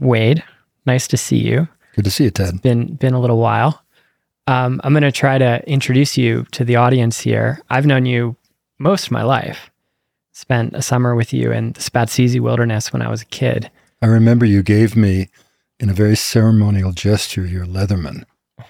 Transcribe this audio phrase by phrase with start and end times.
[0.00, 0.42] Wade.
[0.86, 1.68] Nice to see you.
[1.94, 2.62] Good to see you, Ted.
[2.62, 3.82] Been been a little while.
[4.46, 7.60] Um, I'm going to try to introduce you to the audience here.
[7.68, 8.34] I've known you
[8.78, 9.70] most of my life.
[10.32, 13.70] Spent a summer with you in the Spatsizi Wilderness when I was a kid.
[14.00, 15.28] I remember you gave me,
[15.78, 18.24] in a very ceremonial gesture, your Leatherman.
[18.56, 18.64] Do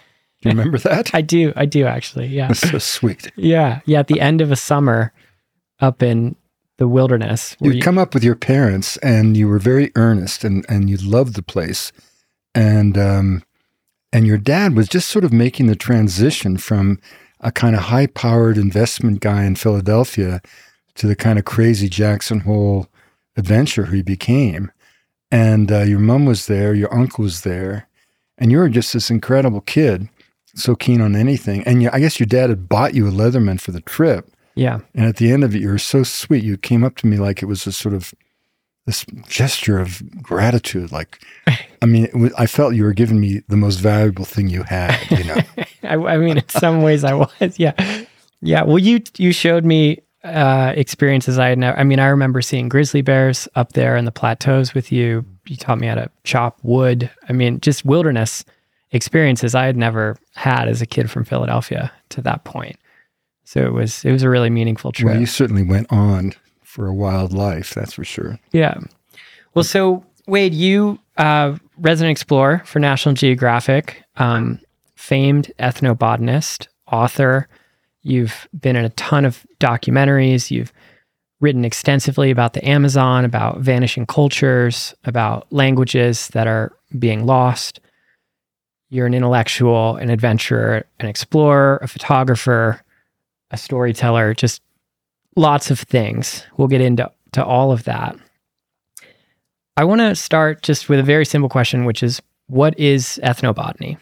[0.49, 1.11] you remember that?
[1.15, 1.53] I do.
[1.55, 2.27] I do actually.
[2.27, 2.49] Yeah.
[2.49, 3.31] That's so sweet.
[3.37, 3.81] Yeah.
[3.87, 4.01] Yeah.
[4.01, 5.13] At the end of a summer
[5.81, 6.35] up in
[6.79, 7.57] the wilderness.
[7.61, 10.97] You'd you- come up with your parents and you were very earnest and, and you
[10.97, 11.93] loved the place.
[12.55, 13.43] And, um,
[14.13, 16.99] and your dad was just sort of making the transition from
[17.41, 20.41] a kind of high powered investment guy in Philadelphia
[20.95, 22.89] to the kind of crazy Jackson Hole
[23.37, 24.73] adventurer he became.
[25.31, 27.87] And uh, your mom was there, your uncle was there,
[28.39, 30.09] and you were just this incredible kid,
[30.55, 31.63] so keen on anything.
[31.65, 34.31] And you, I guess your dad had bought you a Leatherman for the trip.
[34.59, 34.81] Yeah.
[34.93, 36.43] And at the end of it, you were so sweet.
[36.43, 38.13] You came up to me like it was a sort of
[38.87, 40.91] this gesture of gratitude.
[40.91, 41.21] Like,
[41.83, 44.99] I mean, was, I felt you were giving me the most valuable thing you had.
[45.13, 45.37] You know,
[45.85, 47.31] I, I mean, in some ways, I was.
[47.57, 47.73] Yeah,
[48.41, 48.65] yeah.
[48.65, 51.79] Well, you you showed me uh, experiences I had never.
[51.79, 55.25] I mean, I remember seeing grizzly bears up there in the plateaus with you.
[55.47, 57.09] You taught me how to chop wood.
[57.29, 58.45] I mean, just wilderness
[58.91, 62.77] experiences I had never had as a kid from Philadelphia to that point.
[63.49, 65.11] So it was it was a really meaningful trip.
[65.11, 67.73] well, you certainly went on for a wild life.
[67.73, 68.39] That's for sure.
[68.53, 68.75] Yeah.
[69.55, 74.61] Well, so Wade, you uh, resident explorer for National Geographic, um,
[74.97, 77.49] famed ethnobotanist, author.
[78.03, 80.51] You've been in a ton of documentaries.
[80.51, 80.75] You've
[81.41, 87.81] written extensively about the Amazon, about vanishing cultures, about languages that are being lost.
[88.91, 92.83] You're an intellectual, an adventurer, an explorer, a photographer,
[93.51, 94.63] a storyteller, just
[95.37, 96.45] lots of things.
[96.57, 98.17] We'll get into to all of that.
[99.77, 103.99] I want to start just with a very simple question, which is what is ethnobotany?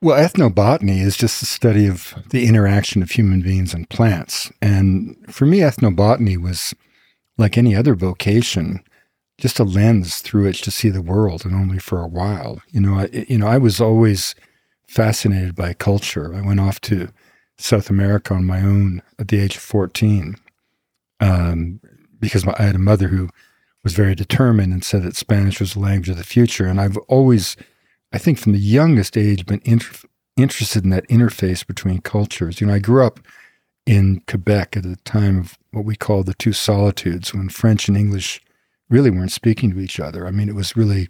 [0.00, 4.50] Well, ethnobotany is just the study of the interaction of human beings and plants.
[4.62, 6.74] And for me, ethnobotany was
[7.36, 8.82] like any other vocation,
[9.38, 12.62] just a lens through which to see the world, and only for a while.
[12.70, 14.34] You know, I, you know, I was always
[14.88, 16.34] fascinated by culture.
[16.34, 17.08] I went off to
[17.58, 20.36] South America on my own at the age of fourteen
[21.20, 21.80] um,
[22.20, 23.28] because my, I had a mother who
[23.84, 26.66] was very determined and said that Spanish was the language of the future.
[26.66, 27.56] And I've always
[28.12, 32.60] I think from the youngest age been inter- interested in that interface between cultures.
[32.60, 33.20] You know, I grew up
[33.84, 37.96] in Quebec at the time of what we call the two solitudes, when French and
[37.96, 38.40] English
[38.88, 40.26] really weren't speaking to each other.
[40.26, 41.08] I mean, it was really,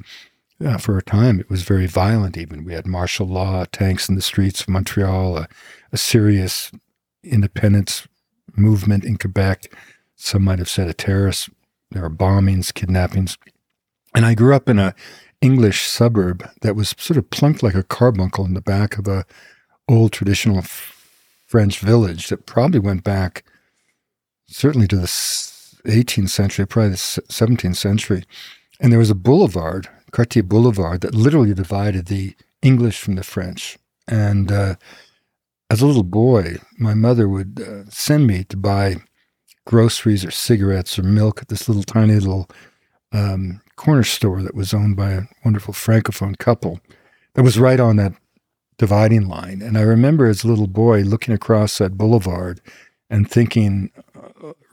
[0.65, 2.37] uh, for a time, it was very violent.
[2.37, 5.49] Even we had martial law, tanks in the streets of Montreal, a,
[5.93, 6.73] a serious
[7.23, 8.09] independence
[8.57, 9.73] movement in Quebec.
[10.17, 11.49] Some might have said a terrorist.
[11.91, 13.39] There were bombings, kidnappings,
[14.15, 14.95] and I grew up in a
[15.41, 19.25] English suburb that was sort of plunked like a carbuncle in the back of a
[19.89, 20.63] old traditional
[21.47, 23.45] French village that probably went back
[24.49, 25.07] certainly to the
[25.85, 28.25] 18th century, probably the 17th century.
[28.81, 33.79] And there was a boulevard, Cartier Boulevard, that literally divided the English from the French.
[34.07, 34.77] And uh,
[35.71, 38.97] as a little boy, my mother would uh, send me to buy
[39.67, 42.49] groceries or cigarettes or milk at this little tiny little
[43.13, 46.81] um, corner store that was owned by a wonderful francophone couple
[47.35, 48.13] that was right on that
[48.79, 49.61] dividing line.
[49.61, 52.61] And I remember as a little boy looking across that boulevard
[53.11, 53.91] and thinking,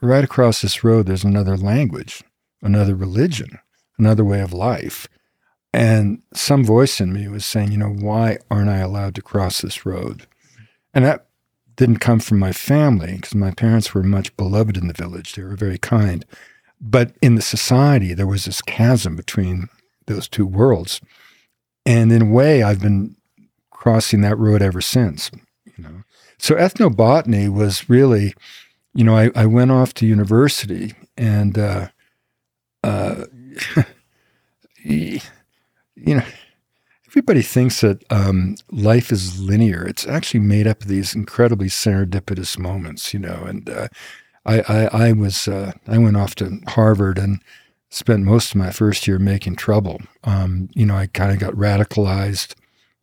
[0.00, 2.22] right across this road, there's another language,
[2.62, 3.58] another religion,
[3.98, 5.08] another way of life.
[5.76, 9.60] And some voice in me was saying, you know, why aren't I allowed to cross
[9.60, 10.26] this road?
[10.94, 11.26] And that
[11.76, 15.34] didn't come from my family because my parents were much beloved in the village.
[15.34, 16.24] They were very kind.
[16.80, 19.68] But in the society, there was this chasm between
[20.06, 21.02] those two worlds.
[21.84, 23.14] And in a way, I've been
[23.70, 25.30] crossing that road ever since.
[25.76, 26.04] You know,
[26.38, 28.32] so ethnobotany was really,
[28.94, 31.88] you know, I, I went off to university and, uh,
[32.82, 33.26] uh,
[35.96, 36.24] you know,
[37.08, 39.86] everybody thinks that um, life is linear.
[39.86, 43.88] It's actually made up of these incredibly serendipitous moments, you know, and uh,
[44.44, 47.40] I, I, I was uh, I went off to Harvard and
[47.90, 50.00] spent most of my first year making trouble.
[50.24, 52.54] Um, you know, I kind of got radicalized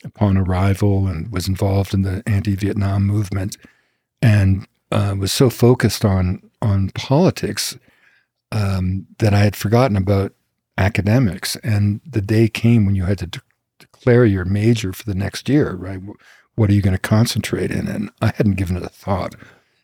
[0.03, 3.57] upon arrival and was involved in the anti-Vietnam movement,
[4.21, 7.77] and uh, was so focused on on politics
[8.51, 10.33] um, that I had forgotten about
[10.77, 11.55] academics.
[11.57, 13.41] And the day came when you had to de-
[13.79, 16.01] declare your major for the next year, right?
[16.55, 17.87] What are you going to concentrate in?
[17.87, 19.35] And I hadn't given it a thought.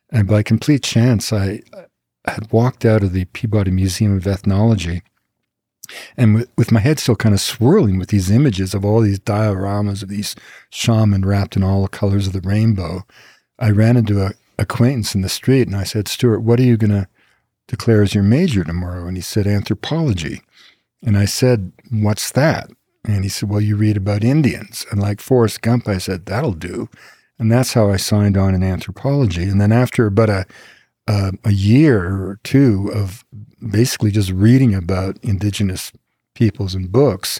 [0.10, 1.62] And by complete chance, I
[2.26, 5.02] had walked out of the Peabody Museum of Ethnology
[6.18, 9.20] And with, with my head still kind of swirling with these images of all these
[9.20, 10.36] dioramas of these
[10.70, 13.06] shaman wrapped in all the colors of the rainbow,
[13.60, 16.78] I ran into a acquaintance in the street and I said, Stuart, what are you
[16.78, 17.08] going to
[17.68, 19.08] declare as your major tomorrow?
[19.08, 20.42] And he said, anthropology.
[21.04, 22.70] And I said, what's that?
[23.06, 24.86] And he said, well, you read about Indians.
[24.92, 26.90] And like Forrest Gump, I said, that'll do.
[27.38, 29.44] And that's how I signed on in anthropology.
[29.44, 30.46] And then after about a,
[31.08, 33.24] a, a year or two of
[33.72, 35.94] basically just reading about indigenous
[36.36, 37.40] peoples and books,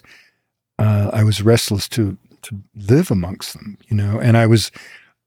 [0.78, 4.18] uh, I was restless to to live amongst them, you know.
[4.18, 4.70] And I was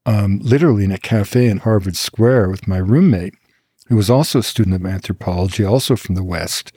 [0.04, 3.34] um, literally in a cafe in Harvard Square with my roommate,
[3.86, 6.72] who was also a student of anthropology, also from the West.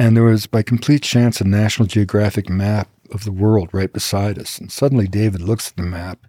[0.00, 4.38] And there was, by complete chance, a National Geographic map of the world right beside
[4.38, 4.56] us.
[4.56, 6.26] And suddenly David looks at the map.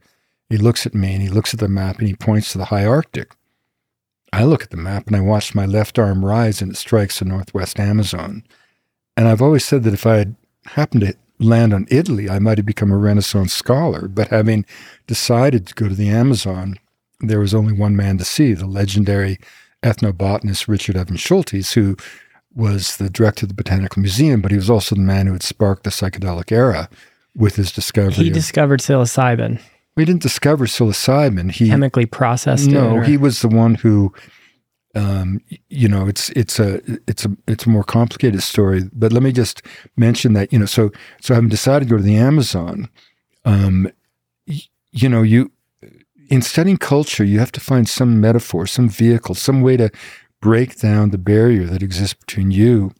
[0.50, 2.66] He looks at me and he looks at the map and he points to the
[2.66, 3.32] high Arctic.
[4.34, 7.20] I look at the map and I watch my left arm rise and it strikes
[7.20, 8.44] the northwest Amazon.
[9.16, 10.36] And I've always said that if I had
[10.66, 14.10] happened to land on Italy, I might have become a Renaissance scholar.
[14.10, 14.66] But having
[15.08, 16.78] decided to go to the Amazon,
[17.22, 19.40] there was only one man to see the legendary
[19.82, 21.96] ethnobotanist Richard Evans Schultes, who
[22.56, 25.44] was the director of the Botanical Museum, but he was also the man who had
[25.44, 26.89] sparked the psychedelic era
[27.36, 28.13] with his discovery.
[28.13, 29.62] He of, discovered psilocybin.
[29.95, 31.51] We didn't discover psilocybin.
[31.51, 32.95] He chemically processed no, it.
[32.95, 34.13] No, he was the one who.
[34.94, 35.39] Um,
[35.69, 38.89] you know, it's it's a it's a it's a more complicated story.
[38.92, 39.62] But let me just
[39.95, 42.89] mention that you know, so so having decided to go to the Amazon,
[43.45, 43.89] um,
[44.45, 45.50] y- you know, you
[46.31, 49.92] in studying culture, you have to find some metaphor, some vehicle, some way to
[50.42, 52.94] break down the barrier that exists between you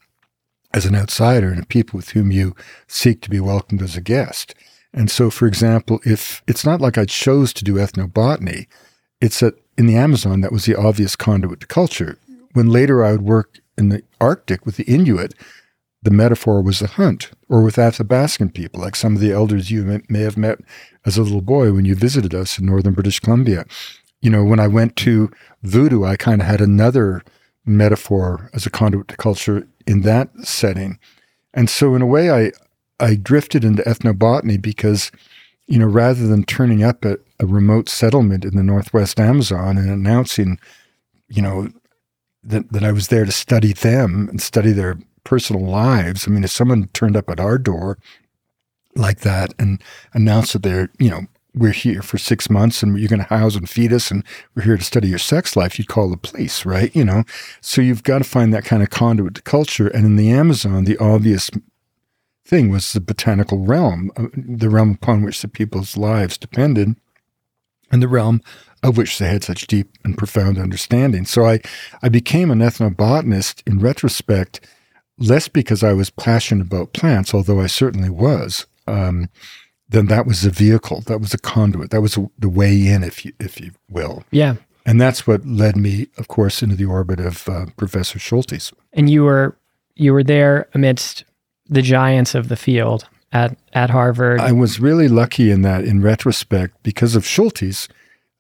[0.74, 2.56] as an outsider and the people with whom you
[2.88, 4.56] seek to be welcomed as a guest.
[4.94, 8.68] And so, for example, if it's not like I chose to do ethnobotany,
[9.20, 12.18] it's that in the Amazon that was the obvious conduit to culture.
[12.54, 15.34] When later I would work in the Arctic with the Inuit,
[16.04, 20.02] the metaphor was the hunt, or with Athabascan people, like some of the elders you
[20.10, 20.60] may have met
[21.06, 23.66] as a little boy when you visited us in northern British Columbia
[24.22, 25.32] you know, when I went to
[25.64, 27.24] voodoo, I kind of had another
[27.66, 31.00] metaphor as a conduit to culture in that setting.
[31.54, 32.52] And so in a way I
[33.00, 35.12] I drifted into ethnobotany because,
[35.68, 39.90] you know, rather than turning up at a remote settlement in the Northwest Amazon and
[39.90, 40.60] announcing,
[41.28, 41.70] you know,
[42.44, 46.28] that, that I was there to study them and study their personal lives.
[46.28, 47.98] I mean, if someone turned up at our door
[48.96, 49.82] like that and
[50.14, 53.56] announced that they're, you know, we're here for six months and you're going to house
[53.56, 54.24] and feed us and
[54.56, 56.96] we're here to study your sex life, you'd call the police, right?
[56.96, 57.24] You know,
[57.60, 59.88] so you've got to find that kind of conduit to culture.
[59.88, 61.50] And in the Amazon, the obvious
[62.46, 66.96] thing was the botanical realm, uh, the realm upon which the people's lives depended,
[67.92, 68.42] and the realm
[68.84, 71.26] of which they had such deep and profound understanding.
[71.26, 71.60] So I,
[72.02, 74.62] I became an ethnobotanist in retrospect,
[75.18, 78.66] less because I was passionate about plants, although I certainly was.
[78.88, 79.30] Um,
[79.92, 83.24] then that was the vehicle, that was the conduit, that was the way in, if
[83.26, 84.24] you if you will.
[84.32, 84.56] Yeah.
[84.86, 88.74] And that's what led me, of course, into the orbit of uh, Professor Schultes.
[88.94, 89.56] And you were
[89.96, 91.24] you were there amidst
[91.68, 94.40] the giants of the field at at Harvard.
[94.40, 97.88] I was really lucky in that, in retrospect, because of Schultes.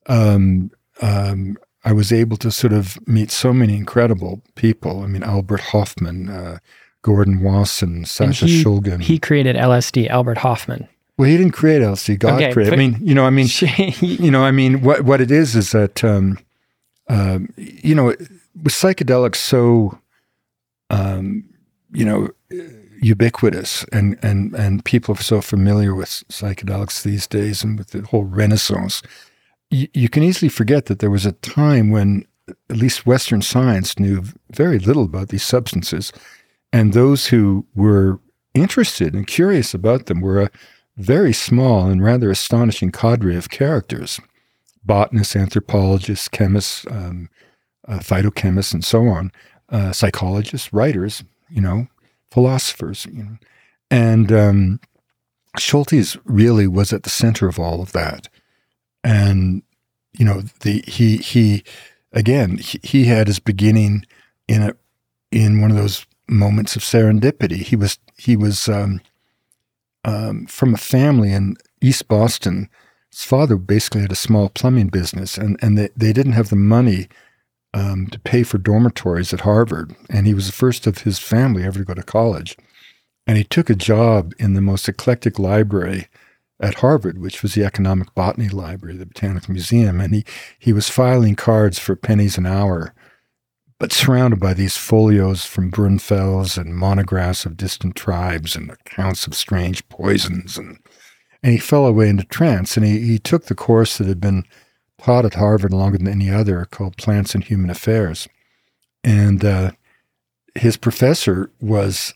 [0.07, 0.71] Um,
[1.01, 5.01] um, I was able to sort of meet so many incredible people.
[5.01, 6.57] I mean, Albert Hofmann, uh,
[7.01, 9.01] Gordon Wasson, Sasha he, Shulgin.
[9.01, 10.87] He created LSD, Albert Hofmann.
[11.21, 12.17] Well, he didn't create LSD.
[12.17, 12.73] God okay, created.
[12.73, 13.47] I mean, you know, I mean,
[14.01, 16.39] you know, I mean, what what it is is that, um,
[17.09, 19.99] um, you know, with psychedelics so,
[20.89, 21.47] um,
[21.93, 22.29] you know,
[23.03, 28.01] ubiquitous, and and and people are so familiar with psychedelics these days, and with the
[28.01, 29.03] whole renaissance,
[29.69, 32.25] you, you can easily forget that there was a time when
[32.67, 34.23] at least Western science knew
[34.53, 36.11] very little about these substances,
[36.73, 38.19] and those who were
[38.55, 40.49] interested and curious about them were a
[40.97, 44.19] very small and rather astonishing cadre of characters
[44.83, 47.29] botanists, anthropologists, chemists, um,
[47.87, 49.31] uh, phytochemists, and so on,
[49.69, 51.87] uh, psychologists, writers, you know,
[52.31, 53.37] philosophers, you know.
[53.89, 54.79] And um,
[55.59, 58.27] Schultes really was at the center of all of that.
[59.03, 59.63] And,
[60.17, 61.63] you know, the he he
[62.13, 64.05] again, he, he had his beginning
[64.47, 64.73] in a
[65.31, 67.57] in one of those moments of serendipity.
[67.63, 69.01] He was he was um,
[70.05, 72.69] um, from a family in East Boston.
[73.11, 76.55] His father basically had a small plumbing business, and, and they, they didn't have the
[76.55, 77.07] money
[77.73, 79.95] um, to pay for dormitories at Harvard.
[80.09, 82.57] And he was the first of his family ever to go to college.
[83.27, 86.07] And he took a job in the most eclectic library
[86.59, 89.99] at Harvard, which was the Economic Botany Library, the Botanical Museum.
[89.99, 90.25] And he,
[90.59, 92.93] he was filing cards for pennies an hour
[93.81, 99.33] but surrounded by these folios from Brunfels and monographs of distant tribes and accounts of
[99.33, 100.55] strange poisons.
[100.55, 100.77] And,
[101.41, 102.77] and he fell away into trance.
[102.77, 104.43] And he, he took the course that had been
[104.99, 108.27] taught at Harvard longer than any other called Plants and Human Affairs.
[109.03, 109.71] And uh,
[110.53, 112.13] his professor was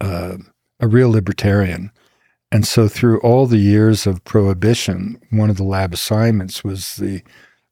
[0.00, 0.36] uh,
[0.78, 1.90] a real libertarian.
[2.52, 7.24] And so, through all the years of prohibition, one of the lab assignments was the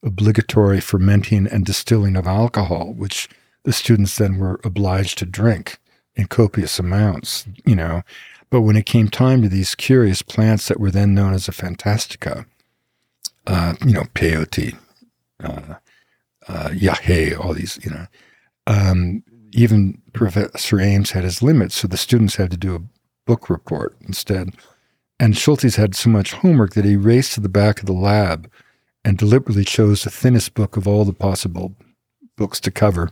[0.03, 3.29] obligatory fermenting and distilling of alcohol, which
[3.65, 5.79] the students then were obliged to drink
[6.15, 8.03] in copious amounts, you know.
[8.51, 11.53] But when it came time to these curious plants that were then known as a
[11.53, 12.47] phantastica,
[13.47, 14.77] uh, you know, peyote,
[15.43, 15.75] uh,
[16.49, 18.07] uh, yahe, all these, you know,
[18.67, 22.83] um, even Professor Ames had his limits, so the students had to do a
[23.27, 24.55] book report instead.
[25.21, 28.51] And Schultes had so much homework that he raced to the back of the lab
[29.09, 31.75] and deliberately chose the thinnest book of all the possible
[32.37, 33.11] books to cover,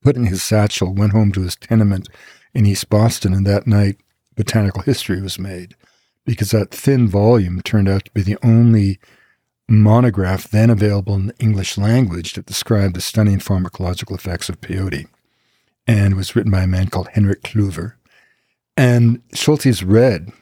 [0.00, 2.08] put in his satchel, went home to his tenement
[2.54, 3.98] in East Boston, and that night
[4.34, 5.74] botanical history was made
[6.24, 8.98] because that thin volume turned out to be the only
[9.68, 15.06] monograph then available in the English language that described the stunning pharmacological effects of peyote
[15.86, 17.92] and was written by a man called Heinrich Kluver.
[18.74, 20.32] And Schultes read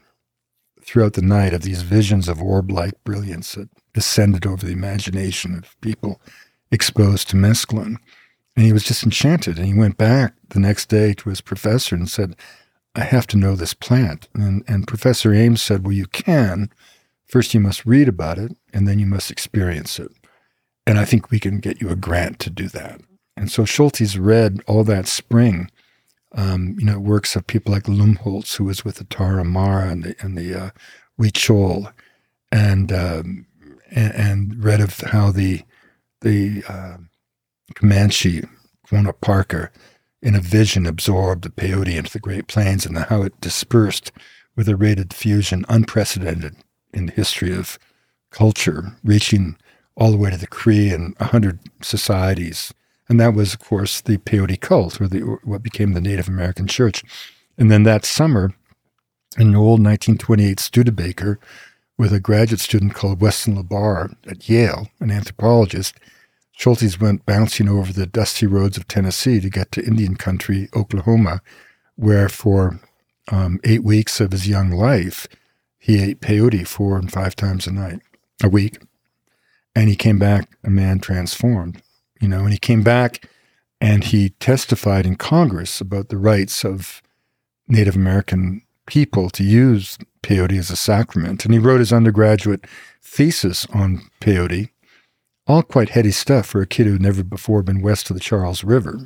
[0.85, 5.57] throughout the night of these visions of orb like brilliance that descended over the imagination
[5.57, 6.21] of people
[6.71, 7.97] exposed to mescaline.
[8.57, 9.59] And he was just enchanted.
[9.59, 12.37] And he went back the next day to his professor and said,
[12.95, 14.29] I have to know this plant.
[14.35, 16.71] And, and Professor Ames said, Well, you can.
[17.27, 20.11] First, you must read about it, and then you must experience it.
[20.87, 23.01] And I think we can get you a grant to do that.
[23.37, 25.71] And so Schultes read all that spring,
[26.37, 30.17] um, you know, works of people like Lumholtz, who was with the Tarahumara and the,
[30.21, 31.91] and the uh,
[32.53, 33.47] and um,
[33.91, 35.63] and, and read of how the
[36.21, 36.97] the uh,
[37.75, 38.45] Comanche
[38.87, 39.73] Quanah Parker
[40.23, 44.13] in a vision absorbed the peyote into the Great Plains and how it dispersed
[44.57, 46.57] with a rate of diffusion unprecedented
[46.93, 47.79] in the history of
[48.31, 49.57] culture, reaching
[49.97, 52.73] all the way to the Cree and a hundred societies.
[53.11, 56.69] And that was, of course, the peyote cult, or, the, what became the Native American
[56.69, 57.03] Church.
[57.59, 58.55] And then that summer,
[59.37, 61.41] in an old 1928 Studebaker
[61.99, 65.97] with a graduate student called Weston La Barre at Yale, an anthropologist,
[66.57, 71.43] Schultes went bouncing over the dusty roads of Tennessee to get to Indian country, Oklahoma,
[71.97, 72.79] where for
[73.33, 75.27] um, eight weeks of his young life,
[75.79, 78.03] he ate peyote four and five times a night,
[78.41, 78.79] a week.
[79.75, 81.83] And he came back a man transformed,
[82.21, 83.29] you know, and he came back
[83.81, 87.03] and he testified in Congress about the rights of
[87.67, 91.45] Native American people to use peyote as a sacrament.
[91.45, 92.67] And he wrote his undergraduate
[93.03, 94.69] thesis on peyote,
[95.47, 98.63] all quite heady stuff for a kid who'd never before been west of the Charles
[98.63, 99.01] River.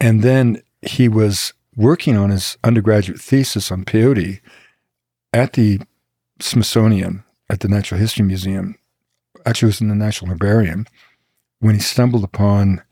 [0.00, 4.40] And then he was working on his undergraduate thesis on peyote
[5.32, 5.80] at the
[6.40, 8.76] Smithsonian, at the Natural History Museum.
[9.44, 10.86] Actually, it was in the National Herbarium
[11.60, 12.82] when he stumbled upon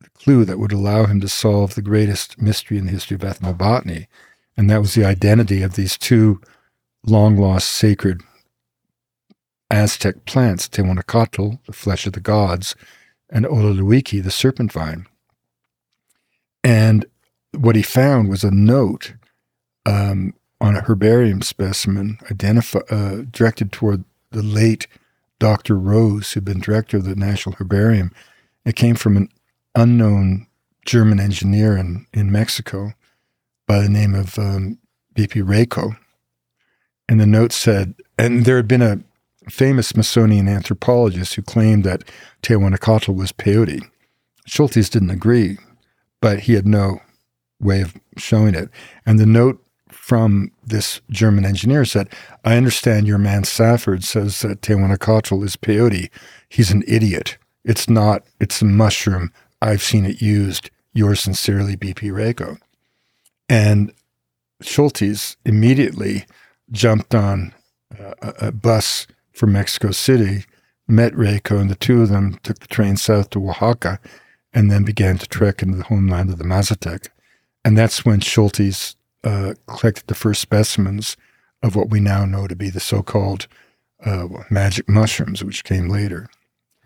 [0.00, 3.22] the clue that would allow him to solve the greatest mystery in the history of
[3.22, 4.06] ethnobotany
[4.56, 6.40] and that was the identity of these two
[7.06, 8.22] long lost sacred
[9.70, 12.74] Aztec plants, Teonanácatl, the flesh of the gods,
[13.30, 15.06] and Ololiuqui, the serpent vine.
[16.64, 17.06] And
[17.56, 19.14] what he found was a note
[19.86, 24.86] um, on a herbarium specimen identify, uh, directed toward the late
[25.40, 25.76] Dr.
[25.76, 28.12] Rose, who'd been director of the National Herbarium.
[28.64, 29.28] It came from an
[29.74, 30.46] unknown
[30.86, 32.92] German engineer in, in Mexico
[33.66, 34.78] by the name of um,
[35.14, 35.40] B.P.
[35.40, 35.96] Reko.
[37.08, 39.00] And the note said, and there had been a
[39.48, 42.04] famous Smithsonian anthropologist who claimed that
[42.42, 43.82] Teonanácatl was peyote.
[44.48, 45.58] Schultes didn't agree,
[46.20, 47.00] but he had no
[47.60, 48.70] way of showing it.
[49.06, 49.64] And the note
[50.10, 52.08] from this German engineer said,
[52.44, 56.10] I understand your man Safford says that Teonanácatl is peyote.
[56.48, 57.38] He's an idiot.
[57.64, 59.32] It's not, it's a mushroom.
[59.62, 60.68] I've seen it used.
[60.92, 62.58] Yours sincerely, BP Reko.
[63.48, 63.92] And
[64.64, 66.26] Schultes immediately
[66.72, 67.54] jumped on
[67.96, 70.44] uh, a, a bus from Mexico City,
[70.88, 74.00] met Reko, and the two of them took the train south to Oaxaca
[74.52, 77.10] and then began to trek into the homeland of the Mazatec.
[77.64, 81.16] And that's when Schultes uh, collected the first specimens
[81.62, 83.46] of what we now know to be the so called
[84.04, 86.28] uh, magic mushrooms, which came later,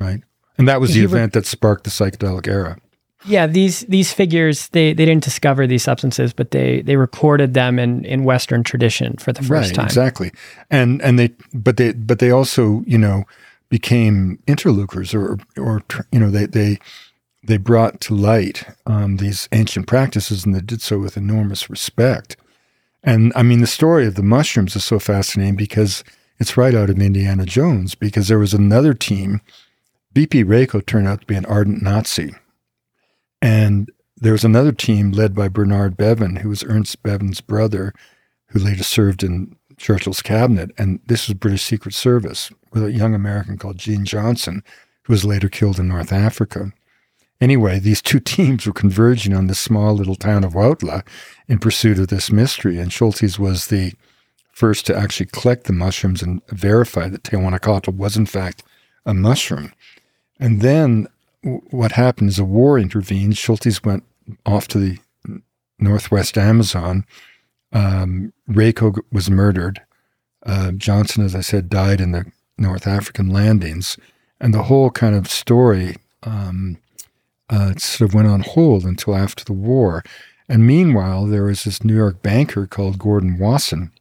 [0.00, 0.20] right?
[0.58, 2.78] And that was the event that sparked the psychedelic era.
[3.26, 7.78] Yeah, these these figures they they didn't discover these substances, but they they recorded them
[7.78, 9.86] in in Western tradition for the first right, time.
[9.86, 10.30] Exactly,
[10.70, 13.24] and and they but they but they also you know
[13.70, 16.78] became interlocutors or or you know they they
[17.46, 22.36] they brought to light um, these ancient practices, and they did so with enormous respect.
[23.02, 26.02] And I mean, the story of the mushrooms is so fascinating because
[26.38, 27.94] it's right out of Indiana Jones.
[27.94, 29.40] Because there was another team.
[30.14, 32.34] BP Reko turned out to be an ardent Nazi,
[33.42, 37.92] and there was another team led by Bernard Bevan, who was Ernest Bevin's brother,
[38.46, 40.70] who later served in Churchill's cabinet.
[40.78, 44.62] And this was British Secret Service with a young American called Jean Johnson,
[45.02, 46.72] who was later killed in North Africa.
[47.40, 51.06] Anyway, these two teams were converging on the small little town of Huautla
[51.48, 53.92] in pursuit of this mystery, and Schultes was the
[54.52, 58.62] first to actually collect the mushrooms and verify that Teonanácatl was in fact
[59.04, 59.72] a mushroom.
[60.38, 61.08] And then
[61.42, 63.34] what happened is a war intervened.
[63.34, 64.04] Schultes went
[64.46, 64.98] off to the
[65.78, 67.04] northwest Amazon.
[67.72, 69.82] Um, was murdered.
[70.46, 72.24] Uh, Johnson, as I said, died in the
[72.56, 73.96] North African landings.
[74.40, 76.78] And the whole kind of story um,
[77.50, 80.02] uh, sort of went on hold until after the war.
[80.48, 83.92] And meanwhile, there was this New York banker called Gordon Wasson,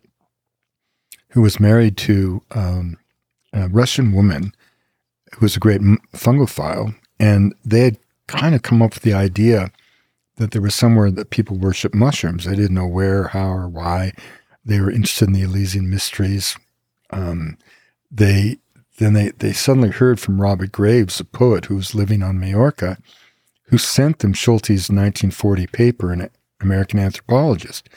[1.30, 2.98] who was married to um,
[3.54, 4.54] a Russian woman
[5.34, 5.82] who was a great
[6.14, 6.96] fungophile.
[7.20, 7.98] And they had
[8.28, 9.72] kind of come up with the idea
[10.38, 12.46] that there was somewhere that people worship mushrooms.
[12.46, 14.14] They didn't know where, how, or why.
[14.66, 16.58] They were interested in the Eleusinian mysteries.
[17.12, 17.58] Um,
[18.12, 18.58] they
[18.98, 22.98] then they, they suddenly heard from Robert Graves, a poet who was living on Majorca,
[23.74, 26.30] who sent them Schultes' 1940 paper, an
[26.62, 27.90] American anthropologist.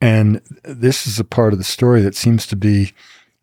[0.00, 2.92] And this is a part of the story that seems to be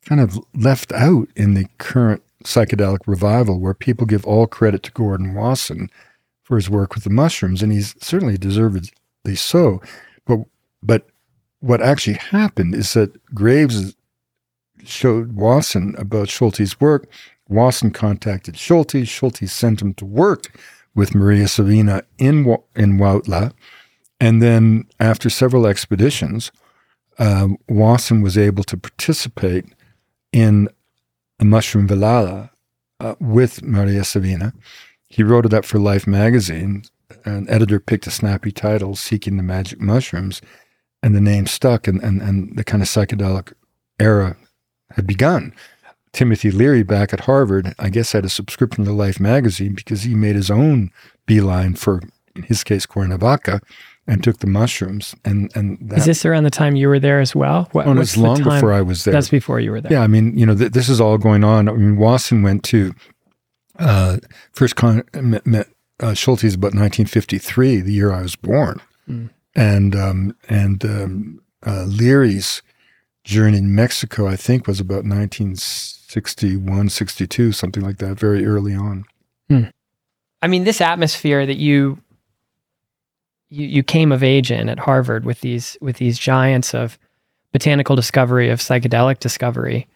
[0.04, 4.92] kind of left out in the current psychedelic revival, where people give all credit to
[4.92, 5.90] Gordon Wasson
[6.44, 8.92] for his work with the mushrooms, and he's certainly deservedly
[9.36, 9.82] so.
[10.26, 10.40] But
[10.84, 11.08] but
[11.62, 13.96] what actually happened is that Graves
[14.84, 17.08] showed Wasson about Schultes' work.
[17.48, 19.08] Wasson contacted Schulte.
[19.08, 20.52] Schulte sent him to work
[20.96, 23.54] with Maria Sabina in, in Huautla.
[24.20, 26.52] And then after several expeditions,
[27.18, 29.66] um, Wasson was able to participate
[30.32, 30.70] in
[31.40, 32.50] a mushroom velada
[33.00, 34.54] uh, with Maria Sabina.
[35.08, 36.84] He wrote it up for Life magazine.
[37.26, 40.42] An editor picked a snappy title, Seeking the Magic Mushrooms,
[41.02, 43.54] and the name stuck, and, and, and the kind of psychedelic
[44.00, 44.38] era
[44.92, 45.54] had begun.
[46.12, 50.16] Timothy Leary back at Harvard, I guess, had a subscription to Life magazine because he
[50.16, 50.92] made his own
[51.26, 52.02] beeline for,
[52.36, 53.62] in his case, Cuernavaca,
[54.08, 55.16] and took the mushrooms.
[55.24, 57.70] And and that, is this around the time you were there as well?
[57.74, 59.12] What, oh, no, it's long before I was there.
[59.12, 59.94] That's before you were there.
[59.94, 61.70] Yeah, I mean, you know, th- this is all going on.
[61.70, 62.94] I mean, Wasson went to
[63.78, 64.18] uh,
[64.52, 65.68] first con- met, met
[66.00, 69.30] uh, Schultes about 1953, the year I was born, mm.
[69.56, 72.64] and um, and um, uh, Leary's
[73.24, 75.06] journey in Mexico, I think, was about
[76.16, 79.06] 1961, 62, something like that, very early on.
[79.48, 79.66] Hmm.
[80.42, 82.00] I mean, this atmosphere that you
[83.50, 86.98] you, you came of age in at Harvard with these with these giants of
[87.52, 89.88] botanical discovery of psychedelic discovery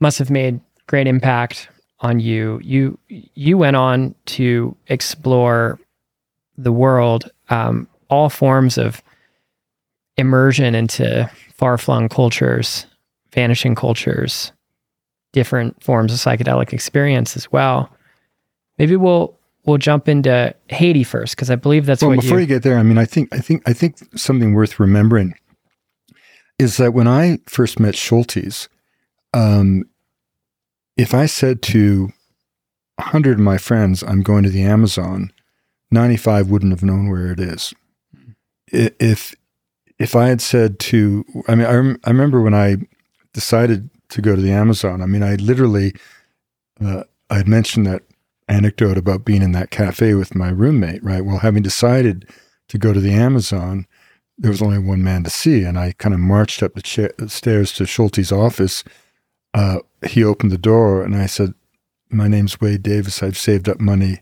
[0.00, 1.68] must have made great impact
[2.00, 2.60] on you.
[2.62, 5.78] You you went on to explore
[6.56, 9.02] the world, um, all forms of
[10.16, 12.86] immersion into far flung cultures,
[13.32, 14.52] vanishing cultures,
[15.32, 17.90] different forms of psychedelic experience as well.
[18.78, 22.10] Maybe we'll we'll jump into Haiti first because I believe that's well.
[22.10, 24.54] what before you, you get there, I mean, I think I think I think something
[24.54, 25.34] worth remembering
[26.58, 28.68] is that when I first met Schultes,
[29.32, 29.84] um,
[30.96, 32.10] if I said to
[32.98, 35.32] a hundred of my friends, "I'm going to the Amazon,"
[35.90, 37.74] ninety-five wouldn't have known where it is.
[38.72, 39.34] If
[39.98, 42.76] if I had said to, I mean, I, rem, I remember when I
[43.34, 45.02] decided to go to the Amazon.
[45.02, 45.94] I mean, I literally,
[46.84, 48.02] uh, I had mentioned that
[48.48, 51.24] anecdote about being in that cafe with my roommate, right?
[51.24, 52.28] Well, having decided
[52.68, 53.86] to go to the Amazon,
[54.36, 57.26] there was only one man to see, and I kind of marched up the cha-
[57.26, 58.82] stairs to Schultes' office.
[59.54, 61.54] Uh, he opened the door, and I said,
[62.10, 63.22] "My name's Wade Davis.
[63.22, 64.20] I've saved up money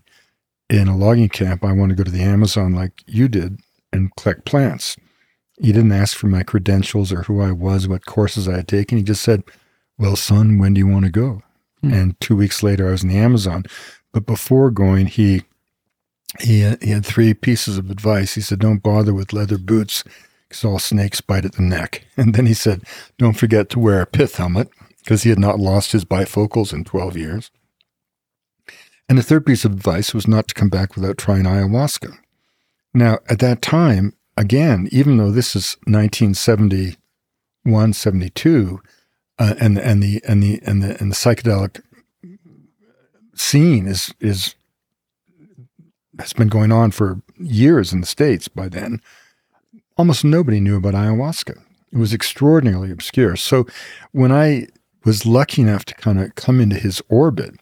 [0.69, 1.65] in a logging camp.
[1.65, 3.61] I want to go to the Amazon like you did
[3.93, 4.97] and collect plants."
[5.61, 8.97] He didn't ask for my credentials or who I was, what courses I had taken.
[8.97, 9.43] He just said,
[9.99, 11.43] "Well, son, when do you want to go?"
[11.83, 11.93] Mm.
[11.93, 13.65] And two weeks later, I was in the Amazon.
[14.13, 15.43] But before going, he
[16.41, 18.35] he he had three pieces of advice.
[18.35, 20.05] He said, "Don't bother with leather boots,
[20.49, 22.83] because all snakes bite at the neck." And then he said,
[23.19, 26.85] "Don't forget to wear a pith helmet," because he had not lost his bifocals in
[26.85, 27.51] twelve years.
[29.09, 32.19] And the third piece of advice was not to come back without trying ayahuasca.
[32.93, 38.81] Now, at that time, again, even though this is 1971, 72,
[39.39, 41.81] uh, and and the and the and the and the psychedelic
[43.35, 44.55] scene is is
[46.19, 49.01] has been going on for years in the States by then,
[49.97, 51.61] almost nobody knew about ayahuasca.
[51.93, 53.37] It was extraordinarily obscure.
[53.37, 53.67] So
[54.13, 54.67] when I
[55.05, 57.55] was lucky enough to kind of come into his orbit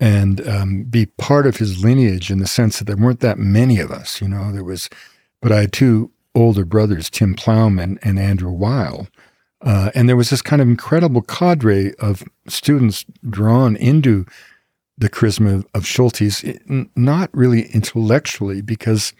[0.00, 3.78] and um, be part of his lineage in the sense that there weren't that many
[3.78, 4.90] of us, you know, there was,
[5.40, 9.08] but I had two older brothers, Tim Plowman and Andrew Weil.
[9.64, 14.26] Uh, and there was this kind of incredible cadre of students drawn into
[14.98, 19.12] the charisma of Schultes, not really intellectually, because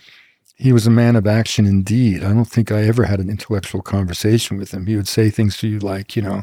[0.56, 2.22] he was a man of action indeed.
[2.22, 4.86] I don't think I ever had an intellectual conversation with him.
[4.86, 6.42] He would say things to you like, you know,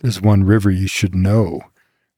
[0.00, 1.60] there's one river you should know,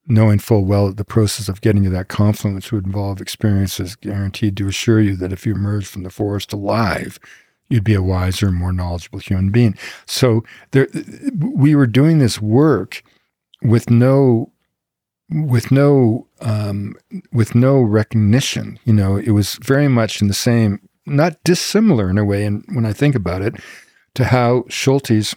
[0.06, 4.56] knowing full well that the process of getting to that confluence would involve experiences guaranteed
[4.56, 7.18] to assure you that if you emerge from the forest alive,
[7.68, 9.76] you'd be a wiser, more knowledgeable human being.
[10.06, 10.88] So there,
[11.40, 13.02] we were doing this work
[13.62, 14.52] with no
[15.28, 16.94] with no um,
[17.32, 18.78] with no recognition.
[18.84, 22.44] You know, it was very much in the same, not dissimilar in a way.
[22.44, 23.56] And when I think about it,
[24.14, 25.34] to how Schultes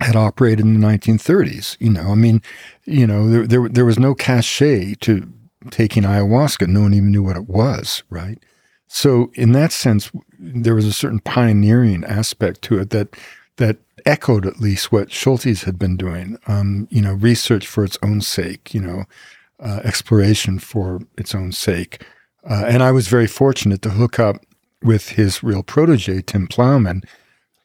[0.00, 1.76] had operated in the 1930s.
[1.78, 2.42] You know, I mean,
[2.84, 5.30] you know, there there, there was no cachet to
[5.70, 6.66] taking ayahuasca.
[6.68, 8.42] No one even knew what it was, right?
[8.92, 13.16] So in that sense, there was a certain pioneering aspect to it that
[13.56, 16.38] that echoed at least what Schultes had been doing.
[16.48, 18.74] Um, you know, research for its own sake.
[18.74, 19.04] You know,
[19.60, 22.04] uh, exploration for its own sake.
[22.48, 24.44] Uh, and I was very fortunate to hook up
[24.82, 27.04] with his real protege, Tim Plowman,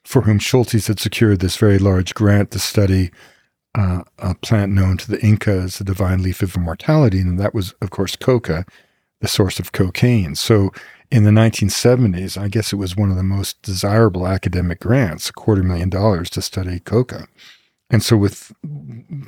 [0.04, 3.10] for whom Schultes had secured this very large grant to study
[3.74, 7.56] uh, a plant known to the Inca as the divine leaf of immortality, and that
[7.56, 8.64] was, of course, coca,
[9.22, 10.36] the source of cocaine.
[10.36, 10.72] So
[11.12, 15.34] in the 1970s, I guess it was one of the most desirable academic grants, a
[15.34, 17.28] quarter million dollars to study coca.
[17.90, 18.52] And so, with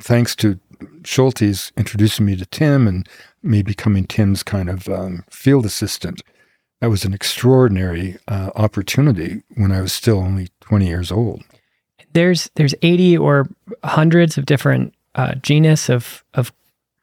[0.00, 0.58] thanks to
[1.02, 3.08] Schultes introducing me to Tim and
[3.42, 6.22] me becoming Tim's kind of um, field assistant,
[6.80, 11.42] that was an extraordinary uh, opportunity when I was still only 20 years old.
[12.12, 13.48] There's there's 80 or
[13.84, 16.52] hundreds of different uh, genus of of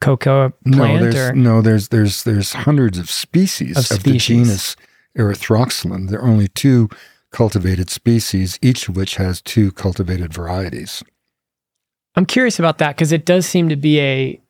[0.02, 0.66] cocoa plant?
[0.66, 1.34] No, there's, or?
[1.34, 4.76] no, there's there's there's hundreds of species of, of the genus
[5.18, 6.10] Erythroxylon.
[6.10, 6.90] There are only two
[7.32, 11.04] cultivated species, each of which has two cultivated varieties.
[12.16, 14.42] I'm curious about that because it does seem to be a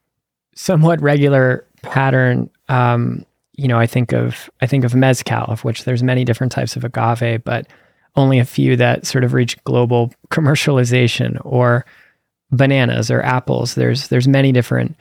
[0.56, 2.50] somewhat regular pattern.
[2.70, 6.52] Um, you know, I think of I think of mezcal, of which there's many different
[6.52, 7.68] types of agave, but
[8.16, 11.40] only a few that sort of reach global commercialization.
[11.44, 11.86] Or
[12.52, 13.76] bananas or apples.
[13.76, 14.96] There's there's many different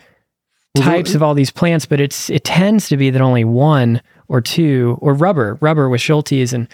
[0.74, 4.02] well, types of all these plants, but it's it tends to be that only one
[4.28, 6.68] or two or rubber, rubber with Schultes and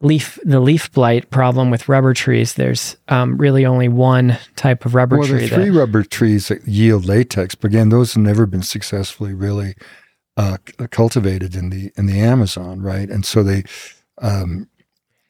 [0.00, 2.54] leaf the leaf blight problem with rubber trees.
[2.54, 5.40] There's um, really only one type of rubber well, tree.
[5.40, 9.32] Well, three that, rubber trees that yield latex, but again, those have never been successfully
[9.32, 9.74] really
[10.36, 10.58] uh,
[10.90, 13.08] cultivated in the in the Amazon, right?
[13.08, 13.64] And so they.
[14.18, 14.68] Um,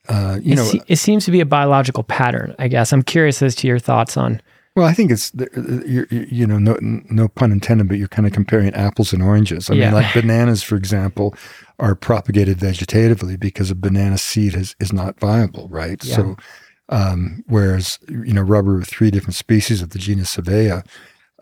[0.06, 2.54] uh, you it know, se- it seems to be a biological pattern.
[2.58, 4.42] I guess I'm curious as to your thoughts on
[4.76, 5.32] well, I think it's
[5.86, 9.70] you, you know no no pun intended, but you're kind of comparing apples and oranges.
[9.70, 9.86] I yeah.
[9.86, 11.34] mean, like bananas, for example,
[11.78, 16.02] are propagated vegetatively because a banana seed is is not viable, right?
[16.04, 16.16] Yeah.
[16.16, 16.36] So,
[16.88, 20.84] um, whereas you know rubber, three different species of the genus Hevea,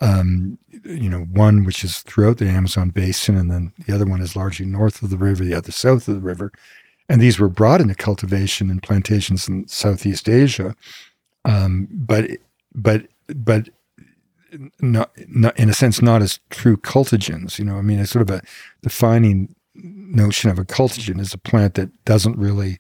[0.02, 4.20] um, you know, one which is throughout the Amazon basin, and then the other one
[4.20, 6.52] is largely north of the river, the other south of the river,
[7.08, 10.76] and these were brought into cultivation in plantations in Southeast Asia.
[11.46, 12.30] Um, but
[12.74, 13.68] but but
[14.80, 17.58] not, not in a sense not as true cultigens.
[17.58, 18.42] You know, I mean, it's sort of a
[18.82, 22.78] defining notion of a cultigen is a plant that doesn't really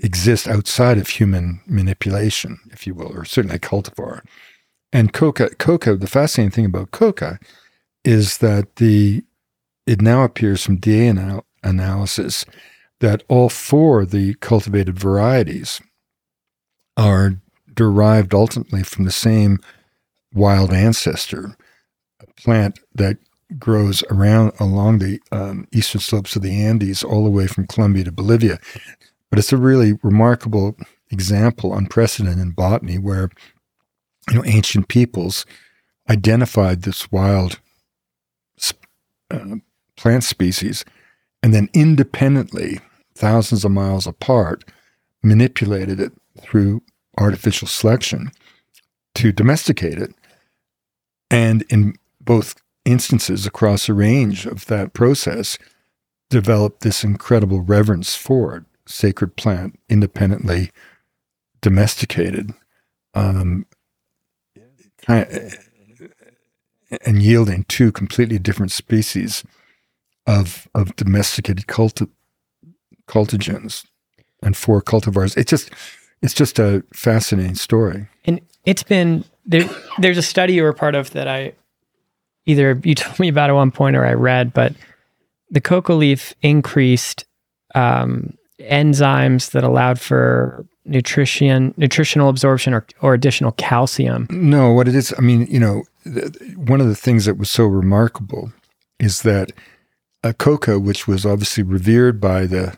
[0.00, 4.20] exist outside of human manipulation, if you will, or certainly a cultivar.
[4.92, 7.38] And coca, coca, the fascinating thing about coca
[8.04, 9.24] is that the
[9.86, 12.44] it now appears from DNA anal- analysis
[13.00, 15.80] that all four of the cultivated varieties
[16.96, 17.40] are
[17.74, 19.58] derived ultimately from the same
[20.32, 21.56] wild ancestor,
[22.20, 23.18] a plant that
[23.58, 28.04] grows around along the um, eastern slopes of the Andes, all the way from Colombia
[28.04, 28.58] to Bolivia.
[29.30, 30.76] But it's a really remarkable
[31.10, 33.30] example, unprecedented in botany, where
[34.30, 35.46] you know ancient peoples
[36.08, 37.60] identified this wild
[39.30, 39.56] uh,
[39.96, 40.84] plant species,
[41.42, 42.80] and then independently,
[43.14, 44.64] thousands of miles apart,
[45.22, 46.82] manipulated it through
[47.18, 48.30] artificial selection
[49.14, 50.14] to domesticate it.
[51.30, 55.58] And in both instances across a range of that process,
[56.30, 60.70] developed this incredible reverence for it, sacred plant, independently
[61.60, 62.52] domesticated,
[63.14, 63.66] um,
[65.08, 69.44] and yielding two completely different species
[70.26, 72.08] of of domesticated culti-
[73.06, 73.84] cultigens
[74.42, 75.36] and four cultivars.
[75.36, 75.70] It's just
[76.22, 78.08] it's just a fascinating story.
[78.24, 81.52] And it's been there, there's a study you were part of that I
[82.46, 84.74] either you told me about at one point or I read, but
[85.50, 87.24] the coca leaf increased
[87.74, 94.26] um, enzymes that allowed for nutrition, nutritional absorption, or, or additional calcium.
[94.30, 97.50] No, what it is, I mean, you know, th- one of the things that was
[97.50, 98.52] so remarkable
[98.98, 99.52] is that
[100.22, 102.76] a coca, which was obviously revered by the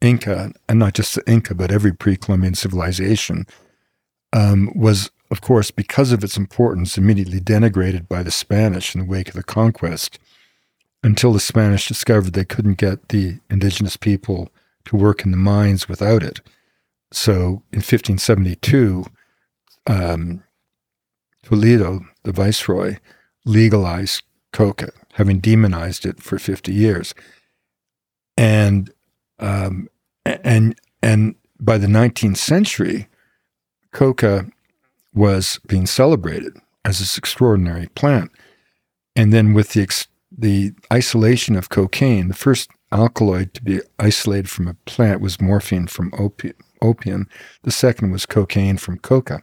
[0.00, 3.46] Inca, and not just the Inca, but every pre-Columbian civilization,
[4.32, 9.06] um, was, of course, because of its importance, immediately denigrated by the Spanish in the
[9.06, 10.18] wake of the conquest
[11.02, 14.48] until the Spanish discovered they couldn't get the indigenous people
[14.86, 16.40] to work in the mines without it.
[17.12, 19.04] So in 1572,
[19.86, 20.42] um,
[21.42, 22.96] Toledo, the viceroy,
[23.44, 27.14] legalized coca, having demonized it for 50 years.
[28.36, 28.90] And
[29.44, 29.88] um,
[30.24, 33.08] and and by the 19th century,
[33.92, 34.46] coca
[35.12, 38.30] was being celebrated as this extraordinary plant.
[39.14, 44.50] And then with the ex- the isolation of cocaine, the first alkaloid to be isolated
[44.50, 46.56] from a plant was morphine from opium.
[46.82, 47.28] opium.
[47.62, 49.42] The second was cocaine from coca.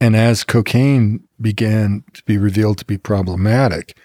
[0.00, 3.96] And as cocaine began to be revealed to be problematic,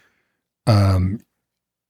[0.67, 1.19] um,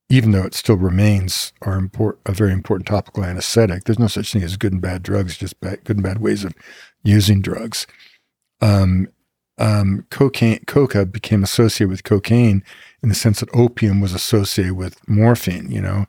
[0.10, 4.34] even though it still remains our import, a very important topical anesthetic, there's no such
[4.34, 6.54] thing as good and bad drugs, just bad, good and bad ways of
[7.04, 7.86] using drugs.
[8.60, 9.10] Um,
[9.60, 12.64] um, cocaine, coca became associated with cocaine
[13.04, 16.06] in the sense that opium was associated with morphine, you know.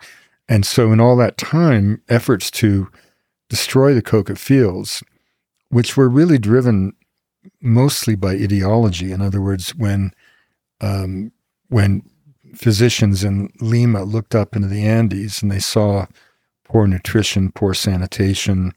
[0.48, 2.88] And so, in all that time, efforts to
[3.48, 5.02] destroy the coca fields,
[5.68, 6.94] which were really driven
[7.60, 9.12] mostly by ideology.
[9.12, 10.12] In other words, when
[10.80, 11.32] um,
[11.68, 12.02] when
[12.54, 16.06] physicians in Lima looked up into the Andes and they saw
[16.64, 18.72] poor nutrition, poor sanitation,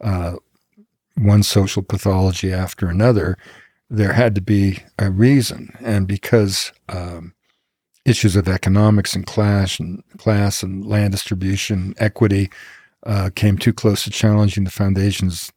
[0.00, 0.36] uh,
[1.16, 3.36] one social pathology after another,
[3.90, 5.76] there had to be a reason.
[5.80, 7.34] And because um,
[8.04, 12.50] issues of economics and class and class and land distribution, equity,
[13.06, 15.52] uh, came too close to challenging the foundations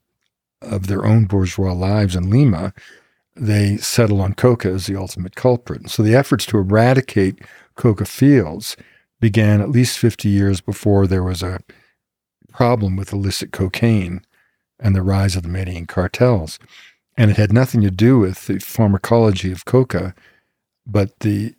[0.61, 2.73] of their own bourgeois lives in Lima,
[3.39, 5.89] they settle on coca as the ultimate culprit.
[5.89, 7.39] So the efforts to eradicate
[7.75, 8.75] coca fields
[9.19, 11.59] began at least 50 years before there was a
[12.51, 14.21] problem with illicit cocaine
[14.79, 16.59] and the rise of the Medellin cartels.
[17.17, 20.13] And it had nothing to do with the pharmacology of coca,
[20.85, 21.55] but the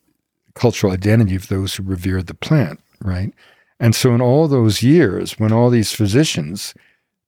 [0.55, 3.33] cultural identity of those who revered the plant, right?
[3.81, 6.75] And so, in all those years, when all these physicians,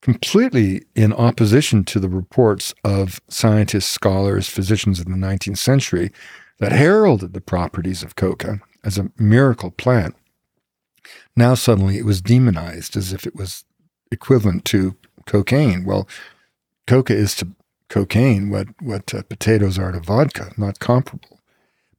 [0.01, 6.11] completely in opposition to the reports of scientists, scholars, physicians in the 19th century
[6.59, 10.15] that heralded the properties of coca as a miracle plant,
[11.35, 13.63] now suddenly it was demonized as if it was
[14.11, 15.85] equivalent to cocaine.
[15.85, 16.07] Well,
[16.87, 17.49] coca is to
[17.89, 21.39] cocaine what what uh, potatoes are to vodka, not comparable.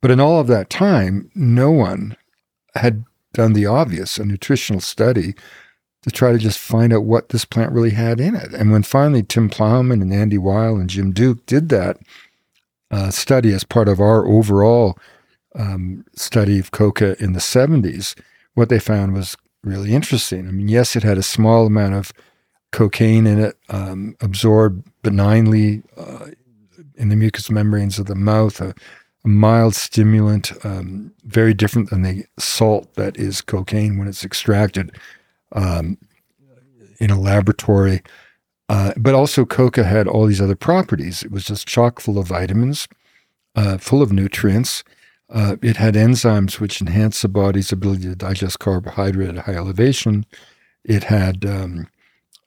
[0.01, 2.17] But in all of that time, no one
[2.75, 5.35] had done the obvious, a nutritional study
[6.03, 8.53] to try to just find out what this plant really had in it.
[8.53, 11.99] And when finally Tim Plowman and Andy Weil and Jim Duke did that
[12.91, 14.99] uh, study as part of our overall
[15.55, 18.19] um, study of coca in the 70s,
[18.55, 20.49] what they found was really interesting.
[20.49, 22.13] I mean, yes, it had a small amount of
[22.73, 26.29] cocaine in it, um, absorbed benignly uh,
[26.97, 28.75] in the mucous membranes of the mouth, a,
[29.25, 34.91] a mild stimulant, um, very different than the salt that is cocaine when it's extracted
[35.53, 35.99] um,
[36.99, 38.03] in a laboratory.
[38.69, 41.23] Uh, but also, coca had all these other properties.
[41.23, 42.89] It was just chock full of vitamins,
[43.55, 44.83] uh, full of nutrients.
[45.29, 50.27] Uh, it had enzymes which enhance the body's ability to digest carbohydrate at high elevation.
[50.85, 51.87] It had um,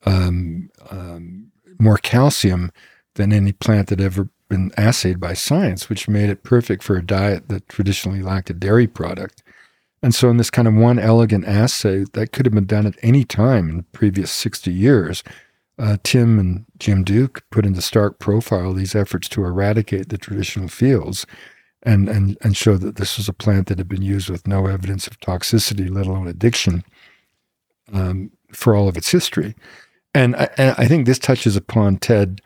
[0.05, 2.71] um, um, more calcium
[3.15, 7.05] than any plant that ever been assayed by science, which made it perfect for a
[7.05, 9.41] diet that traditionally lacked a dairy product.
[10.05, 12.93] And so, in this kind of one elegant assay that could have been done at
[13.01, 15.23] any time in the previous 60 years,
[15.79, 20.67] uh, Tim and Jim Duke put into stark profile these efforts to eradicate the traditional
[20.67, 21.25] fields
[21.81, 24.67] and, and, and show that this was a plant that had been used with no
[24.67, 26.83] evidence of toxicity, let alone addiction,
[27.91, 29.55] um, for all of its history.
[30.13, 32.41] And I, and I think this touches upon Ted.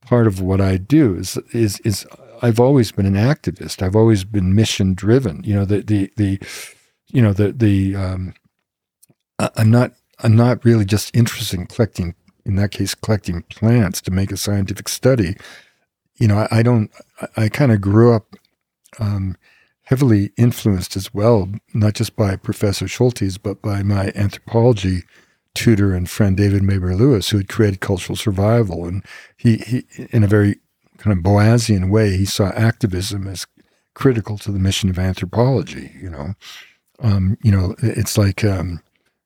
[0.00, 2.06] Part of what I do is is is
[2.40, 3.82] I've always been an activist.
[3.82, 5.44] I've always been mission driven.
[5.44, 6.40] You know the the the
[7.12, 8.34] you know the the um,
[9.38, 14.10] I'm not I'm not really just interested in collecting in that case collecting plants to
[14.10, 15.36] make a scientific study.
[16.16, 18.34] You know I, I don't I, I kind of grew up
[18.98, 19.36] um,
[19.84, 25.02] heavily influenced as well, not just by Professor Schultes, but by my anthropology
[25.54, 28.86] tutor and friend David Maybury Lewis, who had created cultural survival.
[28.86, 29.04] And
[29.36, 30.60] he, he, in a very
[30.98, 33.46] kind of Boasian way, he saw activism as
[33.94, 35.92] critical to the mission of anthropology.
[36.00, 36.34] You know,
[37.02, 38.80] um, you know, it's like um,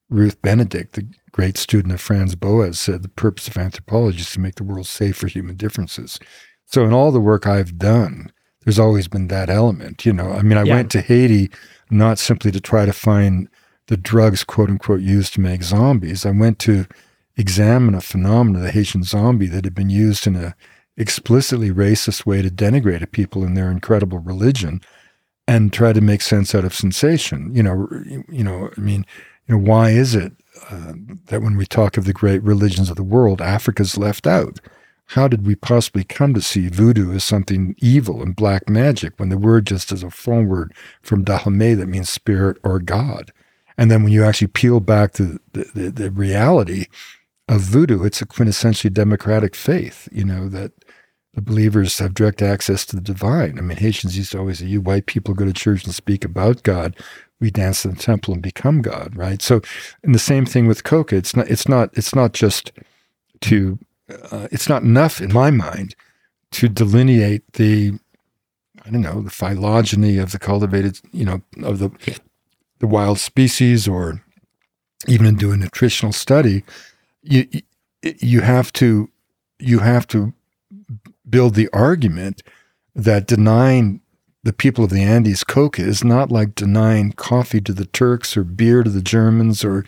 [0.08, 4.40] Ruth Benedict, the great student of Franz Boas, said the purpose of anthropology is to
[4.40, 6.18] make the world safe for human differences.
[6.64, 8.32] So in all the work I've done,
[8.64, 10.04] there's always been that element.
[10.04, 10.74] You know, I mean, I yeah.
[10.74, 11.50] went to Haiti
[11.90, 13.48] not simply to try to find
[13.86, 16.26] the drugs, quote unquote, used to make zombies.
[16.26, 16.86] I went to
[17.36, 20.56] examine a phenomenon, the Haitian zombie, that had been used in a
[20.96, 24.80] explicitly racist way to denigrate a people in their incredible religion,
[25.48, 27.54] and try to make sense out of sensation.
[27.54, 27.88] You know,
[28.28, 29.06] you know, I mean,
[29.46, 30.32] you know, why is it
[30.70, 30.94] uh,
[31.26, 34.60] that when we talk of the great religions of the world, Africa's left out?
[35.10, 39.28] how did we possibly come to see voodoo as something evil and black magic when
[39.28, 43.32] the word just is a Fon word from Dahomey that means spirit or God?
[43.78, 46.86] And then when you actually peel back the, the, the, the reality
[47.48, 50.72] of voodoo, it's a quintessentially democratic faith, you know, that
[51.36, 53.58] the believers have direct access to the divine.
[53.58, 56.24] I mean, Haitians used to always say, you white people go to church and speak
[56.24, 56.96] about God.
[57.40, 59.42] We dance in the temple and become God, right?
[59.42, 59.60] So,
[60.02, 61.14] and the same thing with coca.
[61.14, 62.72] It's not, it's not, it's not just
[63.42, 63.78] to
[64.30, 65.94] uh, it's not enough in my mind
[66.52, 67.98] to delineate the
[68.84, 71.90] I don't know the phylogeny of the cultivated you know of the
[72.78, 74.22] the wild species or
[75.08, 76.62] even in doing nutritional study
[77.22, 77.46] you
[78.02, 79.10] you have to
[79.58, 80.32] you have to
[81.28, 82.42] build the argument
[82.94, 84.00] that denying
[84.42, 88.44] the people of the Andes coca is not like denying coffee to the Turks or
[88.44, 89.84] beer to the Germans or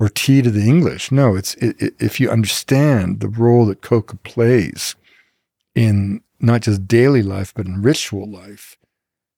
[0.00, 1.10] or tea to the English.
[1.10, 4.94] No, it's it, it, if you understand the role that coca plays
[5.74, 8.76] in not just daily life, but in ritual life,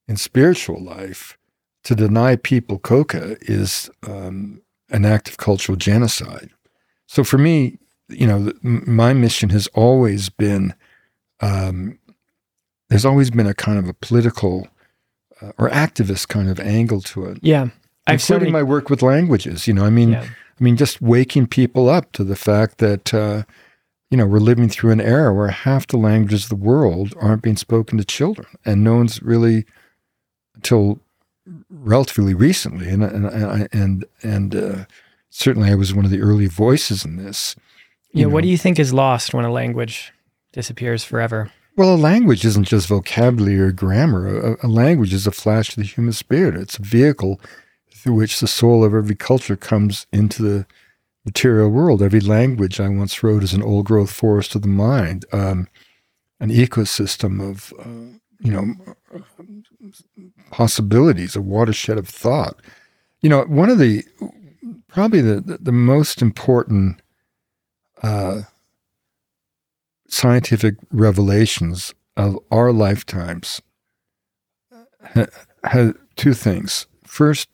[0.07, 1.39] in spiritual life,
[1.85, 4.61] to deny people coca is um,
[4.91, 6.51] an act of cultural genocide.
[7.07, 10.75] So for me, you know, my mission has always been
[11.41, 11.99] um,
[12.89, 14.69] there's always been a kind of a political
[15.41, 17.39] uh, or activist kind of angle to it.
[17.43, 17.69] Yeah.
[18.07, 19.67] I've including my work with languages.
[19.67, 20.25] You know, I mean, yeah.
[20.25, 23.45] I mean, just waking people up to the fact that, uh,
[24.11, 27.43] you know, we're living through an era where half the languages of the world aren't
[27.43, 28.49] being spoken to children.
[28.65, 29.65] And no one's really,
[30.55, 31.01] until
[31.71, 34.85] relatively recently, and, and, and, and uh,
[35.31, 37.57] certainly I was one of the early voices in this.
[38.13, 38.25] Yeah.
[38.25, 38.31] Know.
[38.31, 40.13] What do you think is lost when a language
[40.53, 41.51] disappears forever?
[41.77, 44.57] Well, a language isn't just vocabulary or grammar.
[44.63, 46.57] A, a, language is a flash to the human spirit.
[46.57, 47.41] It's a vehicle
[47.95, 50.67] through which the soul of every culture comes into the
[51.25, 52.03] material world.
[52.03, 55.69] Every language I once wrote is an old growth forest of the mind, um,
[56.41, 58.75] an ecosystem of, uh, you know,
[60.51, 62.57] possibilities, a watershed of thought.
[63.21, 64.05] You know, one of the,
[64.89, 67.01] probably the, the, the most important
[68.03, 68.43] uh,
[70.11, 73.63] scientific revelations of our lifetimes
[75.65, 76.87] had two things.
[77.05, 77.49] First,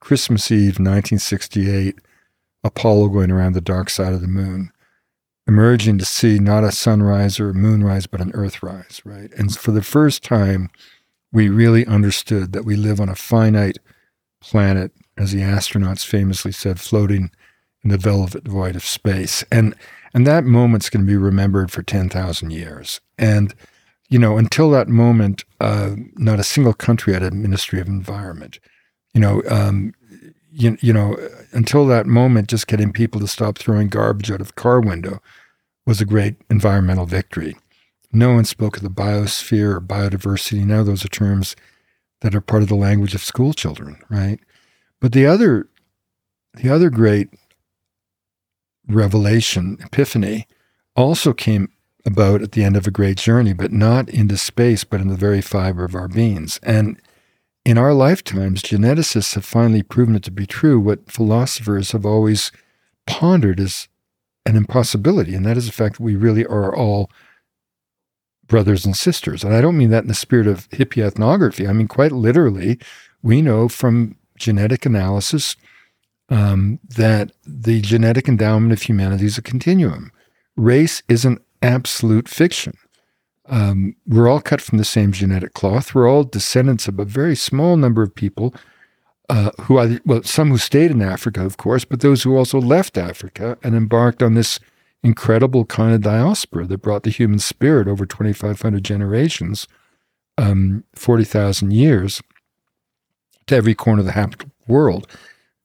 [0.00, 1.98] Christmas Eve, 1968,
[2.64, 4.70] Apollo going around the dark side of the moon,
[5.46, 9.32] emerging to see not a sunrise or a moonrise, but an earthrise, right?
[9.34, 10.70] And for the first time,
[11.32, 13.78] we really understood that we live on a finite
[14.40, 17.30] planet, as the astronauts famously said, floating
[17.82, 19.44] in the velvet void of space.
[19.50, 19.74] And
[20.16, 23.00] and that moment's going to be remembered for 10,000 years.
[23.16, 23.54] And,
[24.08, 28.58] you know, until that moment, uh, not a single country had a Ministry of Environment
[29.16, 29.94] you know, um,
[30.52, 31.16] you, you know,
[31.52, 35.22] until that moment, just getting people to stop throwing garbage out of the car window
[35.86, 37.56] was a great environmental victory.
[38.12, 40.66] No one spoke of the biosphere or biodiversity.
[40.66, 41.56] Now those are terms
[42.20, 44.38] that are part of the language of school children, right?
[45.00, 45.66] But the other,
[46.52, 47.30] the other great
[48.88, 50.46] revelation, epiphany,
[50.94, 51.68] also came
[52.04, 55.16] about at the end of a great journey, but not into space, but in the
[55.16, 56.60] very fiber of our beings.
[56.62, 57.00] And
[57.64, 62.52] in our lifetimes, geneticists have finally proven it to be true what philosophers have always
[63.06, 63.88] pondered as
[64.46, 67.10] an impossibility, and that is the fact that we really are all
[68.46, 69.42] brothers and sisters.
[69.42, 71.66] And I don't mean that in the spirit of hippie ethnography.
[71.66, 72.78] I mean, quite literally,
[73.22, 75.56] we know from genetic analysis
[76.28, 80.10] um, that the genetic endowment of humanity is a continuum.
[80.56, 82.76] Race is an absolute fiction.
[83.48, 85.94] Um, we're all cut from the same genetic cloth.
[85.94, 88.54] We're all descendants of a very small number of people
[89.28, 92.60] uh, who, either, well, some who stayed in Africa, of course, but those who also
[92.60, 94.58] left Africa and embarked on this
[95.02, 99.68] incredible kind of diaspora that brought the human spirit over 2,500 generations,
[100.38, 102.20] um, 40,000 years.
[103.46, 105.06] to every corner of the habitable world.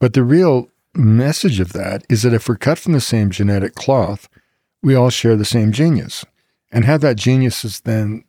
[0.02, 3.76] But the real message of that is that if we're cut from the same genetic
[3.76, 4.28] cloth,
[4.82, 6.26] we all share the same genius.
[6.72, 8.26] And how that genius is then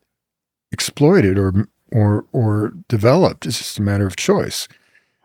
[0.71, 4.69] exploited or or or developed is just a matter of choice.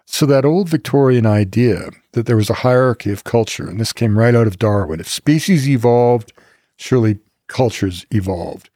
[0.05, 4.17] So that old Victorian idea that there was a hierarchy of culture, and this came
[4.17, 5.01] right out of Darwin.
[5.01, 6.31] If species evolved,
[6.77, 8.69] surely cultures evolved.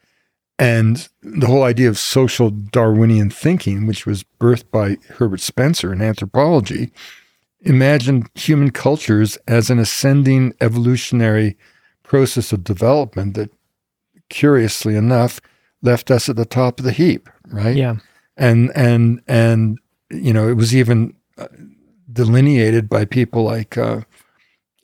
[0.60, 6.02] And the whole idea of social Darwinian thinking, which was birthed by Herbert Spencer in
[6.02, 6.92] anthropology,
[7.62, 11.58] imagined human cultures as an ascending evolutionary
[12.04, 13.52] process of development that,
[14.30, 15.40] curiously enough,
[15.82, 17.76] left us at the top of the heap, right?
[17.76, 17.96] Yeah.
[18.38, 19.78] And and and
[20.10, 21.48] you know, it was even uh,
[22.12, 24.02] delineated by people like uh,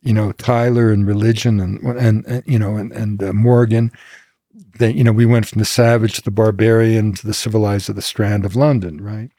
[0.01, 3.91] you know Tylor and religion and and, and you know and and uh, Morgan.
[4.79, 7.93] That you know, we went from the savage to the barbarian to the civilized to
[7.93, 9.31] the Strand of London, right?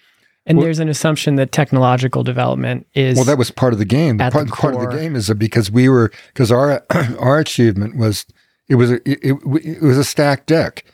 [0.49, 3.27] And well, there's an assumption that technological development is well.
[3.27, 4.17] That was part of the game.
[4.17, 6.85] Part, the part, of the game is that because we were because our
[7.19, 8.25] our achievement was
[8.67, 10.85] it was a, it, it, it was a stacked deck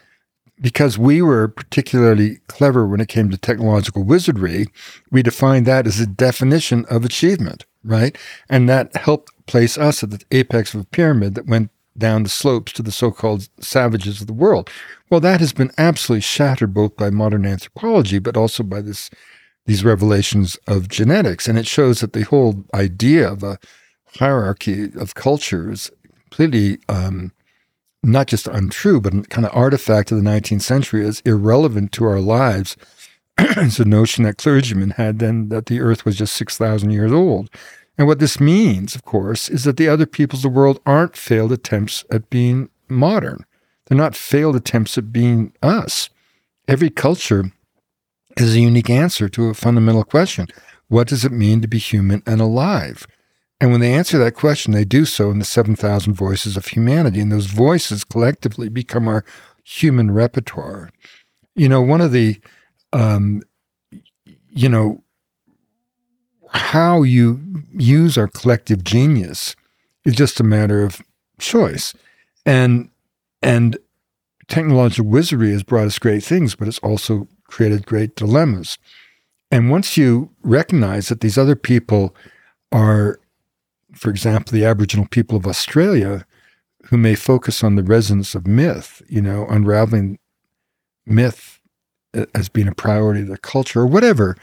[0.60, 4.66] because we were particularly clever when it came to technological wizardry.
[5.10, 8.16] We defined that as a definition of achievement, right?
[8.48, 12.28] And that helped place us at the apex of a pyramid that went down the
[12.28, 14.68] slopes to the so-called savages of the world.
[15.10, 19.10] Well, that has been absolutely shattered both by modern anthropology, but also by this
[19.66, 21.48] these revelations of genetics.
[21.48, 23.58] And it shows that the whole idea of a
[24.18, 25.90] hierarchy of cultures
[26.30, 27.32] completely um,
[28.02, 32.20] not just untrue, but kind of artifact of the 19th century is irrelevant to our
[32.20, 32.76] lives.
[33.38, 37.48] it's a notion that clergymen had then that the earth was just 6,000 years old.
[37.96, 41.16] And what this means, of course, is that the other peoples of the world aren't
[41.16, 43.44] failed attempts at being modern.
[43.86, 46.10] They're not failed attempts at being us.
[46.66, 47.52] Every culture
[48.36, 50.48] is a unique answer to a fundamental question
[50.88, 53.06] What does it mean to be human and alive?
[53.60, 57.20] And when they answer that question, they do so in the 7,000 voices of humanity.
[57.20, 59.24] And those voices collectively become our
[59.62, 60.90] human repertoire.
[61.54, 62.40] You know, one of the,
[62.92, 63.42] um,
[64.50, 65.02] you know,
[66.50, 67.40] how you
[67.72, 69.56] use our collective genius
[70.04, 71.00] is just a matter of
[71.38, 71.94] choice.
[72.44, 72.90] And,
[73.40, 73.78] and
[74.48, 78.78] technological wizardry has brought us great things, but it's also created great dilemmas.
[79.48, 82.12] And once you recognize that these other people
[82.72, 83.20] are,
[83.92, 86.26] for example, the Aboriginal people of Australia,
[86.86, 90.18] who may focus on the resonance of myth, you know, unraveling
[91.06, 91.60] myth
[92.12, 94.36] uh, as being a priority of their culture or whatever,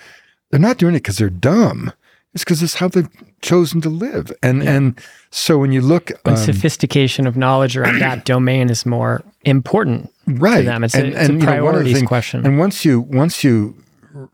[0.49, 1.91] they're not doing it because they're dumb.
[2.33, 3.09] It's because it's how they've
[3.41, 4.31] chosen to live.
[4.41, 4.71] And yeah.
[4.71, 5.01] and
[5.31, 10.59] so when you look, um, sophistication of knowledge around that domain is more important right.
[10.59, 10.83] to them.
[10.83, 12.45] It's and, a, it's and, a priorities know, thing, question.
[12.45, 13.75] And once you once you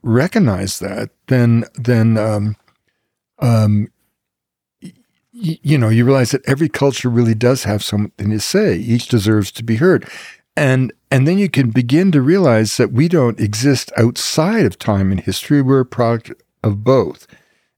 [0.04, 2.56] recognize that, then then um,
[3.40, 3.88] um,
[4.82, 8.76] y- you know you realize that every culture really does have something to say.
[8.78, 10.08] Each deserves to be heard,
[10.56, 15.12] and and then you can begin to realize that we don't exist outside of time
[15.12, 15.64] and history.
[15.64, 16.32] We're a product
[16.64, 17.26] of both.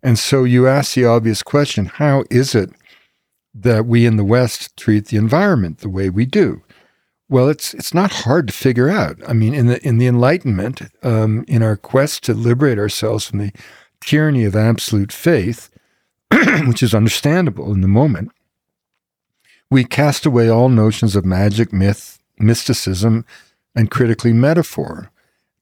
[0.02, 2.72] And so you ask the obvious question how is it
[3.54, 6.62] that we in the West treat the environment the way we do?
[7.28, 9.18] Well, it's it's not hard to figure out.
[9.28, 13.40] I mean, in the in the Enlightenment, um, in our quest to liberate ourselves from
[13.40, 13.52] the
[14.02, 15.70] tyranny of absolute faith,
[16.66, 18.32] which is understandable in the moment,
[19.70, 23.26] we cast away all notions of magic, myth, mysticism,
[23.76, 25.12] and critically metaphor,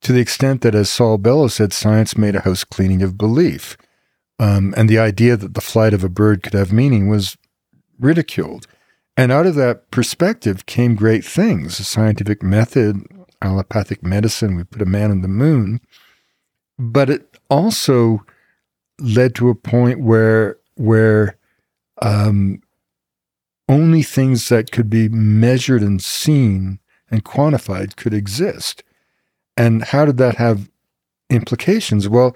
[0.02, 3.76] to the extent that, as Saul Bellow said, science made a house cleaning of belief.
[4.40, 7.38] Um, and the idea that the flight of a bird could have meaning was
[8.00, 8.68] ridiculed.
[9.16, 13.02] And out of that perspective came great things scientific method,
[13.42, 14.56] allopathic medicine.
[14.56, 15.82] We put a man on the moon.
[16.78, 18.24] But it also
[19.00, 21.38] led to a point where, where
[22.02, 22.62] um,
[23.68, 26.80] only things that could be measured and seen
[27.10, 28.84] and quantified could exist.
[29.56, 30.70] And how did that have
[31.30, 32.08] implications?
[32.08, 32.36] Well,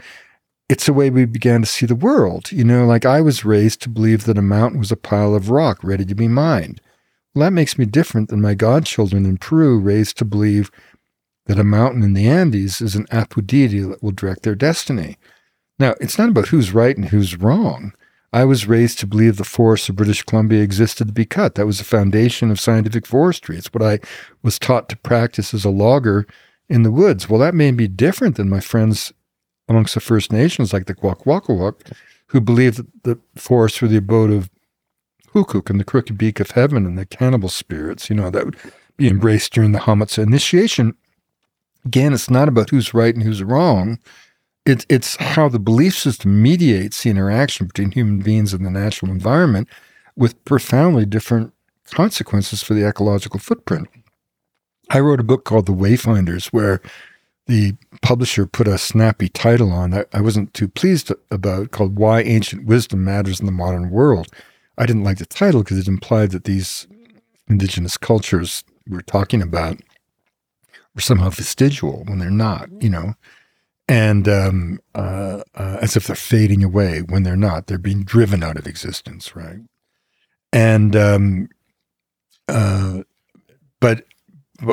[0.72, 2.50] it's the way we began to see the world.
[2.50, 5.50] You know, like I was raised to believe that a mountain was a pile of
[5.50, 6.80] rock ready to be mined.
[7.36, 10.72] Well, that makes me different than my godchildren in Peru, raised to believe
[11.48, 15.18] that a mountain in the Andes is an Apu deity that will direct their destiny.
[15.78, 17.94] Now, it's not about who's right and who's wrong.
[18.32, 21.56] I was raised to believe the forests of British Columbia existed to be cut.
[21.56, 23.58] That was the foundation of scientific forestry.
[23.58, 24.00] It's what I
[24.42, 26.26] was taught to practice as a logger
[26.70, 27.28] in the woods.
[27.28, 29.12] Well, that may be different than my friends
[29.72, 31.94] amongst the First Nations, like the Kwakwaka'wakw,
[32.28, 34.50] who believed that the forests were the abode of
[35.34, 38.58] Hukuk and the crooked beak of heaven and the cannibal spirits, you know, that would
[38.98, 40.96] be embraced during the Hamatsa initiation.
[41.86, 43.98] Again, it's not about who's right and who's wrong.
[44.66, 49.12] It's it's how the belief system mediates the interaction between human beings and the natural
[49.12, 49.68] environment
[50.16, 51.54] with profoundly different
[51.86, 53.88] consequences for the ecological footprint.
[54.92, 56.82] I wrote a book called The Wayfinders, where
[57.48, 62.22] the publisher put a snappy title on that I wasn't too pleased about called Why
[62.22, 64.28] Ancient Wisdom Matters in the Modern World.
[64.78, 66.88] I didn't like the title because it implied that these
[67.50, 69.80] indigenous cultures we're talking about
[70.96, 73.14] were somehow vestigial when they're not, you know,
[73.88, 77.68] and um, uh, uh, as if they're fading away when they're not.
[77.68, 79.60] They're being driven out of existence, right?
[80.54, 81.50] And um,
[82.48, 83.04] uh,
[83.80, 84.06] but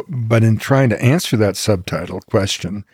[0.08, 2.84] but in trying to answer that subtitle question,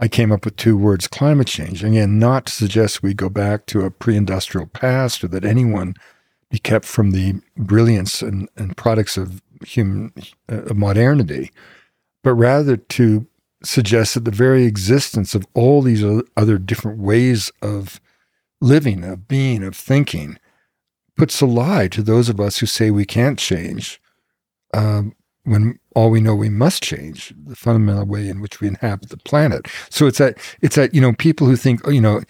[0.00, 1.84] I came up with two words climate change.
[1.84, 5.94] Again, not to suggest we go back to a pre industrial past or that anyone
[6.50, 10.12] be kept from the brilliance and, and products of human
[10.48, 11.50] uh, modernity,
[12.22, 13.26] but rather to
[13.62, 16.04] suggest that the very existence of all these
[16.36, 18.00] other different ways of
[18.60, 20.38] living, of being, of thinking,
[21.16, 24.00] puts a lie to those of us who say we can't change.
[24.72, 25.14] Um,
[25.44, 29.16] when all we know we must change the fundamental way in which we inhabit the
[29.18, 29.66] planet.
[29.90, 32.22] So it's that it's that you know people who think oh, you know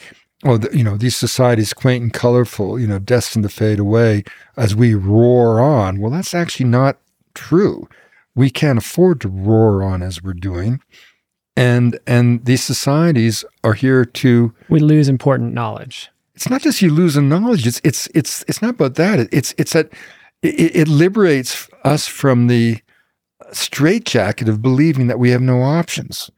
[0.45, 4.25] oh the, you know these societies quaint and colorful you know destined to fade away
[4.57, 6.01] as we roar on.
[6.01, 6.99] Well, that's actually not
[7.35, 7.89] true.
[8.35, 10.81] We can't afford to roar on as we're doing.
[11.57, 16.11] And and these societies are here to we lose important knowledge.
[16.35, 17.65] It's not just you lose the knowledge.
[17.65, 19.29] It's it's it's it's not about that.
[19.33, 19.93] It's it's that
[20.43, 22.81] it, it liberates us from the
[23.53, 26.31] straitjacket of believing that we have no options.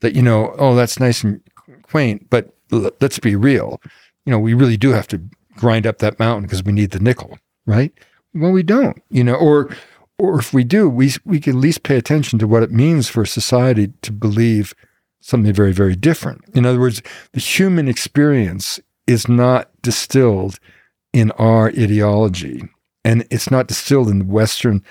[0.00, 1.40] That, you know, oh, that's nice and
[1.82, 3.80] quaint, but let's be real.
[4.24, 5.20] You know, we really do have to
[5.56, 7.92] grind up that mountain because we need the nickel, right?
[8.34, 9.74] Well, we don't, you know, or
[10.18, 13.08] or if we do, we we can at least pay attention to what it means
[13.08, 14.74] for society to believe
[15.20, 16.42] something very, very different.
[16.54, 17.02] In other words,
[17.32, 20.58] the human experience is not distilled
[21.12, 22.68] in our ideology,
[23.04, 24.82] and it's not distilled in the Western.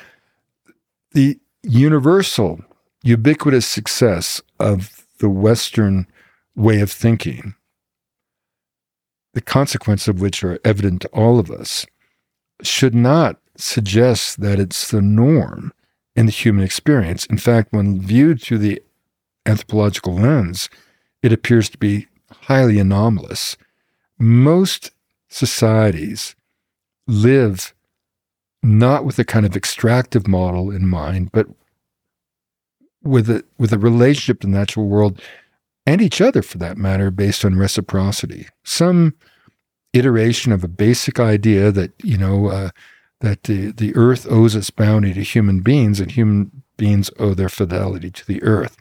[1.11, 2.59] The universal,
[3.03, 6.07] ubiquitous success of the Western
[6.55, 7.55] way of thinking,
[9.33, 11.85] the consequence of which are evident to all of us,
[12.61, 15.73] should not suggest that it's the norm
[16.15, 17.25] in the human experience.
[17.25, 18.81] In fact, when viewed through the
[19.45, 20.69] anthropological lens,
[21.21, 23.57] it appears to be highly anomalous.
[24.17, 24.91] Most
[25.27, 26.35] societies
[27.07, 27.73] live
[28.65, 31.47] not with a kind of extractive model in mind, but
[33.03, 35.21] with a with a relationship to the natural world
[35.85, 38.47] and each other for that matter based on reciprocity.
[38.63, 39.13] Some
[39.93, 42.69] iteration of a basic idea that, you know, uh,
[43.21, 47.49] that the, the earth owes its bounty to human beings and human beings owe their
[47.49, 48.75] fidelity to the earth.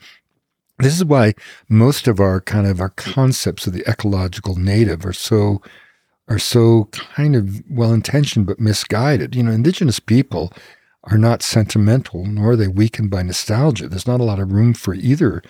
[0.78, 1.34] This is why
[1.68, 5.62] most of our kind of our concepts of the ecological native are so
[6.28, 9.34] are so kind of well intentioned but misguided.
[9.34, 10.52] You know, indigenous people
[11.04, 13.88] are not sentimental, nor are they weakened by nostalgia.
[13.88, 15.42] There's not a lot of room for either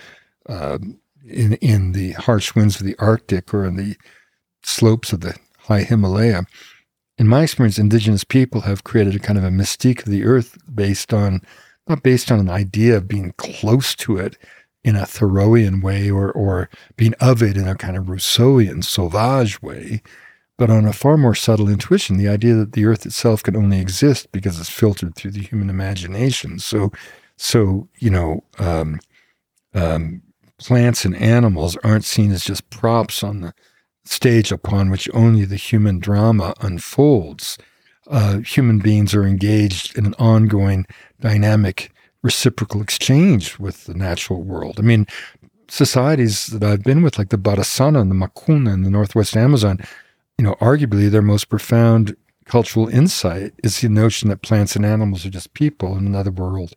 [0.48, 0.78] uh,
[1.26, 3.96] in in the harsh winds of the Arctic or in the
[4.62, 6.44] slopes of the high Himalaya.
[7.16, 10.58] In my experience, indigenous people have created a kind of a mystique of the earth
[10.74, 11.40] based on
[11.88, 14.36] not based on an idea of being close to it
[14.82, 19.62] in a Thoreauian way or or being of it in a kind of Rousseauian sauvage
[19.62, 20.02] way,
[20.56, 23.80] but on a far more subtle intuition, the idea that the earth itself can only
[23.80, 26.58] exist because it's filtered through the human imagination.
[26.58, 26.92] So,
[27.36, 29.00] so you know, um,
[29.74, 30.22] um,
[30.58, 33.54] plants and animals aren't seen as just props on the
[34.04, 37.58] stage upon which only the human drama unfolds.
[38.06, 40.86] Uh, human beings are engaged in an ongoing,
[41.20, 41.90] dynamic,
[42.22, 44.78] reciprocal exchange with the natural world.
[44.78, 45.06] I mean,
[45.68, 49.80] societies that I've been with, like the Barasana and the Makuna in the Northwest Amazon,
[50.38, 55.24] you know, arguably their most profound cultural insight is the notion that plants and animals
[55.24, 56.74] are just people in another world,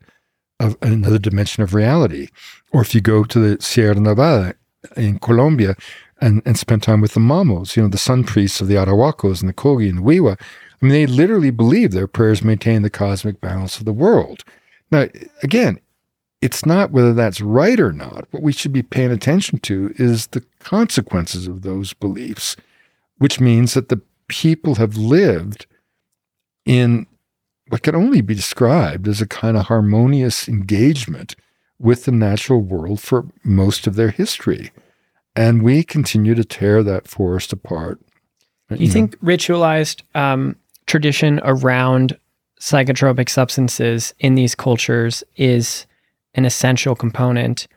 [0.60, 2.28] of another dimension of reality.
[2.72, 4.54] Or if you go to the Sierra Nevada
[4.96, 5.76] in Colombia
[6.20, 9.40] and, and spend time with the Mamos, you know, the sun priests of the Arhuacos
[9.40, 12.90] and the Kogi and the Wiwa, I mean, they literally believe their prayers maintain the
[12.90, 14.44] cosmic balance of the world.
[14.90, 15.06] Now,
[15.42, 15.80] again,
[16.40, 18.26] it's not whether that's right or not.
[18.30, 22.56] What we should be paying attention to is the consequences of those beliefs
[23.18, 25.66] which means that the people have lived
[26.64, 27.06] in
[27.68, 31.36] what can only be described as a kind of harmonious engagement
[31.78, 34.72] with the natural world for most of their history.
[35.36, 38.00] And we continue to tear that forest apart.
[38.70, 39.28] You, you think know.
[39.28, 40.56] ritualized um,
[40.86, 42.18] tradition around
[42.60, 45.86] psychotropic substances in these cultures is
[46.34, 47.68] an essential component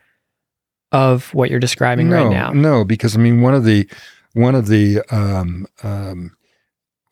[0.92, 2.52] of what you're describing no, right now.
[2.52, 3.88] No, because I mean one of the
[4.34, 6.36] one of the um, um,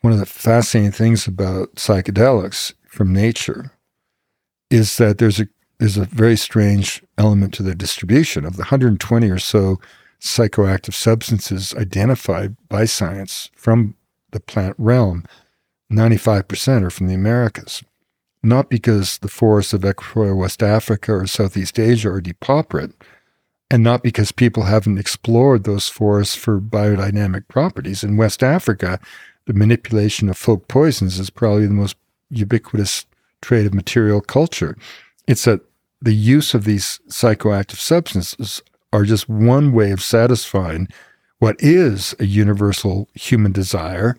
[0.01, 3.72] one of the fascinating things about psychedelics from nature
[4.70, 5.47] is that there's a
[5.80, 9.80] there's a very strange element to the distribution of the 120 or so
[10.20, 13.95] psychoactive substances identified by science from
[14.32, 15.24] the plant realm.
[15.91, 17.82] 95% are from the Americas.
[18.43, 22.91] Not because the forests of Equatorial West Africa or Southeast Asia are depauperate,
[23.72, 28.03] and not because people haven't explored those forests for biodynamic properties.
[28.03, 28.99] In West Africa,
[29.45, 31.95] the manipulation of folk poisons is probably the most
[32.30, 33.05] ubiquitous
[33.41, 34.76] trait of material culture.
[35.28, 35.61] It's that
[36.01, 38.61] the use of these psychoactive substances
[38.91, 40.88] are just one way of satisfying
[41.39, 44.17] what is a universal human desire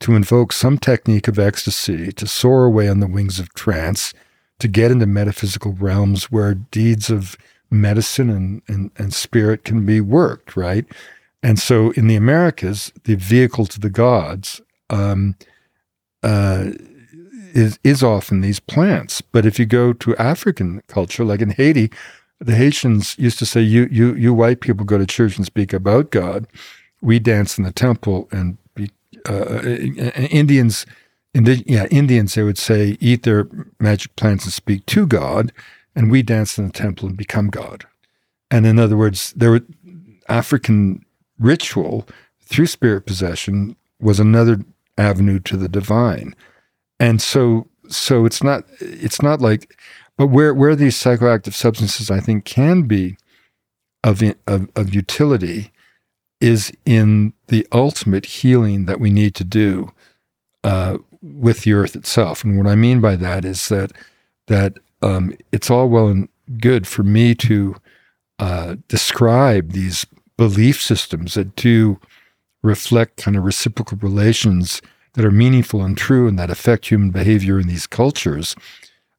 [0.00, 4.14] to invoke some technique of ecstasy, to soar away on the wings of trance,
[4.58, 7.36] to get into metaphysical realms where deeds of
[7.70, 10.84] medicine and, and, and spirit can be worked, right?
[11.42, 14.60] And so in the Americas, the vehicle to the gods
[14.90, 15.36] um,
[16.22, 16.70] uh,
[17.54, 19.20] is, is often these plants.
[19.20, 21.90] But if you go to African culture, like in Haiti,
[22.40, 25.72] the Haitians used to say, "You, you, you white people go to church and speak
[25.72, 26.46] about God.
[27.02, 28.90] We dance in the temple and be,
[29.28, 29.62] uh, uh
[30.30, 30.86] Indians."
[31.32, 33.46] Indi- yeah, Indians, they would say, eat their
[33.78, 35.52] magic plants and speak to God
[35.94, 37.84] and we dance in the temple and become God.
[38.50, 39.60] And in other words, there
[40.28, 41.04] African
[41.38, 42.06] ritual
[42.40, 44.60] through spirit possession was another
[44.98, 46.34] avenue to the divine.
[46.98, 49.76] And so so it's not it's not like
[50.16, 53.16] but where where these psychoactive substances I think can be
[54.04, 55.72] of, of, of utility
[56.40, 59.92] is in the ultimate healing that we need to do
[60.64, 62.42] uh, with the earth itself.
[62.44, 63.92] And what I mean by that is that
[64.46, 66.28] that um, it's all well and
[66.58, 67.76] good for me to
[68.38, 72.00] uh, describe these belief systems that do
[72.62, 74.82] reflect kind of reciprocal relations
[75.14, 78.54] that are meaningful and true and that affect human behavior in these cultures.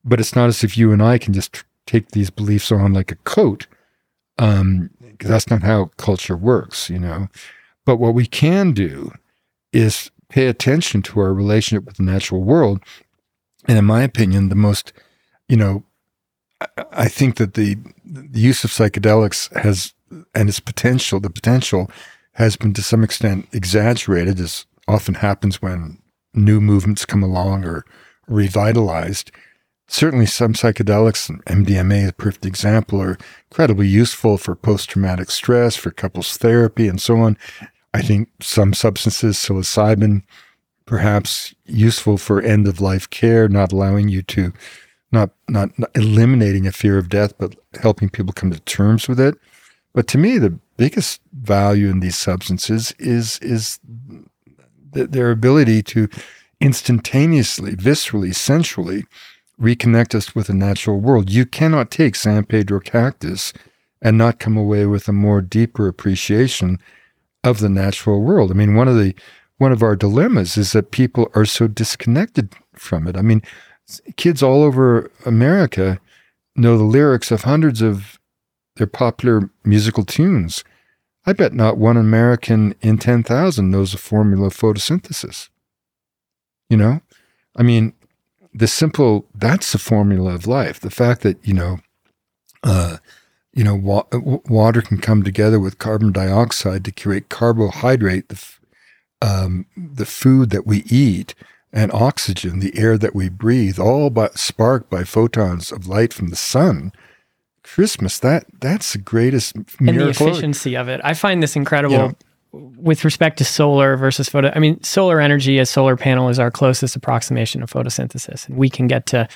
[0.04, 3.12] But it's not as if you and I can just take these beliefs on like
[3.12, 3.68] a coat.
[4.38, 7.28] Um, that's not how culture works, you know.
[7.86, 9.12] But what we can do
[9.74, 12.82] is pay attention to our relationship with the natural world.
[13.68, 14.94] And in my opinion, the most
[15.52, 15.84] you know,
[16.94, 17.76] I think that the,
[18.06, 19.94] the use of psychedelics has
[20.34, 21.92] and its potential, the potential
[22.34, 25.98] has been to some extent exaggerated, as often happens when
[26.34, 27.84] new movements come along or
[28.28, 29.32] revitalized.
[29.90, 33.18] Certainly, some psychedelics, and MDMA is a perfect example, are
[33.50, 37.38] incredibly useful for post traumatic stress, for couples therapy, and so on.
[37.94, 40.24] I think some substances, psilocybin,
[40.86, 44.54] perhaps useful for end of life care, not allowing you to
[45.12, 49.20] not, not not eliminating a fear of death, but helping people come to terms with
[49.20, 49.36] it.
[49.94, 53.80] But to me, the biggest value in these substances is is
[54.94, 56.08] th- their ability to
[56.60, 59.06] instantaneously, viscerally, sensually
[59.60, 61.30] reconnect us with the natural world.
[61.30, 63.54] You cannot take San Pedro cactus
[64.02, 66.80] and not come away with a more deeper appreciation
[67.44, 68.52] of the natural world.
[68.52, 69.14] I mean, one of the
[69.58, 73.16] one of our dilemmas is that people are so disconnected from it.
[73.16, 73.44] I mean,
[74.16, 76.00] kids all over America
[76.56, 78.20] know the lyrics of hundreds of
[78.76, 80.64] their popular musical tunes.
[81.26, 85.50] I bet not one American in 10,000 knows the formula of photosynthesis.
[86.70, 87.02] You know?
[87.56, 87.94] I mean,
[88.54, 90.80] the simple, that's the formula of life.
[90.80, 91.80] The fact that, you know,
[92.64, 92.98] uh,
[93.54, 98.62] you know, wa- water can come together with carbon dioxide to create carbohydrate, the, f-
[99.22, 101.36] um, the food that we eat
[101.74, 106.28] and oxygen, the air that we breathe, all but sparked by photons of light from
[106.28, 106.92] the sun.
[107.64, 109.88] Christmas, that that's the greatest miracle.
[109.88, 111.00] and the efficiency of it.
[111.04, 111.94] I find this incredible.
[111.94, 112.16] You know,
[112.52, 116.52] with respect to solar versus photo, I mean, solar energy, a solar panel is our
[116.52, 119.28] closest approximation of photosynthesis, and we can get to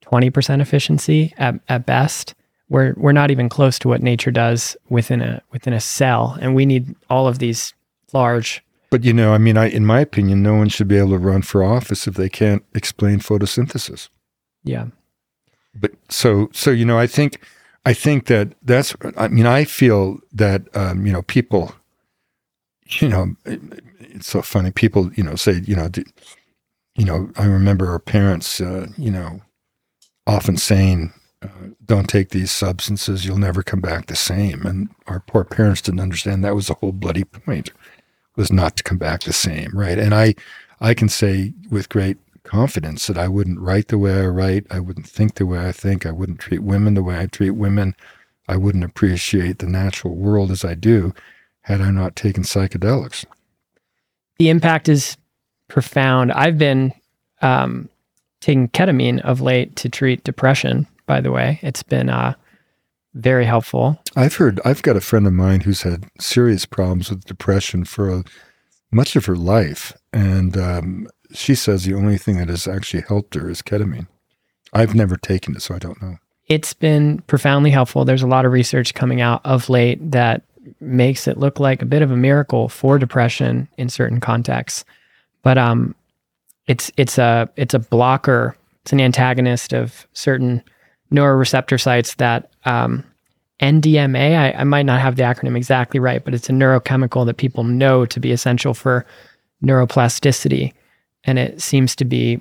[0.00, 2.34] twenty percent efficiency at, at best.
[2.70, 6.54] We're we're not even close to what nature does within a within a cell, and
[6.54, 7.74] we need all of these
[8.14, 8.63] large
[8.94, 11.18] but you know, I mean, I, in my opinion, no one should be able to
[11.18, 14.08] run for office if they can't explain photosynthesis.
[14.62, 14.86] Yeah.
[15.74, 17.40] But so, so you know, I think,
[17.84, 18.94] I think that that's.
[19.16, 21.74] I mean, I feel that um, you know people,
[23.00, 23.34] you know,
[23.98, 24.70] it's so funny.
[24.70, 26.04] People, you know, say, you know, do,
[26.94, 29.40] you know, I remember our parents, uh, you know,
[30.24, 31.48] often saying, uh,
[31.84, 35.98] "Don't take these substances; you'll never come back the same." And our poor parents didn't
[35.98, 37.72] understand that was the whole bloody point
[38.36, 39.98] was not to come back the same, right?
[39.98, 40.34] And I,
[40.80, 44.80] I can say with great confidence that I wouldn't write the way I write, I
[44.80, 47.94] wouldn't think the way I think, I wouldn't treat women the way I treat women,
[48.48, 51.14] I wouldn't appreciate the natural world as I do
[51.62, 53.24] had I not taken psychedelics.
[54.38, 55.16] The impact is
[55.68, 56.32] profound.
[56.32, 56.92] I've been
[57.40, 57.88] um,
[58.40, 60.86] taking ketamine of late to treat depression.
[61.06, 62.34] By the way, it's been uh,
[63.14, 64.00] very helpful.
[64.16, 64.60] I've heard.
[64.64, 68.24] I've got a friend of mine who's had serious problems with depression for a,
[68.90, 73.34] much of her life, and um, she says the only thing that has actually helped
[73.34, 74.08] her is ketamine.
[74.72, 76.18] I've never taken it, so I don't know.
[76.48, 78.04] It's been profoundly helpful.
[78.04, 80.42] There's a lot of research coming out of late that
[80.80, 84.84] makes it look like a bit of a miracle for depression in certain contexts.
[85.42, 85.94] But um,
[86.66, 88.56] it's it's a it's a blocker.
[88.82, 90.62] It's an antagonist of certain
[91.12, 93.04] neuroreceptor sites that um,
[93.60, 94.36] NDMA.
[94.36, 97.64] I, I might not have the acronym exactly right, but it's a neurochemical that people
[97.64, 99.06] know to be essential for
[99.62, 100.72] neuroplasticity,
[101.24, 102.40] and it seems to be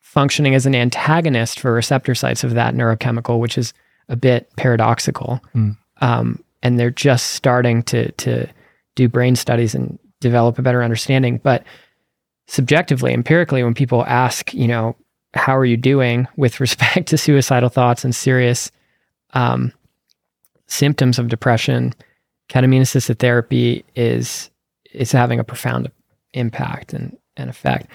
[0.00, 3.72] functioning as an antagonist for receptor sites of that neurochemical, which is
[4.08, 5.40] a bit paradoxical.
[5.54, 5.76] Mm.
[6.00, 8.46] Um, and they're just starting to to
[8.94, 11.38] do brain studies and develop a better understanding.
[11.38, 11.64] But
[12.46, 14.96] subjectively, empirically, when people ask, you know,
[15.34, 18.70] how are you doing with respect to suicidal thoughts and serious
[19.34, 19.72] um,
[20.66, 21.94] symptoms of depression,
[22.48, 24.50] ketamine assisted therapy is
[24.92, 25.90] is having a profound
[26.34, 27.86] impact and, and effect.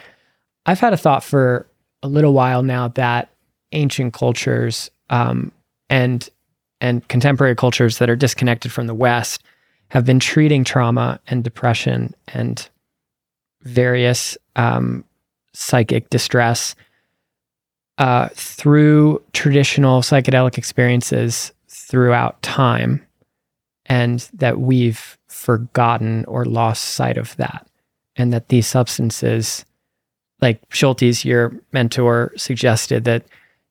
[0.65, 1.67] I've had a thought for
[2.01, 3.29] a little while now that
[3.71, 5.51] ancient cultures um,
[5.89, 6.27] and
[6.79, 9.43] and contemporary cultures that are disconnected from the West
[9.89, 12.69] have been treating trauma and depression and
[13.63, 15.03] various um,
[15.53, 16.75] psychic distress
[17.97, 23.05] uh, through traditional psychedelic experiences throughout time,
[23.85, 27.67] and that we've forgotten or lost sight of that,
[28.15, 29.65] and that these substances,
[30.41, 33.23] like Schultes, your mentor, suggested that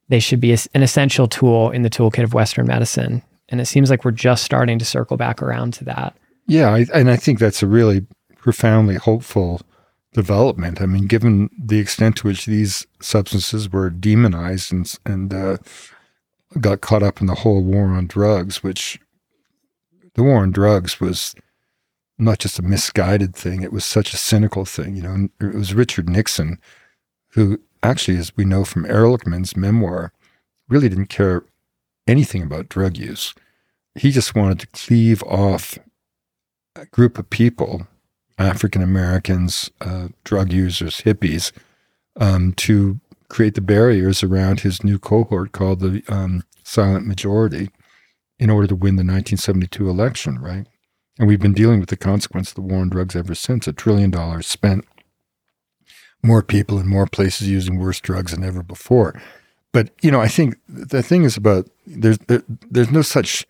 [0.08, 3.22] they should be an essential tool in the toolkit of Western medicine.
[3.48, 6.16] And it seems like we're just starting to circle back around to that.
[6.46, 8.06] Yeah, I, and I think that's a really
[8.36, 9.60] profoundly hopeful
[10.16, 10.80] development.
[10.80, 15.58] I mean, given the extent to which these substances were demonized and, and uh,
[16.58, 18.98] got caught up in the whole war on drugs, which
[20.14, 21.34] the war on drugs was
[22.18, 24.96] not just a misguided thing, it was such a cynical thing.
[24.96, 26.58] You know, it was Richard Nixon
[27.32, 30.14] who actually, as we know from Ehrlichman's memoir,
[30.66, 31.44] really didn't care
[32.06, 33.34] anything about drug use.
[33.94, 35.78] He just wanted to cleave off
[36.74, 37.86] a group of people,
[38.38, 41.52] African Americans, uh, drug users, hippies,
[42.18, 47.70] um, to create the barriers around his new cohort called the um, silent majority
[48.38, 50.66] in order to win the 1972 election, right?
[51.18, 53.66] And we've been dealing with the consequence of the war on drugs ever since.
[53.66, 54.84] A trillion dollars spent
[56.22, 59.20] more people in more places using worse drugs than ever before.
[59.72, 63.46] But you know, I think the thing is about there's there, there's no such.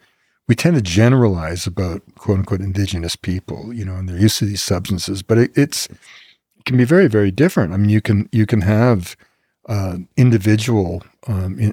[0.48, 4.48] We tend to generalize about quote unquote indigenous people, you know, and their use of
[4.48, 7.72] these substances, but it, it's it can be very very different.
[7.72, 9.16] I mean, you can you can have
[9.68, 11.72] uh, individual um, in,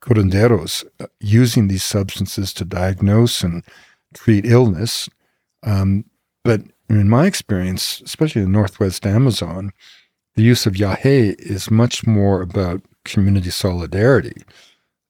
[0.00, 3.64] curanderos uh, using these substances to diagnose and
[4.14, 5.08] treat illness,
[5.64, 6.04] um,
[6.44, 9.72] but in my experience, especially in the Northwest Amazon,
[10.34, 14.42] the use of Yahe is much more about community solidarity.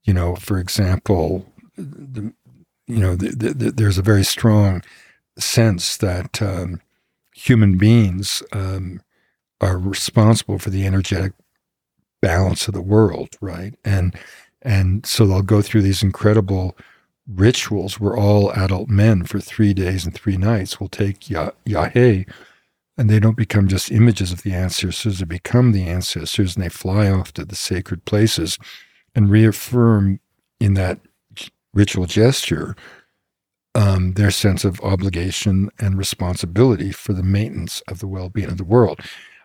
[0.04, 1.46] You know, for example,
[1.76, 2.32] the,
[2.86, 4.82] you know, the, the, there's a very strong
[5.38, 6.80] sense that um,
[7.34, 9.00] human beings um,
[9.60, 11.32] are responsible for the energetic
[12.20, 13.74] balance of the world, right?
[13.84, 14.14] And
[14.62, 16.76] and so they'll go through these incredible
[17.26, 21.50] rituals where all adult men for three days and three nights We'll take Yah-
[22.98, 26.68] and they don't become just images of the ancestors, they become the ancestors and they
[26.68, 28.58] fly off to the sacred places
[29.14, 30.20] and reaffirm
[30.60, 31.00] in that
[31.74, 32.76] ritual gesture
[33.74, 38.64] um, their sense of obligation and responsibility for the maintenance of the well-being of the
[38.64, 39.00] world.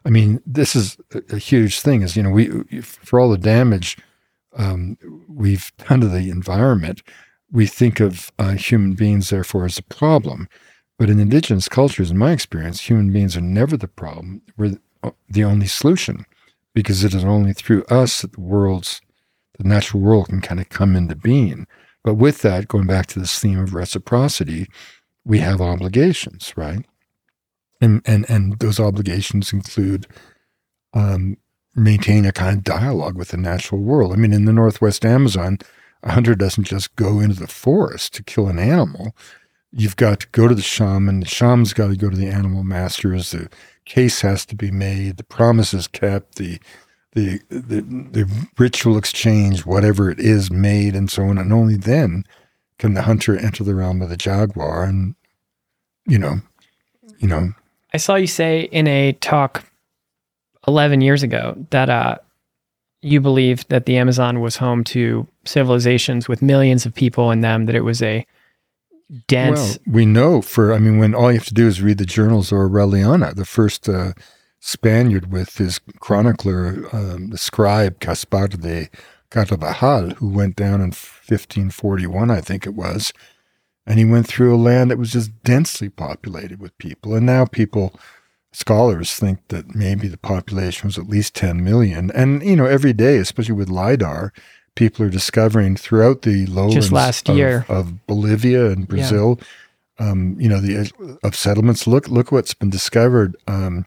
[0.05, 2.01] I mean, this is a, a huge thing.
[2.01, 3.97] Is you know, we for all the damage
[4.55, 4.97] um,
[5.27, 7.03] we've done to the environment,
[7.51, 10.47] we think of uh, human beings therefore as a problem.
[10.99, 14.41] But in indigenous cultures, in my experience, human beings are never the problem.
[14.57, 14.79] We're
[15.29, 16.25] the only solution
[16.73, 19.01] because it is only through us that the world's,
[19.59, 21.67] the natural world can kind of come into being.
[22.07, 24.69] But with that, going back to this theme of reciprocity,
[25.25, 26.85] we have obligations, right?
[27.81, 30.07] And and and those obligations include
[30.93, 31.35] um,
[31.75, 34.13] maintaining a kind of dialogue with the natural world.
[34.13, 35.57] I mean, in the Northwest Amazon,
[36.01, 39.13] a hunter doesn't just go into the forest to kill an animal
[39.71, 41.19] you've got to go to the shaman.
[41.19, 43.31] The shaman's got to go to the animal masters.
[43.31, 43.49] The
[43.85, 45.17] case has to be made.
[45.17, 46.35] The promise is kept.
[46.35, 46.59] The
[47.17, 51.37] the the, the ritual exchange, whatever it is, made, and so on.
[51.37, 52.23] And only then
[52.77, 54.83] can the hunter enter the realm of the jaguar?
[54.83, 55.15] And
[56.05, 56.41] you know,
[57.17, 57.53] you know,
[57.93, 59.65] I saw you say in a talk
[60.67, 62.17] 11 years ago that uh,
[63.01, 67.65] you believed that the Amazon was home to civilizations with millions of people in them,
[67.65, 68.25] that it was a
[69.27, 69.79] dense.
[69.85, 72.05] Well, we know for, I mean, when all you have to do is read the
[72.05, 74.13] journals of Orellana, the first uh,
[74.59, 78.89] Spaniard with his chronicler, um, the scribe Gaspar de
[79.29, 83.13] Carvajal, who went down in 1541, I think it was.
[83.85, 87.15] And he went through a land that was just densely populated with people.
[87.15, 87.93] And now people,
[88.51, 92.11] scholars think that maybe the population was at least 10 million.
[92.11, 94.33] And, you know, every day, especially with LIDAR,
[94.75, 97.65] people are discovering throughout the lowlands Just last of, year.
[97.69, 99.39] of Bolivia and Brazil,
[99.99, 100.91] um, you know, the
[101.23, 101.87] of settlements.
[101.87, 103.85] Look, look what's been discovered um,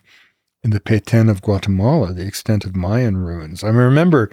[0.62, 3.64] in the Petén of Guatemala, the extent of Mayan ruins.
[3.64, 4.30] I remember,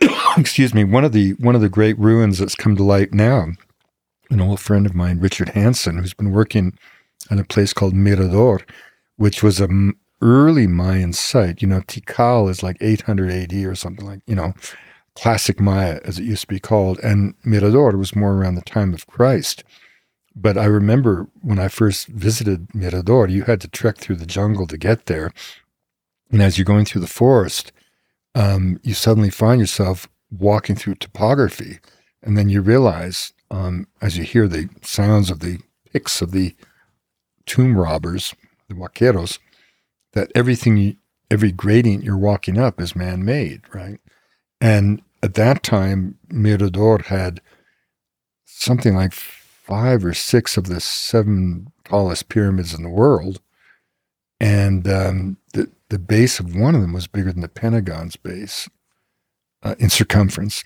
[0.36, 3.48] excuse me, one of the one of the great ruins that's come to light now.
[4.30, 6.78] An old friend of mine, Richard Hansen, who's been working
[7.30, 8.60] at a place called Mirador,
[9.16, 11.60] which was a m- early Mayan site.
[11.60, 14.54] You know, Tikal is like 800 AD or something like, you know,
[15.16, 17.00] classic Maya, as it used to be called.
[17.00, 19.64] And Mirador was more around the time of Christ.
[20.34, 24.66] But I remember when I first visited Mirador, you had to trek through the jungle
[24.68, 25.32] to get there.
[26.30, 27.72] And as you're going through the forest,
[28.34, 31.80] um, you suddenly find yourself walking through topography.
[32.22, 35.58] And then you realize, um, as you hear the sounds of the
[35.92, 36.54] picks of the
[37.46, 38.34] tomb robbers,
[38.68, 39.38] the huaqueros,
[40.12, 40.96] that everything, you,
[41.30, 43.98] every gradient you're walking up is man made, right?
[44.60, 47.40] And at that time, Mirador had
[48.44, 49.12] something like
[49.70, 53.40] five or six of the seven tallest pyramids in the world.
[54.40, 58.68] And um, the, the base of one of them was bigger than the Pentagon's base
[59.62, 60.64] uh, in circumference.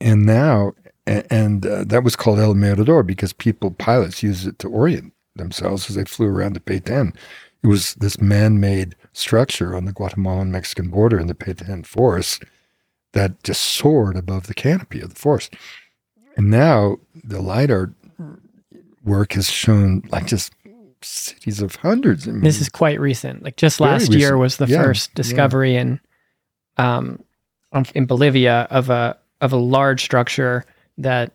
[0.00, 0.74] And now,
[1.08, 5.12] a- and uh, that was called El Mirador because people, pilots, used it to orient
[5.34, 7.16] themselves as they flew around the Petén.
[7.64, 12.44] It was this man made structure on the Guatemalan Mexican border in the Petén forest
[13.12, 15.54] that just soared above the canopy of the forest.
[16.36, 17.92] And now the LIDAR
[19.06, 20.52] work has shown like just
[21.02, 22.26] cities of hundreds.
[22.28, 23.42] I mean, This is quite recent.
[23.42, 25.14] Like just last year was the Yeah, first yeah.
[25.16, 26.00] discovery in
[26.76, 27.22] um
[27.94, 30.64] in Bolivia of a of a large structure
[30.98, 31.32] that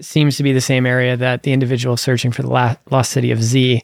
[0.00, 3.30] seems to be the same area that the individual searching for the la- lost city
[3.32, 3.82] of Z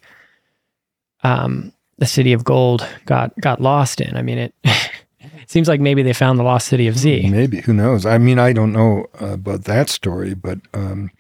[1.22, 4.16] um the city of gold got got lost in.
[4.16, 4.54] I mean it
[5.46, 7.28] seems like maybe they found the lost city of Z.
[7.30, 8.04] Maybe who knows?
[8.06, 11.10] I mean, I don't know uh, about that story, but um,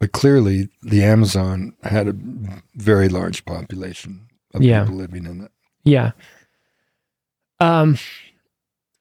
[0.00, 2.16] but clearly the Amazon had a
[2.74, 4.82] very large population of Yeah.
[4.82, 5.52] people living in it.
[5.84, 6.12] Yeah.
[7.60, 7.98] Um,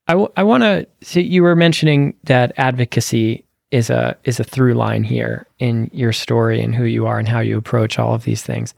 [0.08, 4.44] I, w- I want to see you were mentioning that advocacy is a is a
[4.44, 8.14] through line here in your story and who you are and how you approach all
[8.16, 8.74] of these things.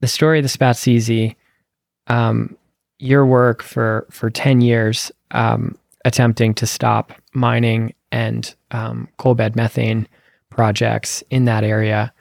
[0.00, 1.34] The story of the Spatsizi,
[2.08, 2.56] um,
[2.98, 9.56] your work for for ten years, um, attempting to stop mining and um, coal bed
[9.56, 10.06] methane
[10.54, 12.12] projects in that area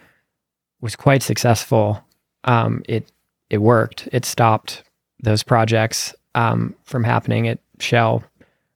[0.81, 2.03] was quite successful.
[2.43, 3.11] Um, it
[3.49, 4.09] it worked.
[4.11, 4.83] It stopped
[5.21, 7.45] those projects um, from happening.
[7.45, 8.23] It Shell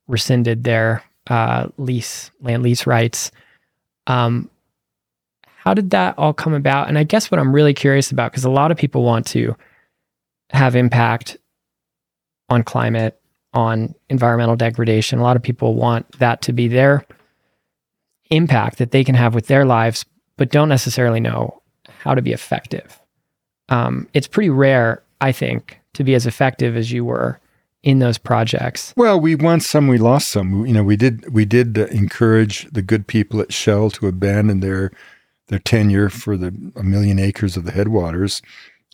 [0.07, 3.31] rescinded their uh, lease land lease rights.
[4.07, 4.49] Um,
[5.45, 6.87] how did that all come about?
[6.87, 9.55] And I guess what I'm really curious about, because a lot of people want to
[10.51, 11.37] have impact
[12.49, 13.19] on climate,
[13.53, 15.19] on environmental degradation.
[15.19, 17.05] A lot of people want that to be their
[18.29, 20.05] impact that they can have with their lives,
[20.37, 21.61] but don't necessarily know
[21.99, 22.99] how to be effective.
[23.69, 27.39] Um, it's pretty rare, I think, to be as effective as you were
[27.83, 28.93] in those projects.
[28.97, 30.65] Well, we won some, we lost some.
[30.65, 34.91] You know, we did we did encourage the good people at Shell to abandon their
[35.47, 38.41] their tenure for the a million acres of the headwaters,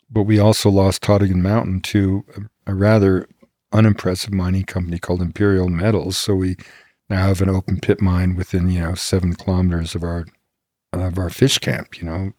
[0.09, 3.27] but we also lost Todagin Mountain to a, a rather
[3.71, 6.17] unimpressive mining company called Imperial Metals.
[6.17, 6.55] So we
[7.13, 10.25] now have an open pit mine within you know seven kilometers of our
[10.91, 11.99] of our fish camp.
[11.99, 12.33] You know,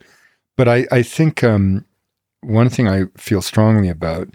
[0.57, 1.85] but I I think um,
[2.41, 4.29] one thing I feel strongly about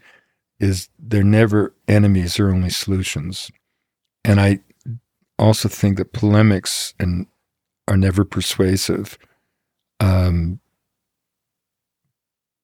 [0.59, 3.51] is they're never enemies, they're only solutions.
[4.25, 4.59] And I
[5.37, 7.27] also think that polemics and
[7.87, 9.17] are never persuasive.
[9.99, 10.59] Um,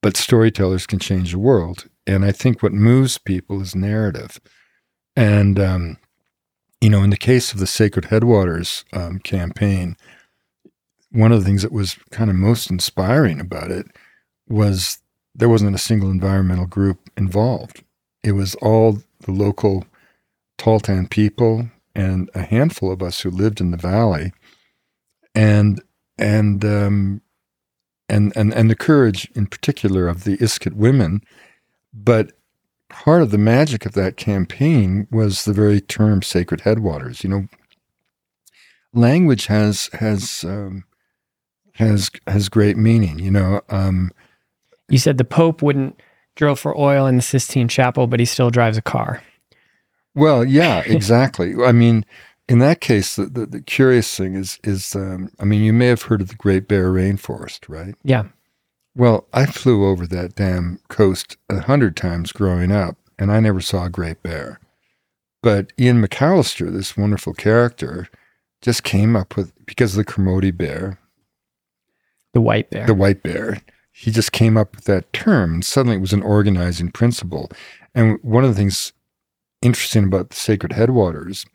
[0.02, 1.88] but storytellers can change the world.
[2.06, 4.40] And I think what moves people is narrative.
[5.16, 5.98] And, um,
[6.82, 9.98] you know, in the case of the Sacred Headwaters um, campaign,
[11.12, 13.88] one of the things that was kind of most inspiring about it
[14.48, 15.00] was
[15.34, 17.84] there wasn't a single environmental group involved.
[18.24, 19.86] It was all the local
[20.58, 24.34] Tahltan people and a handful of us who lived in the valley.
[25.34, 25.82] And
[26.18, 27.22] and um,
[28.08, 31.22] and and and the courage in particular of the Iskut women.
[31.94, 32.34] But
[32.90, 37.48] part of the magic of that campaign was the very term "sacred headwaters." You know,
[38.94, 40.86] language has has um,
[41.74, 43.20] has has great meaning.
[43.20, 44.12] You know, um,
[44.90, 46.02] you said the Pope wouldn't
[46.36, 49.24] drill for oil in the Sistine Chapel, but he still drives a car.
[50.14, 51.56] Well, yeah, exactly.
[51.64, 52.06] I mean,
[52.48, 55.88] in that case, the, the, the, curious thing is, is um, I mean, you may
[55.88, 57.96] have heard of the Great Bear Rainforest, right?
[58.04, 58.26] Yeah.
[58.96, 63.60] Well, I flew over that damn coast a hundred times growing up, and I never
[63.60, 64.60] saw a great bear.
[65.44, 68.08] But Ian McAllister, this wonderful character,
[68.62, 70.98] just came up with because of the Kermode bear,
[72.34, 73.62] the white bear, the white bear.
[73.92, 77.52] He just came up with that term, and suddenly it was an organizing principle.
[77.94, 78.94] And one of the things
[79.62, 81.46] interesting about the sacred headwaters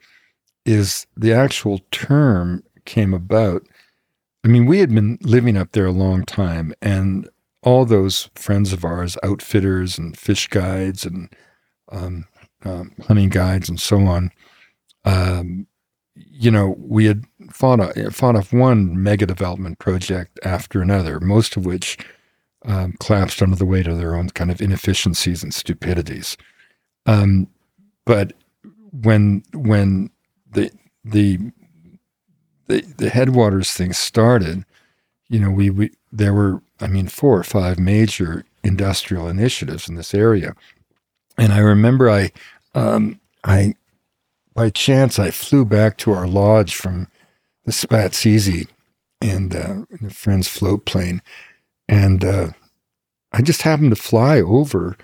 [0.65, 3.67] is the actual term came about.
[4.43, 7.29] I mean, we had been living up there a long time, and
[7.61, 11.29] all those friends of ours, outfitters and fish guides and
[11.91, 12.25] um,
[12.63, 14.31] um, hunting guides and so on,
[15.05, 15.67] um,
[16.15, 17.79] you know, we had fought,
[18.11, 21.97] fought off one mega development project after another, most of which
[22.65, 26.37] um, collapsed under the weight of their own kind of inefficiencies and stupidities.
[27.05, 27.47] Um,
[28.05, 28.33] but
[28.91, 30.09] when when
[30.51, 30.71] the
[31.03, 31.39] the
[32.71, 34.65] the, the headwaters thing started,
[35.27, 39.95] you know, we, we there were I mean four or five major industrial initiatives in
[39.95, 40.55] this area,
[41.37, 42.31] and I remember I
[42.73, 43.75] um, I
[44.53, 47.07] by chance I flew back to our lodge from
[47.65, 48.67] the Spatsizi
[49.21, 51.21] and uh, a friend's float plane,
[51.87, 52.49] and uh,
[53.33, 54.97] I just happened to fly over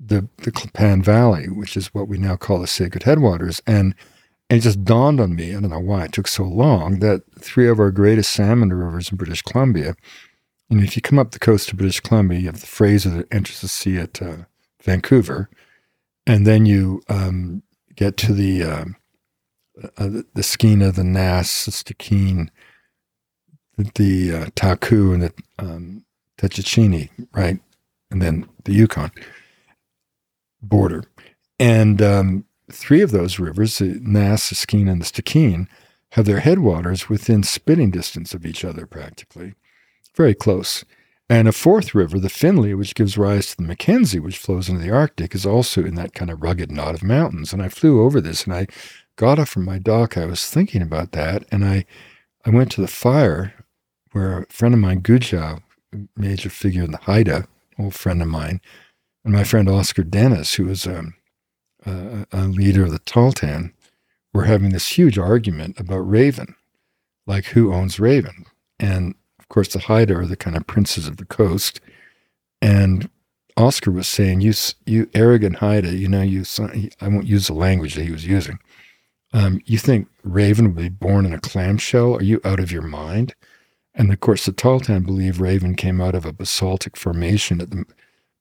[0.00, 3.94] the the Klappan Valley, which is what we now call the Sacred Headwaters, and
[4.54, 7.22] and it just dawned on me, I don't know why it took so long, that
[7.40, 9.96] three of our greatest salmon rivers in British Columbia,
[10.70, 13.34] and if you come up the coast of British Columbia, you have the Fraser that
[13.34, 14.44] enters the sea at uh,
[14.80, 15.50] Vancouver,
[16.24, 17.64] and then you um,
[17.96, 18.84] get to the, uh,
[19.98, 22.48] uh, the, the Skeena, the Nass, the Stikine,
[23.76, 26.04] the, the uh, Taku, and the um,
[27.32, 27.58] right?
[28.12, 29.10] And then the Yukon
[30.62, 31.02] border.
[31.58, 35.68] And um, three of those rivers, the Nass, the Skeena, and the Stikine,
[36.12, 39.54] have their headwaters within spitting distance of each other practically,
[40.14, 40.84] very close.
[41.28, 44.82] And a fourth river, the Finlay, which gives rise to the Mackenzie, which flows into
[44.82, 47.52] the Arctic, is also in that kind of rugged knot of mountains.
[47.52, 48.66] And I flew over this and I
[49.16, 50.18] got up from my dock.
[50.18, 51.44] I was thinking about that.
[51.50, 51.86] And I,
[52.44, 53.54] I went to the fire
[54.12, 55.62] where a friend of mine, Guujaaw,
[56.16, 57.48] major figure in the Haida,
[57.78, 58.60] old friend of mine,
[59.24, 61.14] and my friend Oscar Dennis, who was um,
[61.86, 63.72] a, a leader of the Tahltan,
[64.32, 66.54] were having this huge argument about Raven,
[67.26, 68.44] like who owns Raven.
[68.78, 71.80] And of course, the Haida are the kind of princes of the coast.
[72.60, 73.08] And
[73.56, 74.52] Oscar was saying, "You,
[74.86, 76.44] you arrogant Haida, you know, you."
[77.00, 78.58] I won't use the language that he was using.
[79.32, 82.16] Um, you think Raven would be born in a clamshell?
[82.16, 83.34] Are you out of your mind?
[83.94, 87.84] And of course, the Tahltan believe Raven came out of a basaltic formation at the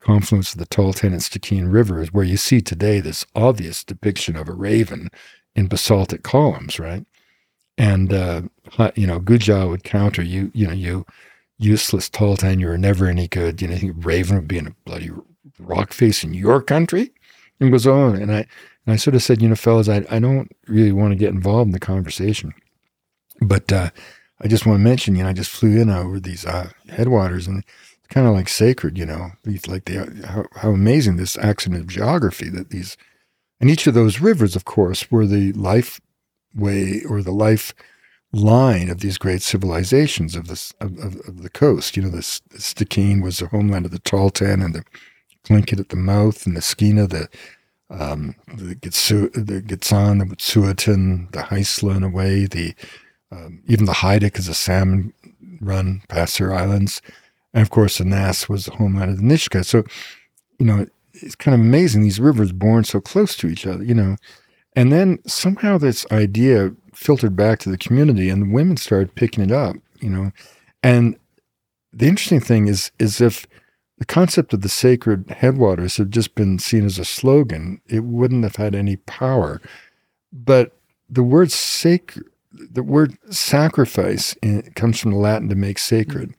[0.04, 4.50] confluence of the Tahltan and Stikine rivers, where you see today this obvious depiction of
[4.50, 5.10] a raven
[5.56, 7.06] in basaltic columns, right?
[7.78, 8.42] And uh,
[8.96, 10.52] you know, Guujaaw would counter you.
[10.54, 11.06] You know, you
[11.58, 13.62] useless Tahltan, you were never any good.
[13.62, 15.10] You know, you raven would be in a bloody
[15.60, 17.12] rock face in your country,
[17.60, 18.16] and goes on.
[18.16, 18.46] And I
[18.86, 21.34] and I sort of said, you know, fellas, I I don't really want to get
[21.34, 22.54] involved in the conversation,
[23.42, 23.90] but uh,
[24.42, 27.48] I just want to mention, you know, I just flew in over these uh, headwaters
[27.48, 27.64] and
[28.14, 31.88] kind of like sacred, you know, these like the how, how amazing this accident of
[31.88, 32.96] geography that these
[33.60, 36.00] and each of those rivers, of course, were the life
[36.56, 37.74] way or the life
[38.32, 41.98] line of these great civilizations of this of, of, of the coast.
[41.98, 44.84] You know, the Stikine was the homeland of the Tahltan and the
[45.44, 47.30] Tlingit at the mouth, and the Skeena, the
[47.90, 52.76] um, the Gitsu, the Gitsan, the Wet'suwet'en, the Haisla in a way, the
[53.32, 55.14] um, even the Haida is a salmon
[55.62, 57.02] run past their islands.
[57.54, 59.66] And of course, the Nass was the homeland of the Nisga'a.
[59.66, 59.84] So,
[60.60, 63.94] you know, it's kind of amazing these rivers born so close to each other, you
[63.94, 64.18] know.
[64.76, 69.44] And then somehow this idea filtered back to the community and the women started picking
[69.44, 70.32] it up, you know.
[70.82, 71.18] And
[71.92, 73.46] the interesting thing is is if
[74.00, 78.44] the concept of the sacred headwaters had just been seen as a slogan, it wouldn't
[78.44, 79.62] have had any power.
[80.32, 80.76] But
[81.08, 86.34] the word sacred the word sacrifice in, comes from the Latin to make sacred.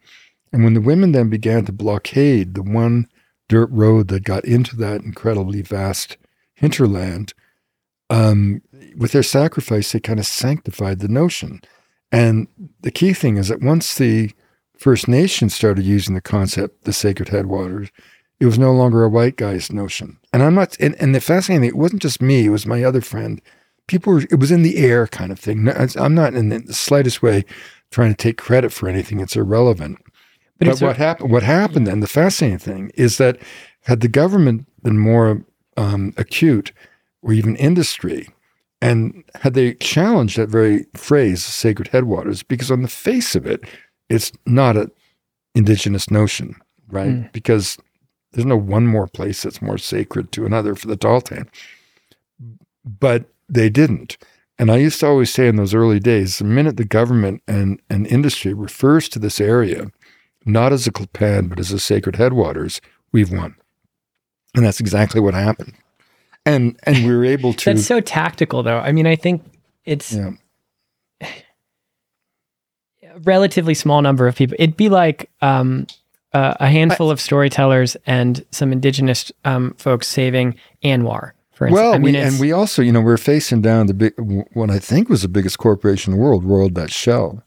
[0.54, 3.08] And when the women then began to blockade the one
[3.48, 6.16] dirt road that got into that incredibly vast
[6.54, 7.34] hinterland,
[8.08, 8.62] um,
[8.96, 11.60] with their sacrifice, they kind of sanctified the notion.
[12.12, 12.46] And
[12.82, 14.30] the key thing is that once the
[14.78, 17.88] First Nations started using the concept, the sacred headwaters,
[18.38, 20.20] it was no longer a white guy's notion.
[20.32, 22.84] And I'm not, and, and the fascinating thing, it wasn't just me, it was my
[22.84, 23.42] other friend.
[23.88, 25.68] People were, it was in the air kind of thing.
[25.98, 27.44] I'm not in the slightest way
[27.90, 29.18] trying to take credit for anything.
[29.18, 29.98] It's irrelevant.
[30.64, 33.38] But, but what happened, what happened then, the fascinating thing is that
[33.82, 35.44] had the government been more
[35.76, 36.72] um, acute
[37.22, 38.28] or even industry,
[38.80, 43.64] and had they challenged that very phrase, sacred headwaters, because on the face of it,
[44.08, 44.90] it's not an
[45.54, 46.56] indigenous notion,
[46.88, 47.10] right?
[47.10, 47.32] Mm.
[47.32, 47.78] Because
[48.32, 51.48] there's no one more place that's more sacred to another for the Tahltan.
[52.84, 54.18] But they didn't.
[54.58, 57.80] And I used to always say in those early days, the minute the government and,
[57.90, 59.86] and industry refers to this area,
[60.44, 62.80] not as a Klappan, but as a sacred headwaters,
[63.12, 63.56] we've won.
[64.54, 65.74] And that's exactly what happened.
[66.46, 68.78] And and we were able to That's so tactical though.
[68.78, 69.42] I mean, I think
[69.84, 70.32] it's yeah.
[71.22, 71.28] a
[73.20, 74.56] relatively small number of people.
[74.58, 75.86] It'd be like um,
[76.32, 81.32] uh, a handful I, of storytellers and some indigenous um, folks saving ANWR.
[81.52, 81.72] For instance.
[81.72, 84.12] Well, I mean, we, and we also, you know, we're facing down the big,
[84.54, 87.44] what I think was the biggest corporation in the world, Royal Dutch Shell,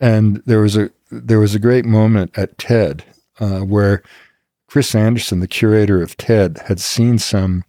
[0.00, 3.04] and there was a there was a great moment at TED
[3.40, 4.02] uh, where
[4.66, 7.64] Chris Anderson, the curator of TED, had seen some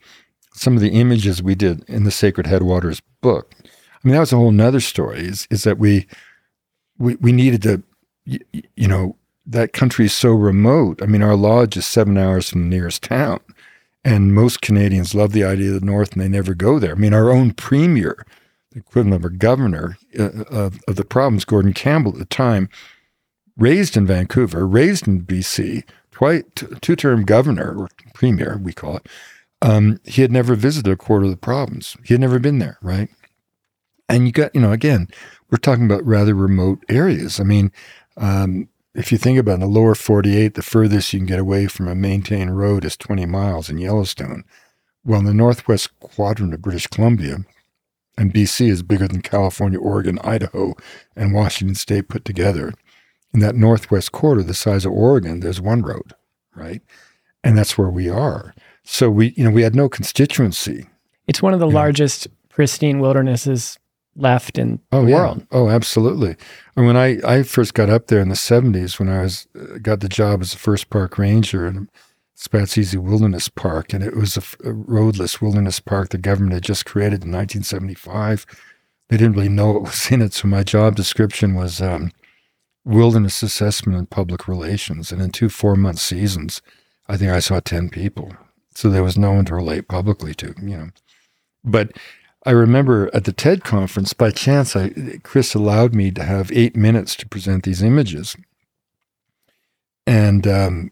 [0.53, 3.53] some of the images we did in the Sacred Headwaters book.
[3.63, 3.67] I
[4.03, 5.21] mean, that was a whole nother story.
[5.21, 6.07] Is is that we
[6.97, 7.83] we we needed to,
[8.25, 8.39] you,
[8.75, 9.15] you know,
[9.45, 11.01] that country is so remote.
[11.01, 13.39] I mean, our lodge is seven hours from the nearest town,
[14.03, 16.91] and most Canadians love the idea of the North, and they never go there.
[16.91, 18.25] I mean, our own premier,
[18.71, 22.69] the equivalent of our governor uh, of, of the province, Gordon Campbell, at the time,
[23.59, 26.43] raised in Vancouver, raised in BC, twice
[26.81, 29.07] two-term governor or premier, we call it.
[29.61, 31.95] Um, he had never visited a quarter of the province.
[32.03, 33.09] He had never been there, right?
[34.07, 35.07] And you got, you know, again,
[35.49, 37.39] we're talking about rather remote areas.
[37.39, 37.71] I mean,
[38.17, 41.67] um, if you think about in the lower 48, the furthest you can get away
[41.67, 44.43] from a maintained road is 20 miles in Yellowstone.
[45.05, 47.45] Well, in the northwest quadrant of British Columbia,
[48.17, 50.75] and BC is bigger than California, Oregon, Idaho,
[51.15, 52.73] and Washington State put together.
[53.33, 56.13] In that northwest quarter, the size of Oregon, there's one road,
[56.55, 56.81] right?
[57.43, 58.55] And that's where we are.
[58.83, 60.87] So we, you know, we had no constituency.
[61.27, 62.33] It's one of the largest know.
[62.49, 63.77] pristine wildernesses
[64.15, 65.17] left in oh, the yeah.
[65.17, 65.47] world.
[65.51, 66.35] Oh, absolutely.
[66.75, 69.77] And when I, I first got up there in the 70s, when I was uh,
[69.79, 71.89] got the job as the first park ranger in
[72.37, 76.85] Spatsizi Wilderness Park, and it was a, a, roadless wilderness park the government had just
[76.85, 78.45] created in 1975.
[79.09, 82.11] They didn't really know what was in it, so my job description was um,
[82.85, 85.11] wilderness assessment and public relations.
[85.11, 86.61] And in two four month seasons,
[87.07, 88.33] I think I saw 10 people.
[88.75, 90.89] So there was no one to relate publicly to, you know.
[91.63, 91.91] But
[92.45, 96.75] I remember at the TED conference, by chance, I, Chris allowed me to have eight
[96.75, 98.35] minutes to present these images.
[100.07, 100.91] And um,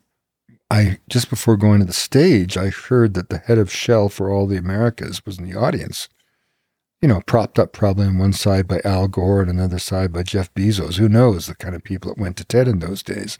[0.70, 4.30] I just before going to the stage, I heard that the head of Shell for
[4.30, 6.10] all the Americas was in the audience.
[7.02, 10.24] You know, propped up probably on one side by Al Gore and another side by
[10.24, 10.98] Jeff Bezos.
[10.98, 13.38] Who knows the kind of people that went to TED in those days.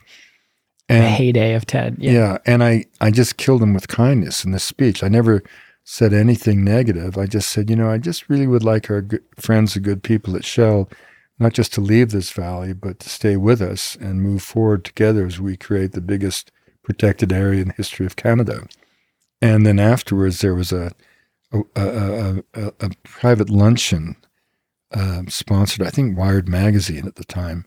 [0.88, 1.96] And, the heyday of TED.
[1.98, 2.12] Yeah.
[2.12, 2.38] yeah.
[2.46, 5.02] And I, I just killed him with kindness in this speech.
[5.02, 5.42] I never
[5.84, 7.18] said anything negative.
[7.18, 10.02] I just said, you know, I just really would like our good friends and good
[10.02, 10.88] people at Shell
[11.38, 15.26] not just to leave this valley, but to stay with us and move forward together
[15.26, 16.50] as we create the biggest
[16.82, 18.66] protected area in the history of Canada.
[19.40, 20.92] And then afterwards, there was a
[21.52, 24.16] a, a, a, a private luncheon
[24.92, 27.64] uh, sponsored, I think, Wired magazine at the time.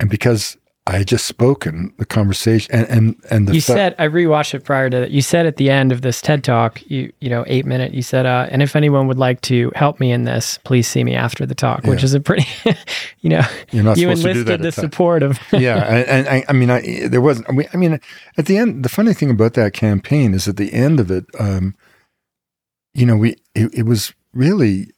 [0.00, 0.56] And because
[0.88, 4.62] I had just spoken the conversation and and and the you said I rewatched it
[4.62, 5.10] prior to that.
[5.10, 7.92] You said at the end of this TED talk, you you know eight minute.
[7.92, 11.02] You said, uh, and if anyone would like to help me in this, please see
[11.02, 11.90] me after the talk, yeah.
[11.90, 12.46] which is a pretty,
[13.20, 15.40] you know, You're not you enlisted the support of.
[15.52, 17.48] yeah, and, and I, I, mean, I, there wasn't.
[17.50, 17.98] I mean,
[18.38, 21.24] at the end, the funny thing about that campaign is at the end of it,
[21.40, 21.74] um,
[22.96, 24.90] you know, we it, it was really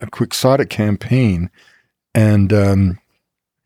[0.00, 1.50] a quixotic campaign,
[2.14, 2.98] and um,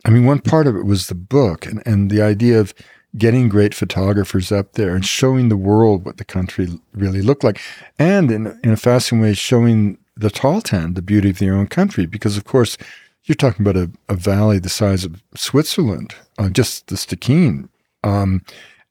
[0.04, 2.74] I mean, one part of it was the book and, and the idea of
[3.16, 7.60] getting great photographers up there and showing the world what the country really looked like.
[7.98, 12.06] And in, in a fascinating way, showing the Tahltan, the beauty of their own country.
[12.06, 12.76] Because, of course,
[13.24, 17.68] you're talking about a, a valley the size of Switzerland, uh, just the Stikine.
[18.02, 18.42] Um,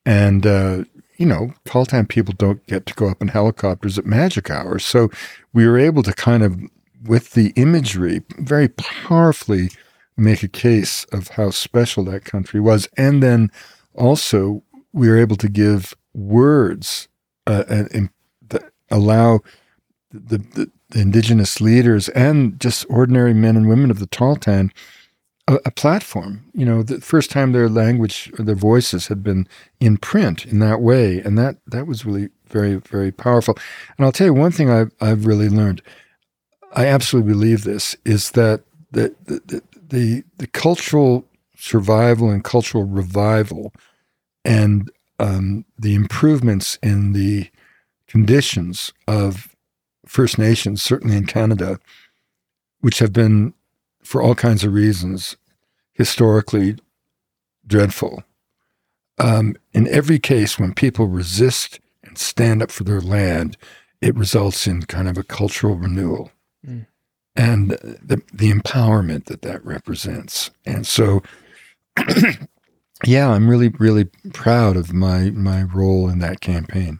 [0.06, 0.84] and, uh,
[1.24, 4.84] you know, Tahltan people don't get to go up in helicopters at magic hours.
[4.84, 5.10] So
[5.54, 6.60] we were able to kind of,
[7.02, 9.70] with the imagery, very powerfully
[10.18, 12.90] make a case of how special that country was.
[12.98, 13.52] And then
[13.96, 17.08] also, we were able to give words
[17.48, 18.10] uh, and,
[18.50, 19.40] that allow
[20.12, 24.72] the, the, the, indigenous leaders and just ordinary men and women of the Tahltan
[25.48, 26.46] a, a, platform.
[26.54, 29.48] You know, the first time their language their voices had been
[29.80, 33.58] in print in that way, and that that was really very very powerful.
[33.98, 35.82] And I'll tell you one thing I've I've really learned.
[36.74, 43.72] I absolutely believe this is that the the the, the cultural survival and cultural revival
[44.44, 47.50] and um, the improvements in the
[48.08, 49.56] conditions of
[50.06, 51.80] First Nations, certainly in Canada,
[52.82, 53.54] which have been,
[54.04, 55.38] for all kinds of reasons,
[55.94, 56.78] historically
[57.66, 58.24] dreadful.
[59.20, 63.58] Um, in every case, when people resist and stand up for their land,
[64.02, 66.32] it results in kind of a cultural renewal.
[66.68, 66.88] Mm.
[67.36, 70.52] And the, the empowerment that that represents.
[70.66, 71.24] And so
[73.06, 77.00] yeah, I'm really, really proud of my my role in that campaign.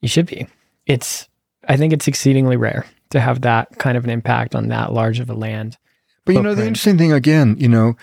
[0.00, 0.46] You should be.
[0.86, 1.28] It's
[1.68, 5.20] I think it's exceedingly rare to have that kind of an impact on that large
[5.20, 5.78] of a land.
[6.24, 7.96] But you know, the interesting thing again, you know,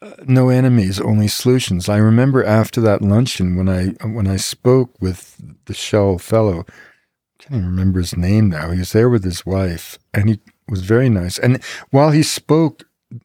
[0.00, 1.88] uh, no enemies, only solutions.
[1.88, 5.36] I remember after that luncheon when I when I spoke with
[5.66, 8.70] the Shell fellow, I can't even remember his name now.
[8.70, 11.38] He was there with his wife, and he was very nice.
[11.38, 12.84] And while he spoke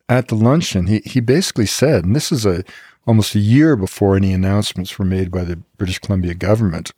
[0.10, 2.64] at the luncheon, he he basically said, and this is a
[3.06, 6.92] almost a year before any announcements were made by the British Columbia government.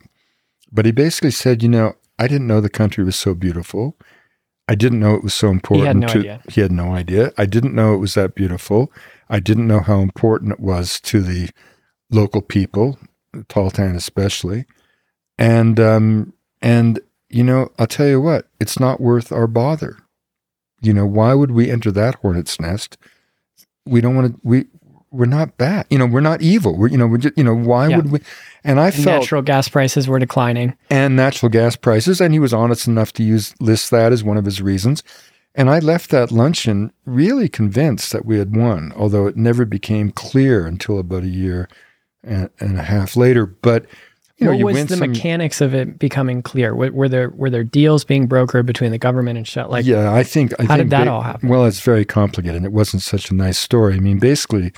[0.72, 3.96] But he basically said, you know, I didn't know the country was so beautiful.
[4.68, 5.82] I didn't know it was so important.
[5.82, 6.42] He had no to, idea.
[6.48, 7.32] He had no idea.
[7.38, 8.92] I didn't know it was that beautiful.
[9.28, 11.50] I didn't know how important it was to the
[12.10, 12.98] local people,
[13.34, 14.66] Tahltan especially.
[15.38, 16.32] And um,
[16.62, 19.98] and you know, I'll tell you what, it's not worth our bother.
[20.80, 22.96] You know, why would we enter that hornet's nest?
[23.84, 24.40] We don't want to.
[24.42, 24.66] We
[25.16, 25.86] we're not bad.
[25.90, 26.76] You know, we're not evil.
[26.76, 27.96] We're you know we're just, you know why yeah.
[27.96, 28.20] would we?
[28.64, 32.38] And I and felt natural gas prices were declining, and natural gas prices, and he
[32.38, 35.02] was honest enough to use list that as one of his reasons.
[35.54, 40.10] And I left that luncheon really convinced that we had won, although it never became
[40.10, 41.66] clear until about a year
[42.22, 43.46] and, and a half later.
[43.46, 43.86] But
[44.36, 46.74] you know, what was the some, mechanics of it becoming clear?
[46.74, 49.70] Were there were there deals being brokered between the government and Shell?
[49.70, 50.52] Like, yeah, I think.
[50.58, 51.48] I how think did that all happen?
[51.48, 52.56] Well, it's very complicated.
[52.56, 53.94] And it wasn't such a nice story.
[53.94, 54.72] I mean, basically,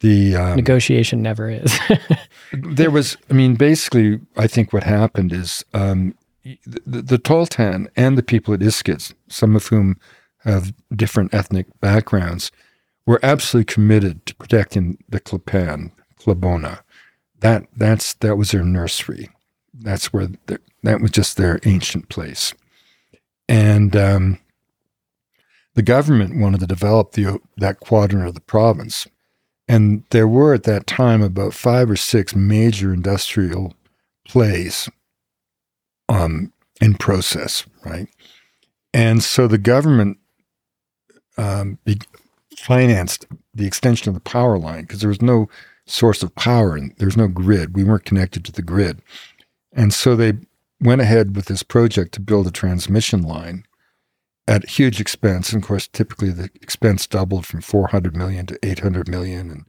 [0.00, 1.78] the um, negotiation never is.
[2.52, 6.14] there was, I mean, basically, I think what happened is um,
[6.44, 9.96] the, the Tahltan and the people at Iskut, some of whom
[10.40, 12.50] have different ethnic backgrounds,
[13.06, 16.80] were absolutely committed to protecting the Klappan, Klabona.
[17.40, 19.30] That that's that was their nursery.
[19.74, 22.54] That's where the, that was just their ancient place,
[23.48, 24.38] and um,
[25.74, 29.06] the government wanted to develop the that quadrant of the province
[29.68, 33.74] and there were at that time about five or six major industrial
[34.26, 34.88] plays
[36.08, 38.08] um, in process, right?
[38.94, 40.18] And so the government
[41.36, 42.00] um, be-
[42.56, 45.48] financed the extension of the power line because there was no
[45.86, 47.76] source of power and there was no grid.
[47.76, 49.02] We weren't connected to the grid.
[49.72, 50.34] And so they
[50.80, 53.65] went ahead with this project to build a transmission line
[54.48, 55.52] at huge expense.
[55.52, 59.50] And of course, typically the expense doubled from 400 million to 800 million.
[59.50, 59.64] And,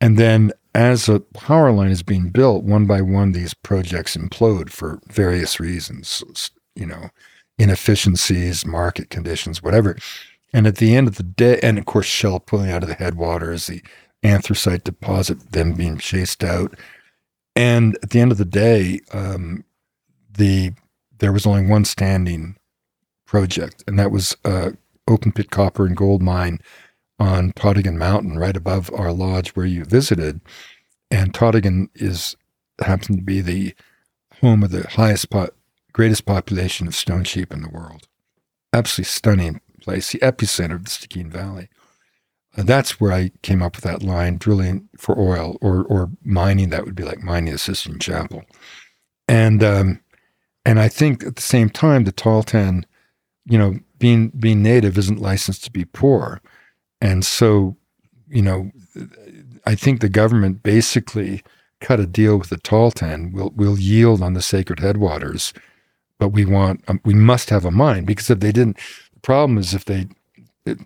[0.00, 4.70] and then as a power line is being built, one by one, these projects implode
[4.70, 6.22] for various reasons,
[6.74, 7.10] you know,
[7.58, 9.96] inefficiencies, market conditions, whatever.
[10.52, 12.94] And at the end of the day, and of course, Shell pulling out of the
[12.94, 13.82] headwaters, the
[14.22, 16.74] anthracite deposit, them being chased out.
[17.56, 19.64] And at the end of the day, um,
[20.36, 20.72] the
[21.18, 22.56] there was only one standing
[23.34, 24.70] project, and that was uh,
[25.08, 26.60] open pit copper and gold mine
[27.18, 30.40] on Todagin Mountain, right above our lodge where you visited.
[31.10, 32.36] And Todagin is
[32.80, 33.74] happens to be the
[34.40, 35.50] home of the highest, po-
[35.92, 38.06] greatest population of stone sheep in the world.
[38.72, 41.68] Absolutely stunning place, the epicenter of the Stikine Valley.
[42.56, 46.68] And that's where I came up with that line: drilling for oil or or mining.
[46.68, 48.44] That would be like mining the Sistine Chapel,
[49.26, 50.00] and um,
[50.64, 52.84] and I think at the same time the Tahltan
[53.46, 56.40] you know, being being native isn't licensed to be poor,
[57.00, 57.76] and so,
[58.28, 58.70] you know,
[59.66, 61.42] I think the government basically
[61.80, 63.32] cut a deal with the Tahltan.
[63.32, 65.52] We'll we'll yield on the sacred headwaters,
[66.18, 68.78] but we want um, we must have a mine because if they didn't,
[69.12, 70.08] the problem is if they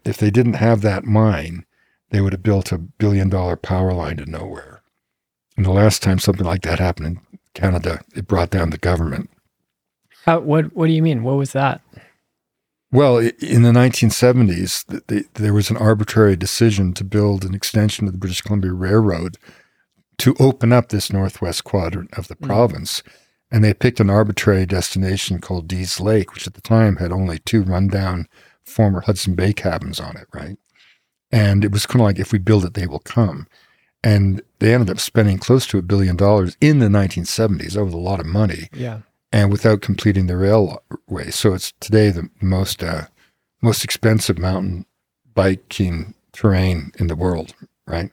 [0.05, 1.65] if they didn't have that mine,
[2.11, 4.83] they would have built a billion dollar power line to nowhere.
[5.57, 9.31] And the last time something like that happened in Canada, it brought down the government.
[10.25, 11.23] How, what What do you mean?
[11.23, 11.81] What was that?
[12.91, 18.19] Well, in the 1970s, there was an arbitrary decision to build an extension of the
[18.19, 19.37] British Columbia Railroad
[20.19, 22.47] to open up this northwest quadrant of the mm.
[22.47, 23.03] province.
[23.51, 27.39] And they picked an arbitrary destination called Dease Lake, which at the time had only
[27.39, 28.27] two rundown
[28.65, 30.57] former Hudson Bay cabins on it, right?
[31.31, 33.47] And it was kind of like, if we build it, they will come.
[34.03, 37.73] And they ended up spending close to a billion dollars in the 1970s.
[37.73, 38.69] That was a lot of money.
[38.73, 39.01] Yeah.
[39.33, 41.31] And without completing the railway.
[41.31, 43.07] So it's today the most, uh,
[43.61, 44.87] most expensive mountain
[45.35, 47.55] biking terrain in the world,
[47.87, 48.11] right?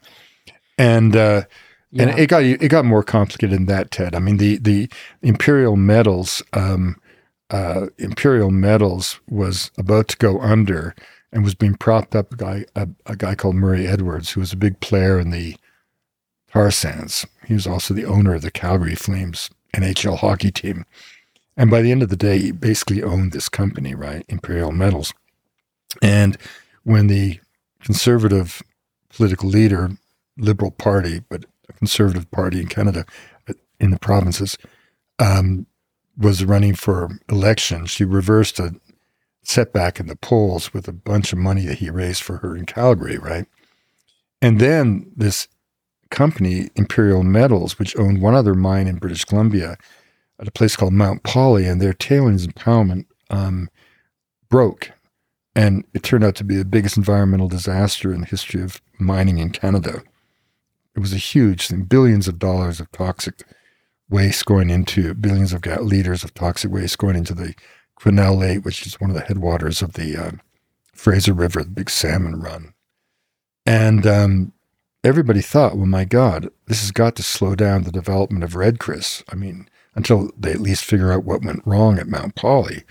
[0.77, 1.43] And, uh,
[1.91, 2.09] Yeah.
[2.09, 4.15] and it got it got more complicated than that, Ted.
[4.15, 4.89] I mean, the the
[5.21, 6.97] Imperial Metals, um,
[7.49, 10.93] uh, Imperial Metals was about to go under
[11.31, 12.33] and was being propped up.
[12.33, 15.55] A guy a, a guy called Murray Edwards, who was a big player in the
[16.51, 17.25] tar sands.
[17.45, 20.85] He was also the owner of the Calgary Flames NHL hockey team.
[21.57, 24.25] And by the end of the day, he basically owned this company, right?
[24.27, 25.13] Imperial Metals.
[26.01, 26.37] And
[26.83, 27.39] when the
[27.81, 28.61] conservative
[29.09, 29.91] political leader,
[30.37, 33.05] Liberal Party, but a conservative party in Canada,
[33.49, 34.57] uh, in the provinces,
[35.19, 35.65] um,
[36.17, 38.75] was running for election, she reversed a
[39.43, 42.65] setback in the polls with a bunch of money that he raised for her in
[42.65, 43.45] Calgary, right?
[44.41, 45.47] And then this
[46.15, 49.77] company, Imperial Metals, which owned one other mine in British Columbia
[50.39, 53.69] at a place called Mount Polley, and their tailings impoundment um,
[54.49, 54.91] broke.
[55.55, 59.37] And it turned out to be the biggest environmental disaster in the history of mining
[59.37, 60.01] in Canada.
[60.95, 63.43] It was a huge thing, billions of dollars of toxic
[64.09, 67.53] waste going into, billions of liters of toxic waste going into the
[67.99, 70.31] Quesnel Lake, which is one of the headwaters of the uh,
[70.93, 72.73] Fraser River, the big salmon run.
[73.65, 74.53] And um,
[75.05, 78.79] everybody thought, well, my God, this has got to slow down the development of red
[78.79, 79.23] Chris.
[79.29, 82.83] I mean, until they at least figure out what went wrong at Mount Polley.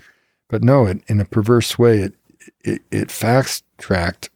[0.48, 2.14] But no, it, in a perverse way, it,
[2.60, 4.30] it, it fast tracked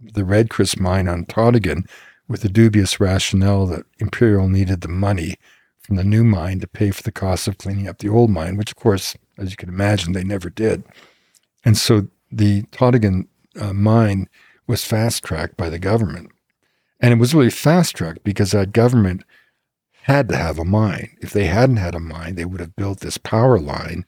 [0.00, 1.88] the red Chris mine on Todagin
[2.26, 5.36] with the dubious rationale that Imperial needed the money
[5.80, 8.56] from the new mine to pay for the cost of cleaning up the old mine,
[8.56, 10.84] which, of course, as you can imagine, they never did.
[11.64, 13.26] And so the Todagin
[13.60, 14.28] uh, mine
[14.66, 16.30] was fast tracked by the government.
[17.00, 19.24] And it was really fast tracked because that government
[20.02, 21.16] had to have a mine.
[21.20, 24.04] If they hadn't had a mine, they would have built this power line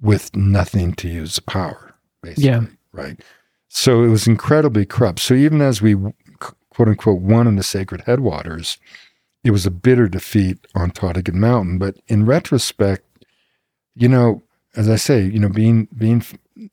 [0.00, 2.44] with nothing to use the power, basically.
[2.44, 2.64] Yeah.
[2.92, 3.20] Right.
[3.68, 5.20] So it was incredibly corrupt.
[5.20, 5.96] So even as we
[6.70, 8.78] quote unquote won in the sacred headwaters,
[9.42, 11.78] it was a bitter defeat on Todagin Mountain.
[11.78, 13.04] But in retrospect,
[13.94, 14.42] you know,
[14.76, 16.22] as I say, you know, being being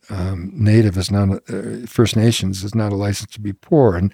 [0.09, 3.95] um, native is not a, uh, First Nations is not a license to be poor.
[3.95, 4.13] And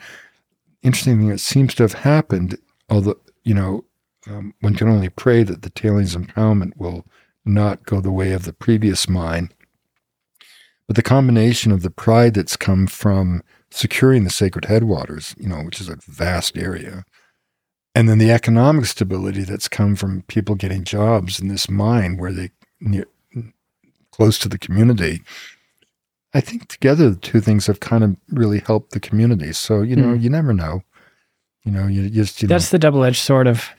[0.88, 2.58] interesting thing, that seems to have happened.
[2.90, 3.86] Although you know,
[4.28, 7.06] um, one can only pray that the tailings impoundment will
[7.46, 9.52] not go the way of the previous mine.
[10.88, 15.62] But the combination of the pride that's come from securing the sacred headwaters, you know,
[15.64, 17.06] which is a vast area,
[17.94, 22.32] and then the economic stability that's come from people getting jobs in this mine where
[22.32, 23.06] they near,
[24.12, 25.22] close to the community.
[26.38, 29.52] I think together the two things have kind of really helped the community.
[29.54, 30.22] So you know, Hmm.
[30.24, 30.84] you never know.
[31.66, 33.70] You know, you just you That's the double edged sword of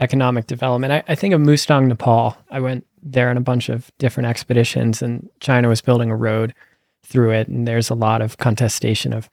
[0.00, 0.92] economic development.
[0.92, 2.36] I, I think of Mustang, Nepal.
[2.50, 6.52] I went there on a bunch of different expeditions, and China was building a road
[7.04, 7.48] through it.
[7.48, 9.28] And there's a lot of contestation of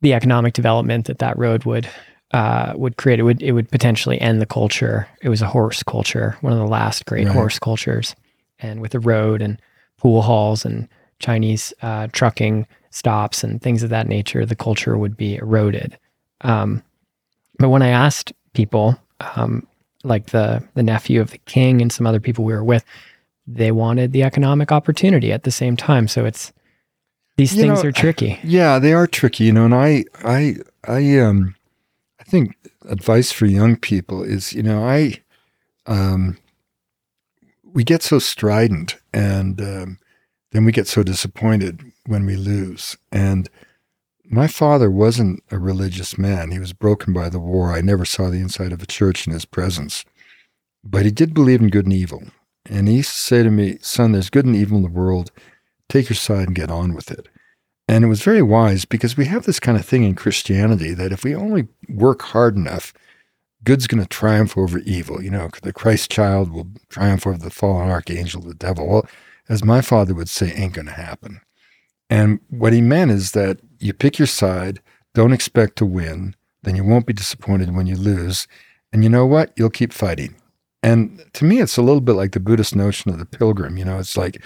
[0.00, 1.88] the economic development that that road would
[2.32, 3.18] uh, would create.
[3.18, 5.08] It would it would potentially end the culture.
[5.22, 7.34] It was a horse culture, one of the last great Right.
[7.34, 8.14] horse cultures,
[8.60, 9.60] and with the road and
[9.98, 10.88] pool halls and
[11.24, 15.98] Chinese uh, trucking stops and things of that nature, the culture would be eroded.
[16.42, 16.82] Um,
[17.58, 18.96] but when I asked people,
[19.36, 19.66] um,
[20.02, 22.84] like the the nephew of the king and some other people we were with,
[23.46, 26.08] they wanted the economic opportunity at the same time.
[26.08, 26.52] So it's
[27.36, 28.38] these You things know, are tricky.
[28.44, 30.56] Yeah, they are tricky, you know, and I I
[30.86, 31.54] I um
[32.20, 32.54] I think
[32.88, 35.22] advice for young people is, you know, I
[35.86, 36.36] um
[37.74, 39.98] we get so strident and um,
[40.54, 42.96] then we get so disappointed when we lose.
[43.10, 43.50] And
[44.24, 46.52] my father wasn't a religious man.
[46.52, 47.72] He was broken by the war.
[47.72, 50.04] I never saw the inside of a church in his presence.
[50.84, 52.22] But he did believe in good and evil.
[52.66, 55.32] And he used to say to me, son, there's good and evil in the world.
[55.88, 57.28] Take your side and get on with it.
[57.88, 61.10] And it was very wise because we have this kind of thing in Christianity that
[61.10, 62.94] if we only work hard enough,
[63.64, 65.20] good's going to triumph over evil.
[65.20, 68.86] You know, the Christ child will triumph over the fallen archangel, the devil.
[68.86, 69.06] Well,
[69.48, 71.40] as my father would say, ain't going to happen.
[72.10, 74.80] And what he meant is that you pick your side,
[75.14, 78.46] don't expect to win, then you won't be disappointed when you lose.
[78.92, 79.52] And you know what?
[79.56, 80.34] You'll keep fighting.
[80.82, 83.78] And to me, it's a little bit like the Buddhist notion of the pilgrim.
[83.78, 84.44] You know, it's like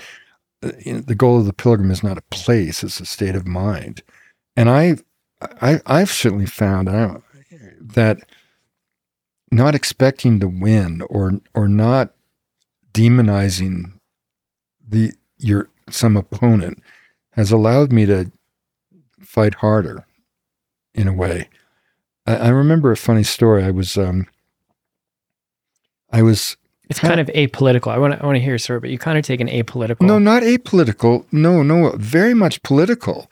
[0.62, 3.34] uh, you know, the goal of the pilgrim is not a place; it's a state
[3.34, 4.02] of mind.
[4.56, 4.98] And I,
[5.60, 6.88] I I've certainly found
[7.80, 8.18] that
[9.50, 12.14] not expecting to win or or not
[12.92, 13.97] demonizing
[14.89, 16.82] the your some opponent
[17.32, 18.31] has allowed me to
[19.20, 20.06] fight harder
[20.94, 21.48] in a way.
[22.27, 23.65] I, I remember a funny story.
[23.65, 24.27] I was, um,
[26.10, 26.56] I was.
[26.90, 27.93] It's kind of apolitical.
[27.93, 29.48] I want to I want to hear your story, but you kind of take an
[29.48, 30.01] apolitical.
[30.01, 31.27] No, not apolitical.
[31.31, 33.31] No, no, very much political,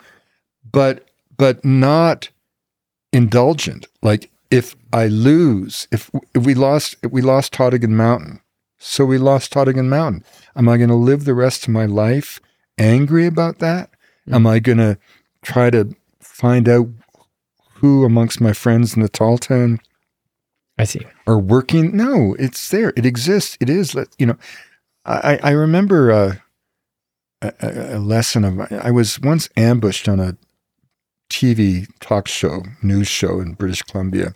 [0.70, 1.06] but
[1.38, 2.28] but not
[3.14, 3.86] indulgent.
[4.02, 8.40] Like if I lose, if, if we lost, if we lost Todagin Mountain,
[8.86, 10.24] so we lost Todagin Mountain.
[10.54, 12.40] Am I going to live the rest of my life
[12.78, 13.90] angry about that?
[13.90, 14.34] Mm-hmm.
[14.34, 14.98] Am I going to
[15.42, 16.88] try to find out
[17.74, 19.78] who amongst my friends in the Tahltan
[20.78, 21.00] I see.
[21.26, 21.96] Are working?
[21.96, 22.92] No, it's there.
[22.96, 23.56] It exists.
[23.60, 23.96] It is.
[24.18, 24.36] You know,
[25.04, 26.34] I I remember uh,
[27.40, 30.36] a, a, a lesson of I was once ambushed on a
[31.30, 34.34] TV talk show, news show in British Columbia,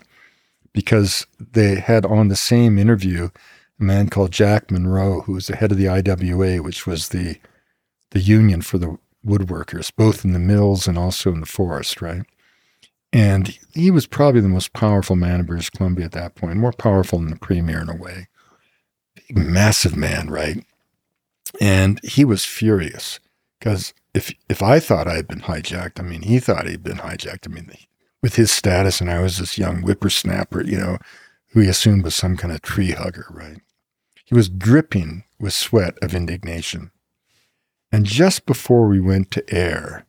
[0.72, 3.28] because they had on the same interview
[3.80, 7.38] a man called Jack Munro, who was the head of the IWA, which was the
[8.10, 12.22] the union for the woodworkers, both in the mills and also in the forest, right?
[13.12, 16.72] And he was probably the most powerful man in British Columbia at that point, more
[16.72, 18.28] powerful than the premier in a way.
[19.14, 20.64] Big, massive man, right?
[21.60, 23.20] And he was furious
[23.58, 26.98] because if if I thought I had been hijacked, I mean, he thought he'd been
[26.98, 27.46] hijacked.
[27.48, 27.70] I mean,
[28.22, 30.98] with his status, and I was this young whippersnapper, you know,
[31.48, 33.58] who he assumed was some kind of tree hugger, right?
[34.30, 36.92] He was dripping with sweat of indignation.
[37.90, 40.06] And just before we went to air,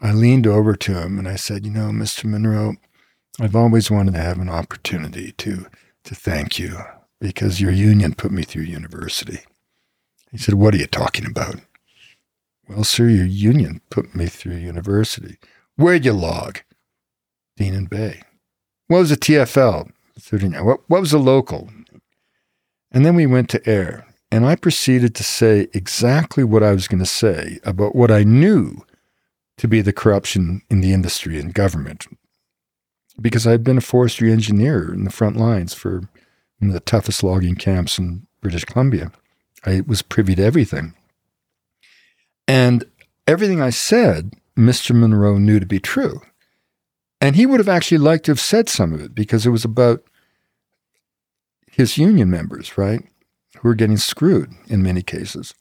[0.00, 2.24] I leaned over to him and I said, You know, Mr.
[2.24, 2.74] Munro,
[3.40, 5.66] I've always wanted to have an opportunity to,
[6.02, 6.76] to thank you
[7.20, 9.38] because your union put me through university.
[10.32, 11.60] He said, What are you talking about?
[12.68, 15.38] Well, sir, your union put me through university.
[15.76, 16.58] Where'd you log?
[17.56, 18.22] Dean and Bay.
[18.88, 19.92] What was the TFL?
[20.18, 20.64] 39.
[20.64, 21.70] What, what was the local?
[22.92, 26.86] And then we went to air, and I proceeded to say exactly what I was
[26.86, 28.84] going to say about what I knew
[29.56, 32.06] to be the corruption in the industry and government.
[33.20, 36.02] Because I'd been a forestry engineer in the front lines for
[36.60, 39.10] the toughest logging camps in British Columbia.
[39.64, 40.94] I was privy to everything.
[42.46, 42.84] And
[43.26, 44.94] everything I said, Mr.
[44.94, 46.20] Munro knew to be true.
[47.20, 49.64] And he would have actually liked to have said some of it because it was
[49.64, 50.02] about
[51.72, 53.02] his union members, right?
[53.58, 55.54] Who were getting screwed in many cases.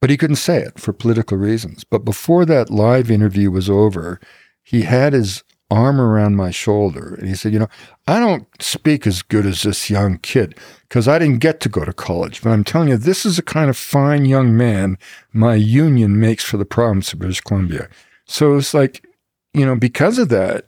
[0.00, 1.84] But he couldn't say it for political reasons.
[1.84, 4.20] But before that live interview was over,
[4.62, 7.68] he had his arm around my shoulder and he said, You know,
[8.06, 11.84] I don't speak as good as this young kid because I didn't get to go
[11.84, 12.42] to college.
[12.42, 14.98] But I'm telling you, this is the kind of fine young man
[15.32, 17.88] my union makes for the province of British Columbia.
[18.26, 19.06] So it's like,
[19.54, 20.66] you know, because of that,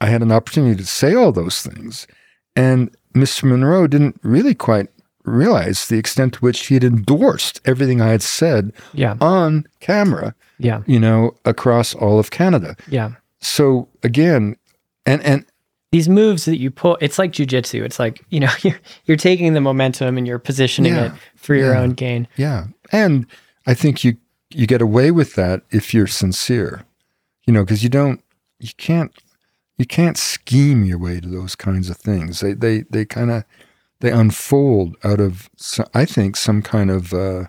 [0.00, 2.06] I had an opportunity to say all those things.
[2.56, 3.44] And Mr.
[3.44, 4.88] Munro didn't really quite
[5.24, 9.16] realize the extent to which he had endorsed everything I had said yeah.
[9.20, 10.34] on camera.
[10.58, 10.82] Yeah.
[10.86, 12.76] You know, across all of Canada.
[12.88, 13.12] Yeah.
[13.40, 14.56] So again,
[15.06, 15.44] and and
[15.90, 17.84] these moves that you pull, it's like jujitsu.
[17.84, 21.54] It's like, you know, you're you're taking the momentum and you're positioning yeah, it for
[21.54, 22.28] your yeah, own gain.
[22.36, 22.66] Yeah.
[22.90, 23.26] And
[23.66, 24.16] I think you
[24.50, 26.84] you get away with that if you're sincere.
[27.46, 28.22] You know, because you don't
[28.60, 29.12] you can't
[29.78, 32.40] you can't scheme your way to those kinds of things.
[32.40, 33.44] They they they kind of
[34.00, 35.48] they unfold out of,
[35.94, 37.44] I think, some kind of, uh,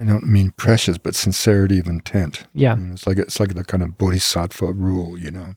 [0.00, 2.48] I don't mean precious, but sincerity of intent.
[2.52, 2.76] Yeah.
[2.90, 5.54] It's like, it's like the kind of bodhisattva rule, you know.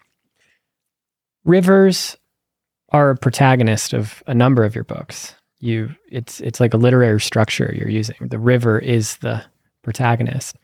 [1.44, 2.16] Rivers
[2.90, 5.34] are a protagonist of a number of your books.
[5.58, 8.18] You, it's, it's like a literary structure you're using.
[8.22, 9.44] The river is the
[9.82, 10.56] protagonist.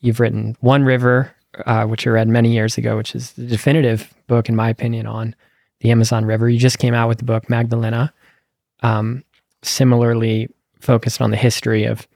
[0.00, 1.34] You've written One River,
[1.66, 5.06] uh, which I read many years ago, which is the definitive book, in my opinion,
[5.06, 5.34] on
[5.80, 6.48] the Amazon River.
[6.48, 8.12] You just came out with the book Magdalena,
[8.82, 9.24] um,
[9.62, 10.48] similarly
[10.80, 12.06] focused on the history of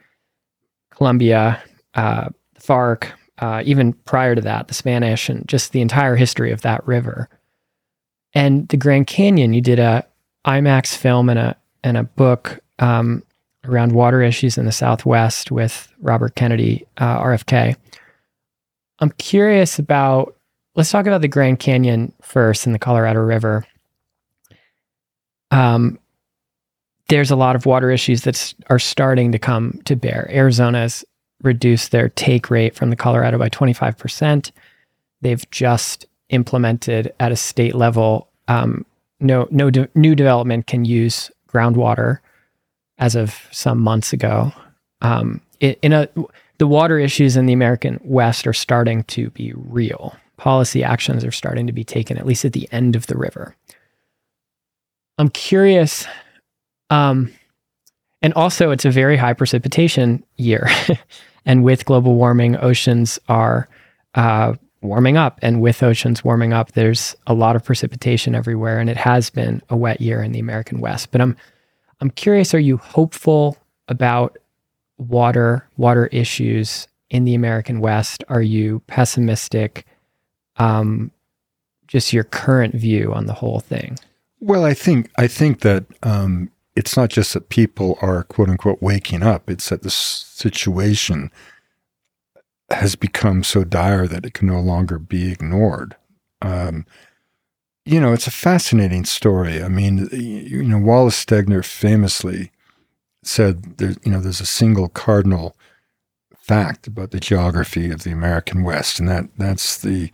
[0.90, 1.62] Colombia,
[1.94, 3.08] uh, the FARC,
[3.38, 7.28] uh, even prior to that, the Spanish, and just the entire history of that river.
[8.34, 10.06] And the Grand Canyon, you did a
[10.44, 13.22] IMAX film and a and a book um,
[13.64, 17.76] around water issues in the Southwest with Robert Kennedy, uh, RFK.
[19.02, 20.36] I'm curious about.
[20.74, 23.66] Let's talk about the Grand Canyon first and the Colorado River.
[25.50, 25.98] Um,
[27.08, 30.30] there's a lot of water issues that are starting to come to bear.
[30.32, 31.04] Arizona's
[31.42, 34.50] reduced their take rate from the Colorado by 25%.
[35.20, 38.86] They've just implemented at a state level um,
[39.20, 42.18] no no de- new development can use groundwater
[42.98, 44.52] as of some months ago.
[45.00, 46.08] Um, in a
[46.62, 50.14] the water issues in the American West are starting to be real.
[50.36, 53.56] Policy actions are starting to be taken, at least at the end of the river.
[55.18, 56.06] I'm curious
[56.88, 57.32] um,
[58.22, 60.68] and also, it's a very high precipitation year.
[61.44, 63.68] and with global warming, oceans are
[64.14, 65.40] uh, warming up.
[65.42, 68.78] And with oceans warming up, there's a lot of precipitation everywhere.
[68.78, 71.10] And it has been a wet year in the American West.
[71.10, 71.36] But I'm
[72.00, 73.56] I'm curious, are you hopeful
[73.88, 74.38] about
[75.10, 78.24] water, water issues in the American West?
[78.28, 79.86] Are you pessimistic?
[80.56, 81.10] Um,
[81.86, 83.98] just your current view on the whole thing.
[84.40, 88.80] Well, I think I think that um, it's not just that people are quote unquote
[88.80, 91.30] waking up; it's that the situation
[92.70, 95.96] has become so dire that it can no longer be ignored.
[96.40, 96.86] Um,
[97.84, 99.62] you know, it's a fascinating story.
[99.62, 102.51] I mean, you know, Wallace Stegner famously
[103.22, 105.56] said there, you know, there's a single cardinal
[106.36, 110.10] fact about the geography of the American West, and that that's the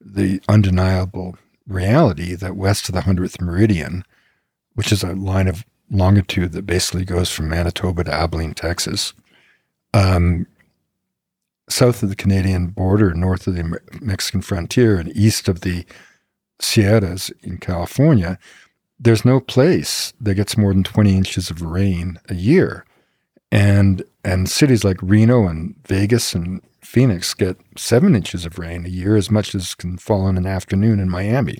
[0.00, 4.04] the undeniable reality that west of the hundredth meridian,
[4.74, 9.12] which is a line of longitude that basically goes from Manitoba to Abilene, Texas,
[9.92, 10.46] um,
[11.68, 15.84] south of the Canadian border, north of the Mexican frontier, and east of the
[16.60, 18.38] Sierras in California,
[18.98, 22.84] there's no place that gets more than 20 inches of rain a year.
[23.50, 28.90] And and cities like Reno and Vegas and Phoenix get seven inches of rain a
[28.90, 31.58] year, as much as can fall in an afternoon in Miami.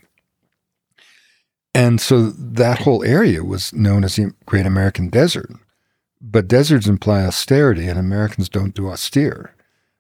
[1.75, 5.51] And so that whole area was known as the Great American Desert.
[6.21, 9.55] But deserts imply austerity, and Americans don't do austere.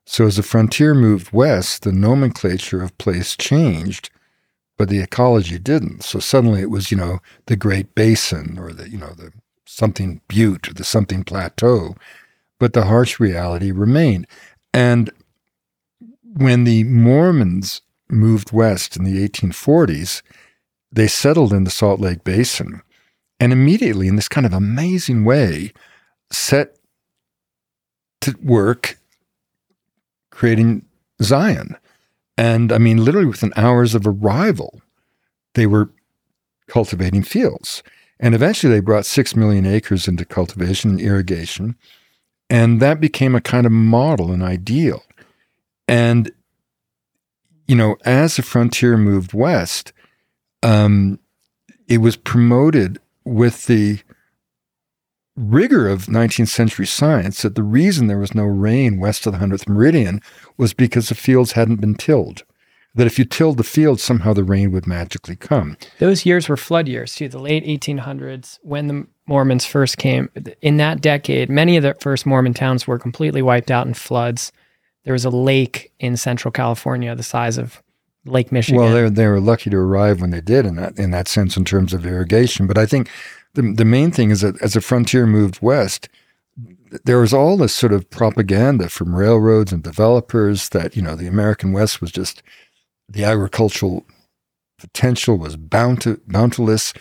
[0.05, 4.11] So as the frontier moved west, the nomenclature of place changed,
[4.79, 6.03] but the ecology didn't.
[6.05, 9.33] So suddenly it was, you know, the Great Basin or the, you know, the
[9.67, 11.97] something butte or the something plateau.
[12.59, 14.27] But the harsh reality remained.
[14.73, 15.11] And
[16.23, 20.23] when the Mormons moved west in the 1840s,
[20.91, 22.81] they settled in the Salt Lake Basin
[23.41, 25.73] and immediately, in this kind of amazing way,
[26.31, 26.77] set
[28.21, 28.99] to work
[30.31, 30.85] creating
[31.23, 31.77] Zion.
[32.39, 34.81] And I mean, literally within hours of arrival,
[35.55, 35.91] they were
[36.69, 37.83] cultivating fields.
[38.21, 41.75] And eventually they brought six million acres into cultivation and irrigation.
[42.49, 45.03] And that became a kind of model, an ideal.
[45.89, 46.31] And,
[47.67, 49.93] you know, as the frontier moved west,
[50.63, 51.19] um,
[51.89, 53.99] it was promoted with the
[55.39, 59.39] rigor of 19th century science that the reason there was no rain west of the
[59.39, 60.21] 100th meridian
[60.57, 62.45] was because the fields hadn't been tilled.
[62.95, 65.77] That if you tilled the fields, somehow the rain would magically come.
[65.99, 70.31] Those years were flood years too, the late 1800s, when the Mormons first came.
[70.63, 74.53] In that decade, many of the first Mormon towns were completely wiped out in floods.
[75.05, 77.83] There was a lake in central California the size of
[78.25, 78.81] Lake Michigan.
[78.81, 81.57] Well, they, they were lucky to arrive when they did in that in that sense
[81.57, 82.67] in terms of irrigation.
[82.67, 83.09] But I think
[83.59, 86.09] the the main thing is that as the frontier moved west,
[87.05, 91.27] there was all this sort of propaganda from railroads and developers that you know the
[91.27, 92.43] American West was just
[93.09, 94.07] the agricultural
[94.79, 96.95] potential was bounti- bountifulous.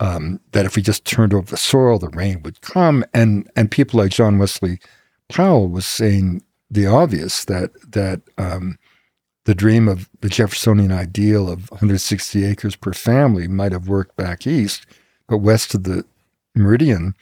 [0.00, 3.70] Um, that if we just turned over the soil, the rain would come, and and
[3.70, 4.78] people like John Wesley
[5.28, 8.78] Powell was saying the obvious that that um,
[9.44, 14.46] the dream of the Jeffersonian ideal of 160 acres per family might have worked back
[14.46, 14.86] east,
[15.28, 16.04] but west of the
[16.54, 17.14] meridian,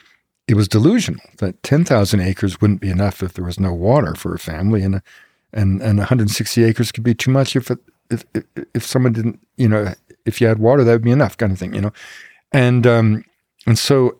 [0.48, 4.34] it was delusional that 10,000 acres wouldn't be enough if there was no water for
[4.34, 5.02] a family, and
[5.52, 7.78] and and 160 acres could be too much if it,
[8.10, 8.24] if
[8.74, 9.92] if someone didn't, you know,
[10.24, 11.92] if you had water, that would be enough, kind of thing, you know,
[12.52, 13.24] and um,
[13.66, 14.18] and so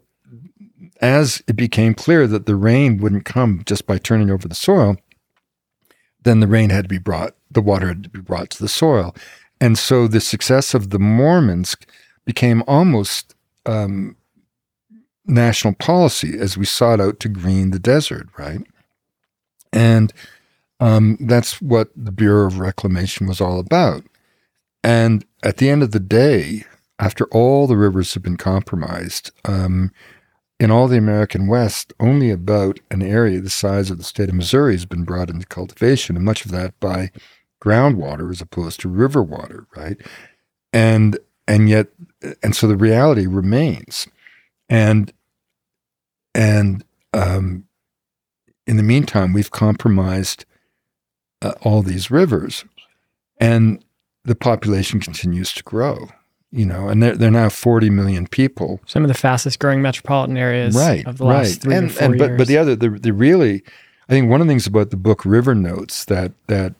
[1.00, 4.96] as it became clear that the rain wouldn't come just by turning over the soil,
[6.22, 8.68] then the rain had to be brought the water had to be brought to the
[8.68, 9.14] soil.
[9.60, 11.76] And so the success of the Mormons
[12.24, 13.34] became almost
[13.66, 14.16] um,
[15.26, 18.60] national policy as we sought out to green the desert, right?
[19.72, 20.12] And
[20.80, 24.05] um, that's what the Bureau of Reclamation was all about.
[24.84, 26.64] And at the end of the day,
[26.98, 29.90] after all the rivers have been compromised, um,
[30.59, 34.34] in all the American West, only about an area the size of the state of
[34.34, 37.10] Missouri has been brought into cultivation, and much of that by
[37.62, 39.98] groundwater as opposed to river water, right?
[40.72, 41.88] And and yet
[42.43, 44.06] and so the reality remains.
[44.68, 45.12] And
[46.34, 47.64] and um,
[48.66, 50.44] in the meantime, we've compromised
[51.43, 52.64] uh, all these rivers,
[53.38, 53.82] and
[54.24, 56.09] the population continues to grow.
[56.52, 58.80] You know, and they're, they're now 40 million people.
[58.86, 61.62] Some of the fastest growing metropolitan areas right, of the last right.
[61.62, 62.38] three and, four and, but, years.
[62.38, 63.62] But the other, the, the really,
[64.09, 66.74] I think one of the things about the book River Notes that that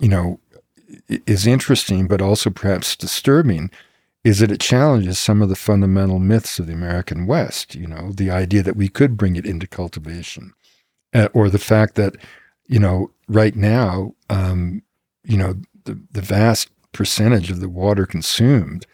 [0.00, 0.40] you know,
[1.08, 3.70] is interesting, but also perhaps disturbing,
[4.24, 7.74] is that it challenges some of the fundamental myths of the American West.
[7.74, 10.52] You know, the idea that we could bring it into cultivation,
[11.14, 12.16] uh, or the fact that,
[12.66, 14.82] you know, right now, um,
[15.24, 18.86] you know, the, the vast percentage of the water consumed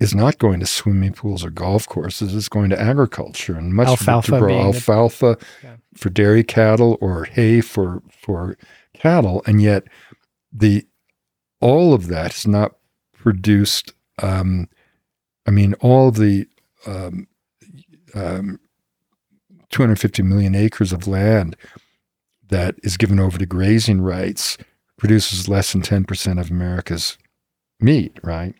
[0.00, 2.34] is not going to swimming pools or golf courses.
[2.34, 5.76] It's going to agriculture and much Alfalfa to being the- alfalfa Yeah.
[5.94, 8.56] for dairy cattle or hay for for
[8.94, 9.84] cattle, and yet
[10.52, 10.86] the
[11.60, 12.72] all of that is not
[13.12, 13.92] produced.
[14.22, 14.68] Um,
[15.46, 16.46] I mean, all the
[16.86, 17.26] um,
[18.14, 18.60] um,
[19.70, 21.56] 250 million acres of land
[22.48, 24.58] that is given over to grazing rights
[24.98, 27.18] produces less than 10% of America's
[27.80, 28.54] meat, right?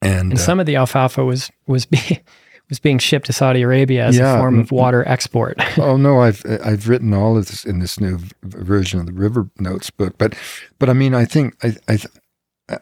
[0.00, 2.20] And, And uh, some of the alfalfa was was being
[2.68, 5.56] was being shipped to Saudi Arabia as Yeah, a form of water export.
[5.78, 9.50] oh no, I've I've written all of this in this new version of the River
[9.58, 10.34] Notes book, but
[10.78, 11.98] but I mean, I think I I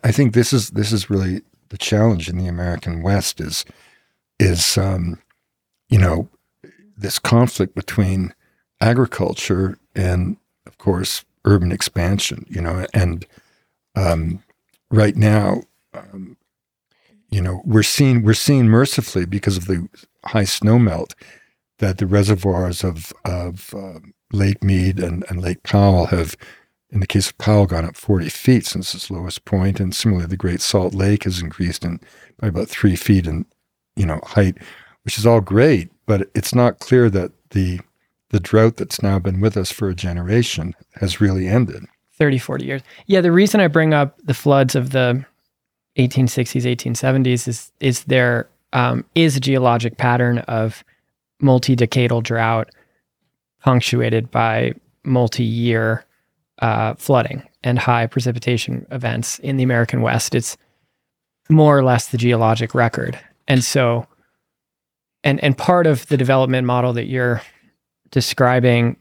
[0.04, 1.42] I think this is this is really
[1.72, 3.64] the challenge in the American West is
[4.38, 5.18] is um,
[5.88, 6.28] you know
[6.96, 8.34] this conflict between
[8.80, 10.36] agriculture and
[10.66, 13.26] of course urban expansion, you know, and
[13.96, 14.42] um,
[14.90, 15.62] right now.
[15.94, 16.36] Um,
[17.30, 19.88] you know, we're seeing we're seeing mercifully because of the
[20.26, 21.14] high snow melt
[21.78, 24.00] that the reservoirs of of uh,
[24.34, 26.36] Lake Mead and, and Lake Powell have,
[26.92, 30.26] in the case of Powell, gone up 40 feet since its lowest point, and similarly,
[30.26, 31.98] the Great Salt Lake has increased in
[32.38, 33.46] by about three feet in
[33.96, 34.58] you know height,
[35.04, 37.80] which is all great, but it's not clear that the
[38.28, 41.84] the drought that's now been with us for a generation has really ended.
[42.14, 42.82] 30, 40 years.
[43.06, 45.24] Yeah, the reason I bring up the floods of the
[45.98, 50.84] 1860s, 1870s is is there um, is a geologic pattern of
[51.40, 52.70] multi-decadal drought
[53.62, 54.72] punctuated by
[55.04, 56.04] multi-year
[56.62, 60.34] uh, flooding and high precipitation events in the American West.
[60.34, 60.56] It's
[61.50, 64.06] more or less the geologic record, and so
[65.24, 67.42] and and part of the development model that you're
[68.10, 68.96] describing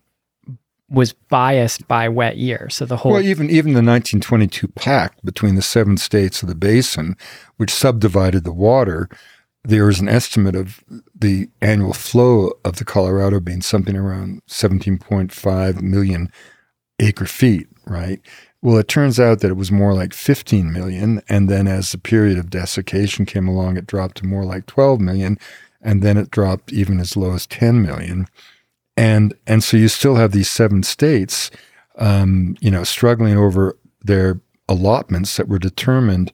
[0.90, 2.68] was biased by wet year.
[2.70, 6.56] So the whole Well, even even the 1922 pact between the seven states of the
[6.56, 7.16] basin,
[7.58, 9.08] which subdivided the water,
[9.64, 10.84] there is an estimate of
[11.16, 16.32] the annual flow of the Colorado being something around 17.5 million
[17.02, 18.22] acre feet, right?
[18.62, 21.98] Well, it turns out that it was more like 15 million, and then as the
[21.98, 25.40] period of desiccation came along, it dropped to more like 12 million,
[25.82, 28.28] and then it dropped even as low as 10 million
[28.98, 31.50] and and so you still have these seven states,
[31.98, 36.32] um, you know, struggling over their allotments that were determined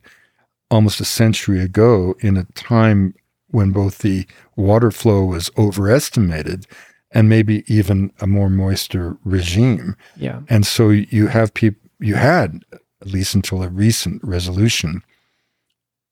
[0.69, 3.14] almost a century ago in a time
[3.49, 4.26] when both the
[4.56, 6.68] water flow was overestimated
[7.12, 9.96] and maybe even a more moister regime.
[10.18, 10.42] yeah.
[10.50, 15.04] And so you have people, you had, at least until a recent resolution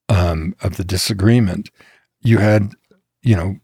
[0.10, 1.70] um, of the disagreement,
[2.22, 2.72] you had,
[3.24, 3.58] you know,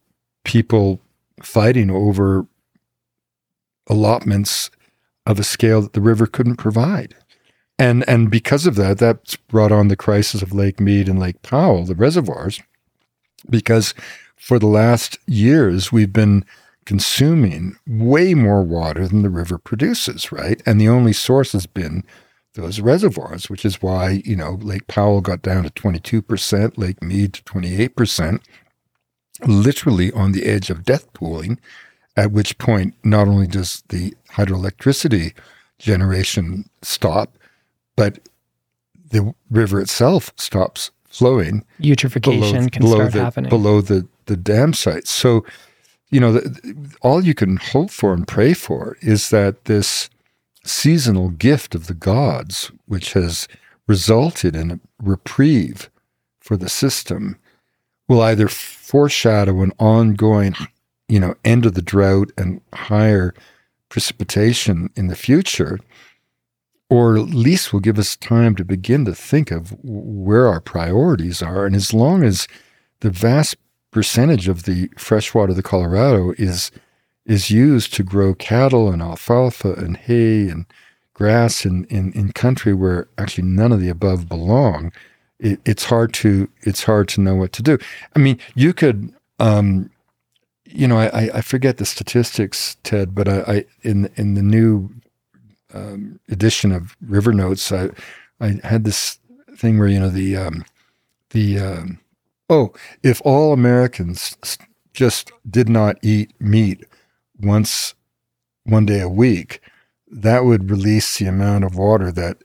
[0.44, 0.99] people
[1.41, 2.48] fighting over
[3.88, 4.70] allotments
[5.26, 7.16] of a scale that the river couldn't provide.
[7.80, 11.41] And, and because of that, that's brought on the crisis of Lake Mead and Lake
[11.41, 12.62] Powell, the reservoirs,
[13.49, 13.94] because
[14.36, 16.45] for the last years, we've been
[16.86, 20.62] consuming way more water than the river produces, right?
[20.66, 22.03] And the only source has been
[22.53, 27.34] those reservoirs, which is why, you know, Lake Powell got down to 22%, Lake Mead
[27.34, 28.41] to 28%,
[29.45, 31.60] literally on the edge of death pooling,
[32.18, 35.34] at which point not only does the hydroelectricity
[35.80, 37.38] generation stop,
[37.95, 38.20] but
[39.12, 43.49] the river itself stops flowing Eutrophication can start the, happening.
[43.49, 45.10] below the, the dam sites.
[45.10, 45.45] So,
[46.12, 50.10] you know, the, all you can hope for and pray for is that this
[50.64, 53.48] seasonal gift of the gods, which has
[53.88, 55.90] resulted in a reprieve
[56.40, 57.38] for the system,
[58.08, 60.54] will either foreshadow an ongoing,
[61.08, 63.34] you know, end of the drought and higher
[63.88, 65.80] precipitation in the future,
[66.90, 71.42] or at least will give us time to begin to think of where our priorities
[71.42, 71.66] are.
[71.66, 72.48] And as long as
[73.00, 73.56] the vast
[73.91, 76.72] percentage of the fresh water of the Colorado is
[77.26, 80.65] is used to grow cattle and alfalfa and hay and
[81.13, 84.91] grass in, in, in country where actually none of the above belong,
[85.39, 87.77] it, it's hard to it's hard to know what to do.
[88.15, 89.89] I mean, you could um,
[90.73, 94.89] you know, I, I forget the statistics, Ted, but I, I in in the new
[95.73, 97.89] um, edition of River Notes, I
[98.39, 99.19] I had this
[99.57, 100.65] thing where you know the um,
[101.31, 101.99] the um,
[102.52, 104.38] oh, if all Americans
[104.94, 106.84] just did not eat meat
[107.40, 107.95] once
[108.65, 109.61] one day a week,
[110.11, 112.38] that would release the amount of water that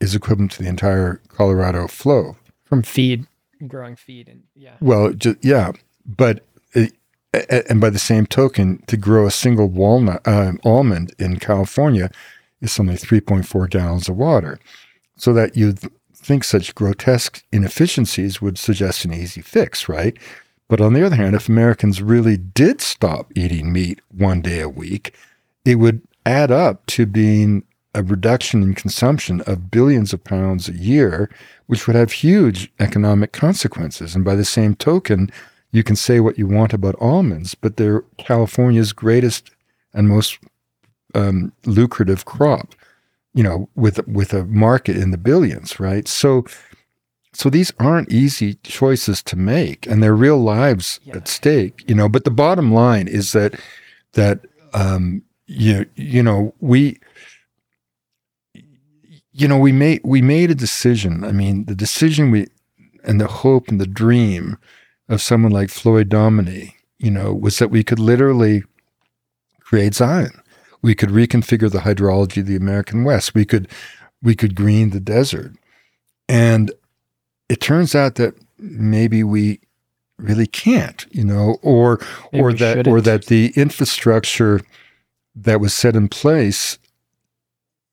[0.00, 2.36] is equivalent to the entire Colorado flow.
[2.64, 3.26] from feed,
[3.66, 5.72] growing feed, and yeah, Well, ju- yeah,
[6.04, 6.92] but it,
[7.70, 12.10] and by the same token, to grow a single walnut um, almond in California
[12.60, 14.58] is something like 3.4 gallons of water.
[15.16, 15.74] so that you
[16.24, 20.16] think such grotesque inefficiencies would suggest an easy fix, right?
[20.68, 24.68] But on the other hand, if Americans really did stop eating meat one day a
[24.68, 25.14] week,
[25.64, 27.64] it would add up to being
[27.94, 31.30] a reduction in consumption of billions of pounds a year,
[31.66, 34.14] which would have huge economic consequences.
[34.14, 35.30] And by the same token,
[35.70, 39.50] you can say what you want about almonds, but they're California's greatest
[39.92, 40.38] and most
[41.14, 42.74] um, lucrative crop.
[43.34, 46.06] You know, with with a market in the billions, right?
[46.06, 46.44] So,
[47.32, 51.16] so these aren't easy choices to make, and they're real lives yeah.
[51.16, 51.84] at stake.
[51.88, 53.58] You know, but the bottom line is that
[54.12, 54.40] that
[54.72, 57.00] um, you you know we
[59.32, 61.24] you know we made we made a decision.
[61.24, 62.46] I mean, the decision we
[63.04, 64.56] and the hope and the dream
[65.08, 68.64] of someone like Floyd Dominy, you know, was that we could literally
[69.60, 70.40] create Zion.
[70.84, 73.34] We could reconfigure the hydrology of the American West.
[73.34, 73.68] We could
[74.22, 75.52] we could green the desert.
[76.28, 76.72] And
[77.48, 79.60] it turns out that maybe we
[80.18, 82.00] really can't, you know, or
[82.32, 82.86] maybe or that shouldn't.
[82.88, 84.60] or that the infrastructure
[85.34, 86.78] that was set in place,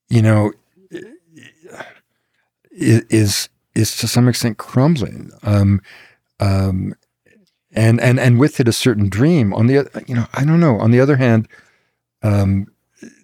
[0.09, 0.51] you know,
[2.72, 5.31] is is to some extent crumbling.
[5.43, 5.81] Um,
[6.41, 6.93] um,
[7.72, 9.53] and and and with it a certain dream.
[9.53, 10.77] On the you know, I don't know.
[10.80, 11.47] On the other hand,
[12.22, 12.68] um,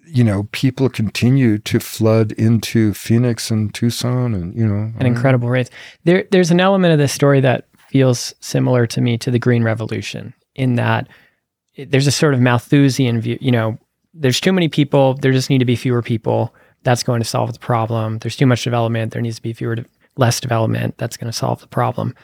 [0.08, 5.48] you know, people continue to flood into Phoenix and Tucson, and you know, an incredible
[5.48, 5.70] rates.
[6.04, 9.62] There, there's an element of this story that feels similar to me to the Green
[9.62, 11.08] Revolution in that
[11.76, 13.38] there's a sort of Malthusian view.
[13.40, 13.78] You know,
[14.14, 15.14] there's too many people.
[15.14, 16.54] There just need to be fewer people.
[16.82, 18.18] That's going to solve the problem.
[18.18, 19.12] There's too much development.
[19.12, 19.84] There needs to be fewer, de-
[20.16, 20.98] less development.
[20.98, 22.14] That's going to solve the problem.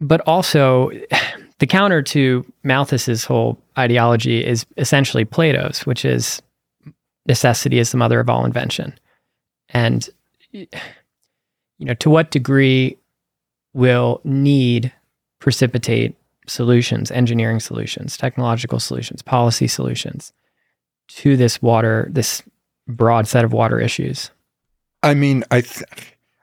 [0.00, 0.90] But also,
[1.58, 6.42] the counter to Malthus's whole ideology is essentially Plato's, which is
[7.26, 8.98] necessity is the mother of all invention.
[9.70, 10.08] And
[10.52, 10.66] you
[11.80, 12.96] know, to what degree
[13.74, 14.92] will need
[15.38, 16.14] precipitate
[16.46, 20.32] solutions, engineering solutions, technological solutions, policy solutions
[21.08, 22.42] to this water, this
[22.86, 24.30] broad set of water issues?
[25.02, 25.84] I mean, I, th-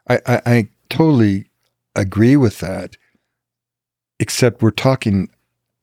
[0.10, 1.46] I, I, I totally
[1.96, 2.98] agree with that
[4.24, 5.30] except we're talking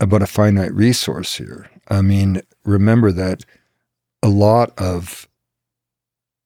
[0.00, 1.68] about a finite resource here.
[1.88, 3.44] I mean, remember that
[4.22, 5.28] a lot of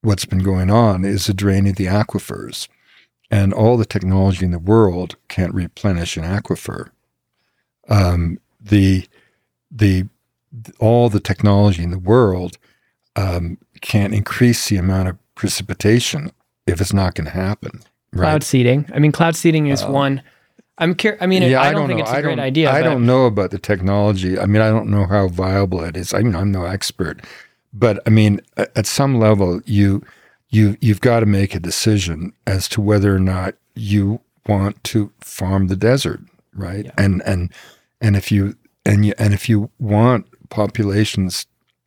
[0.02, 2.66] what's been going on is the draining of the aquifers,
[3.30, 6.90] and all the technology in the world can't replenish an aquifer.
[7.88, 9.06] Um, the
[9.70, 10.08] the
[10.80, 12.58] all the technology in the world
[13.14, 16.32] um, can't increase the amount of precipitation
[16.66, 17.84] if it's not going to happen.
[18.12, 18.30] Right?
[18.30, 18.90] Cloud seeding.
[18.92, 20.22] I mean, cloud seeding is uh, one
[20.78, 21.22] I'm curious.
[21.22, 22.04] I mean, yeah, I, don't I, don't think know.
[22.04, 22.70] it's a great idea.
[22.70, 22.88] I but...
[22.88, 24.38] don't know about the technology.
[24.38, 26.12] I mean, I don't know how viable it is.
[26.12, 27.24] I mean, I'm no expert,
[27.72, 30.02] but I mean, at some level, you
[30.48, 35.12] you you've got to make a decision as to whether or not you want to
[35.20, 36.20] farm the desert,
[36.54, 36.86] right?
[36.86, 36.92] Yeah.
[36.98, 37.52] And and
[38.00, 41.46] and if you and you and if you want populations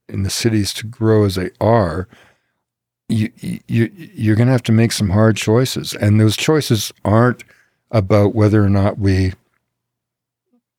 [0.09, 2.07] in the cities to grow as they are,
[3.09, 7.43] you you you're going to have to make some hard choices, and those choices aren't
[7.91, 9.33] about whether or not we,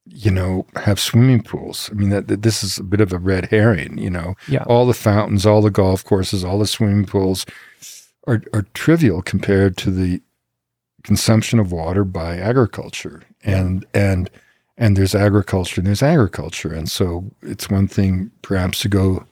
[0.05, 1.89] you know, have swimming pools.
[1.91, 3.99] I mean, that, that, this is a bit of a red herring.
[3.99, 4.65] You know, yeah.
[4.67, 7.47] all the fountains, all the golf courses, all the swimming pools
[8.27, 10.21] are are trivial compared to the
[11.03, 14.31] consumption of water by agriculture, and and
[14.77, 19.25] and there's agriculture and there's agriculture, and so it's one thing perhaps to go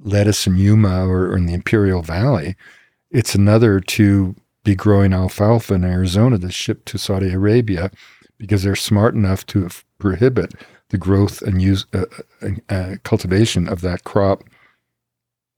[0.00, 2.56] lettuce in Yuma or, or in the Imperial Valley.
[3.10, 4.34] It's another to
[4.68, 7.90] be growing alfalfa in Arizona to ship to Saudi Arabia
[8.36, 9.66] because they're smart enough to
[9.98, 10.52] prohibit
[10.90, 12.04] the growth and use uh,
[12.42, 14.44] uh, uh, cultivation of that crop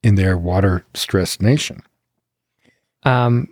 [0.04, 1.82] in their water stressed nation.
[3.02, 3.48] Um,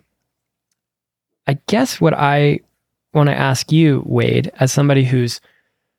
[1.48, 2.60] I guess what I
[3.12, 5.40] want to ask you, Wade, as somebody who's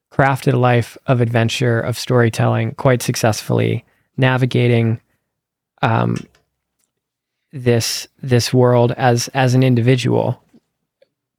[0.09, 3.83] crafted a life of adventure, of storytelling quite successfully,
[4.15, 5.01] navigating
[5.81, 6.15] um,
[7.51, 10.43] this this world as as an individual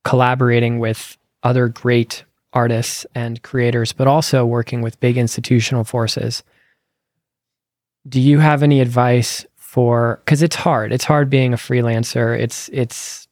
[0.04, 6.42] collaborating with other great artists and creators but also working with big institutional forces.
[8.08, 10.92] Do you have any advice for cuz it's hard.
[10.92, 12.38] It's hard being a freelancer.
[12.38, 13.28] It's it's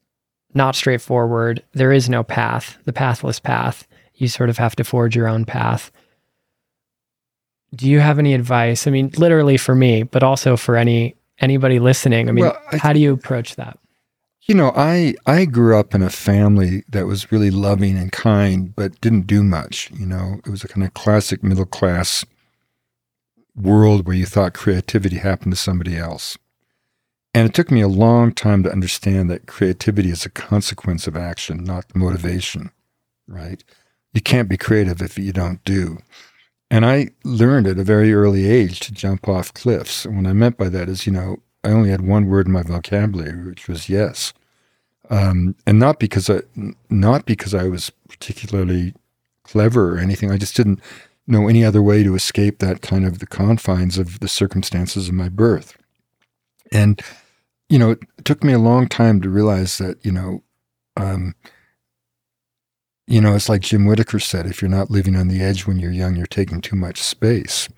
[0.54, 1.62] not straightforward.
[1.72, 3.88] There is no path the pathless path.
[4.14, 5.90] You sort of have to forge your own path.
[7.74, 8.86] Do you have any advice?
[8.86, 12.28] I mean literally for me but also for any anybody listening?
[12.28, 13.78] I mean, well, I how do you approach that?
[14.42, 18.74] You know, I I grew up in a family that was really loving and kind,
[18.74, 19.90] but didn't do much.
[19.92, 22.24] You know, it was a kind of classic middle class
[23.54, 26.38] world where you thought creativity happened to somebody else.
[27.34, 31.16] And it took me a long time to understand that creativity is a consequence of
[31.16, 32.70] action, not motivation,
[33.26, 33.62] right?
[34.12, 35.98] You can't be creative if you don't do.
[36.70, 40.04] And I learned at a very early age to jump off cliffs.
[40.04, 42.52] And what I meant by that is, you know, I only had one word in
[42.52, 44.32] my vocabulary, which was yes.
[45.10, 46.42] Um, and not because I,
[46.90, 48.94] not because I was particularly
[49.44, 50.30] clever or anything.
[50.30, 50.80] I just didn't
[51.26, 55.14] know any other way to escape that kind of the confines of the circumstances of
[55.14, 55.76] my birth.
[56.70, 57.00] And,
[57.70, 60.42] you know, it took me a long time to realize that, you know,
[60.96, 61.34] um,
[63.08, 65.78] you know, it's like Jim Whittaker said if you're not living on the edge when
[65.78, 67.68] you're young, you're taking too much space.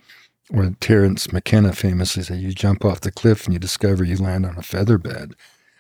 [0.52, 4.44] Or Terence McKenna famously said, you jump off the cliff and you discover you land
[4.44, 5.35] on a feather bed.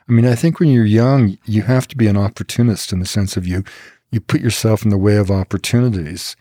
[0.08, 3.06] I mean, I think when you're young, you have to be an opportunist in the
[3.06, 3.64] sense of you
[4.10, 6.36] you put yourself in the way of opportunities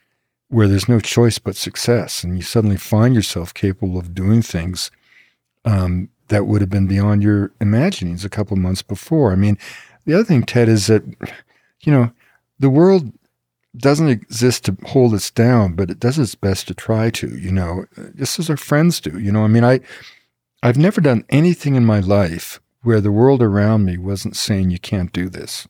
[0.48, 4.90] where there's no choice but success, and you suddenly find yourself capable of doing things
[5.66, 9.32] um, that would have been beyond your imaginings a couple months before.
[9.32, 9.58] I mean,
[10.06, 11.04] the other thing, Ted, is that
[11.82, 12.12] you know
[12.60, 13.12] the world
[13.78, 17.38] doesn't exist to hold us down, but it does its best to try to.
[17.38, 19.18] You know, just as our friends do.
[19.20, 19.80] You know, I mean, I
[20.62, 24.80] I've never done anything in my life where the world around me wasn't saying you
[24.80, 25.68] can't do this.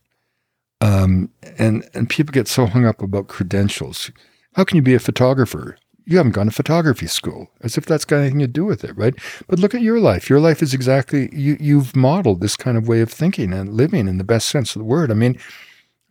[0.81, 4.11] Um, and and people get so hung up about credentials.
[4.53, 5.77] How can you be a photographer?
[6.05, 8.97] You haven't gone to photography school, as if that's got anything to do with it,
[8.97, 9.13] right?
[9.47, 10.27] But look at your life.
[10.27, 11.57] Your life is exactly you.
[11.59, 14.79] You've modeled this kind of way of thinking and living in the best sense of
[14.79, 15.11] the word.
[15.11, 15.37] I mean,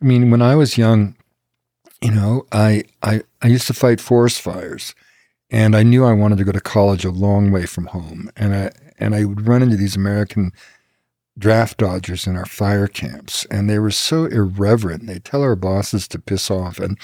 [0.01, 1.15] I mean, when I was young,
[2.01, 4.95] you know, I I I used to fight forest fires,
[5.49, 8.55] and I knew I wanted to go to college a long way from home, and
[8.55, 10.51] I and I would run into these American
[11.39, 15.07] draft dodgers in our fire camps, and they were so irreverent.
[15.07, 16.79] They'd tell our bosses to piss off.
[16.79, 16.99] And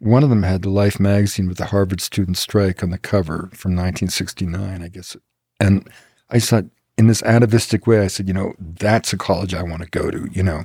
[0.00, 3.48] one of them had the Life magazine with the Harvard student strike on the cover
[3.54, 5.16] from 1969, I guess.
[5.60, 5.88] And
[6.30, 9.82] I said, in this atavistic way, I said, you know, that's a college I want
[9.82, 10.64] to go to, you know.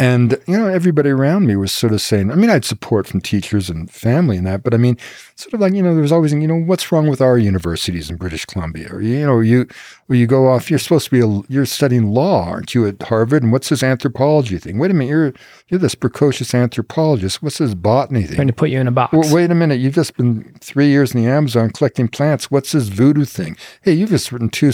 [0.00, 3.06] And, you know, everybody around me was sort of saying, I mean, I had support
[3.06, 4.98] from teachers and family and that, but I mean,
[5.36, 8.10] sort of like, you know, there was always, you know, what's wrong with our universities
[8.10, 8.88] in British Columbia?
[8.92, 9.68] Or, you know, you,
[10.08, 13.00] or you go off, you're supposed to be, a, you're studying law, aren't you at
[13.04, 13.44] Harvard?
[13.44, 14.78] And what's this anthropology thing?
[14.80, 15.32] Wait a minute, you're,
[15.68, 17.40] you're this precocious anthropologist.
[17.40, 18.34] What's this botany thing?
[18.34, 19.16] Trying to put you in a box.
[19.16, 22.50] Well, wait a minute, you've just been three years in the Amazon collecting plants.
[22.50, 23.56] What's this voodoo thing?
[23.82, 24.72] Hey, you've just written two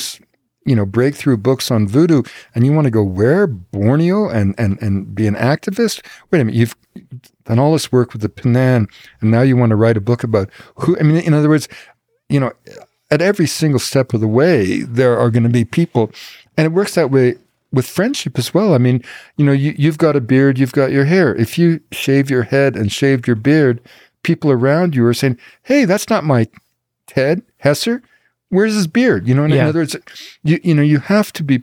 [0.65, 2.23] you know breakthrough books on voodoo
[2.55, 3.47] and you want to go where?
[3.47, 4.29] Borneo?
[4.29, 6.05] and and and be an activist?
[6.31, 6.77] Wait a minute you've
[7.45, 8.89] done all this work with the Penan
[9.21, 11.69] and now you want to write a book about who i mean in other words
[12.29, 12.53] you know
[13.11, 16.11] at every single step of the way there are going to be people
[16.57, 17.37] and it works that way
[17.73, 18.75] with friendship as well.
[18.75, 19.03] I mean
[19.37, 21.35] you know you, you've got a beard you've got your hair.
[21.35, 23.81] If you shave your head and shaved your beard
[24.23, 26.47] people around you are saying hey that's not my
[27.07, 28.03] ted hesser
[28.51, 29.27] where's his beard?
[29.27, 29.63] You know, in, yeah.
[29.63, 29.97] in other words,
[30.45, 31.63] you you know, you have to be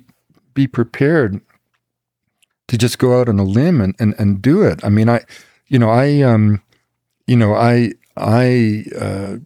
[0.53, 1.39] be prepared
[2.67, 4.83] to just go out on a limb and, and, and do it.
[4.83, 5.23] I mean, I,
[5.67, 6.61] you know, I, um,
[7.25, 9.37] you know, I, I, uh,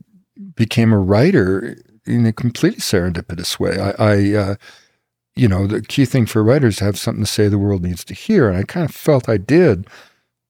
[0.56, 3.80] became a writer in a completely serendipitous way.
[3.80, 4.56] I, I uh,
[5.36, 8.04] you know, the key thing for writers to have something to say the world needs
[8.06, 8.50] to hear.
[8.50, 9.88] And I kind of felt I did,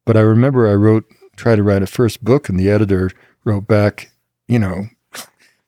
[0.05, 1.05] but I remember I wrote,
[1.35, 3.11] tried to write a first book and the editor
[3.43, 4.11] wrote back,
[4.47, 4.85] you know,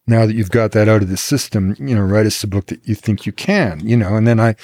[0.08, 2.68] now that you've got that out of the system, you know, write us a book
[2.68, 4.16] that you think you can, you know.
[4.16, 4.56] And then I,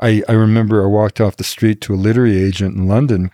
[0.00, 3.30] I, I remember I walked off the street to a literary agent in London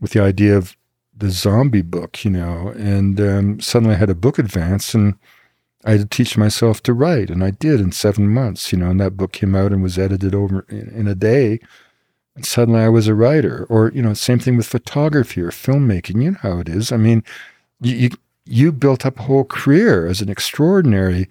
[0.00, 0.76] with the idea of
[1.16, 5.14] the zombie book, you know, and um, suddenly I had a book advance and
[5.84, 8.90] I had to teach myself to write, and I did in seven months, you know.
[8.90, 11.58] And that book came out and was edited over in, in a day,
[12.36, 13.66] and suddenly I was a writer.
[13.68, 16.22] Or you know, same thing with photography or filmmaking.
[16.22, 16.92] You know how it is.
[16.92, 17.24] I mean,
[17.80, 18.10] you, you
[18.44, 21.28] you built up a whole career as an extraordinary,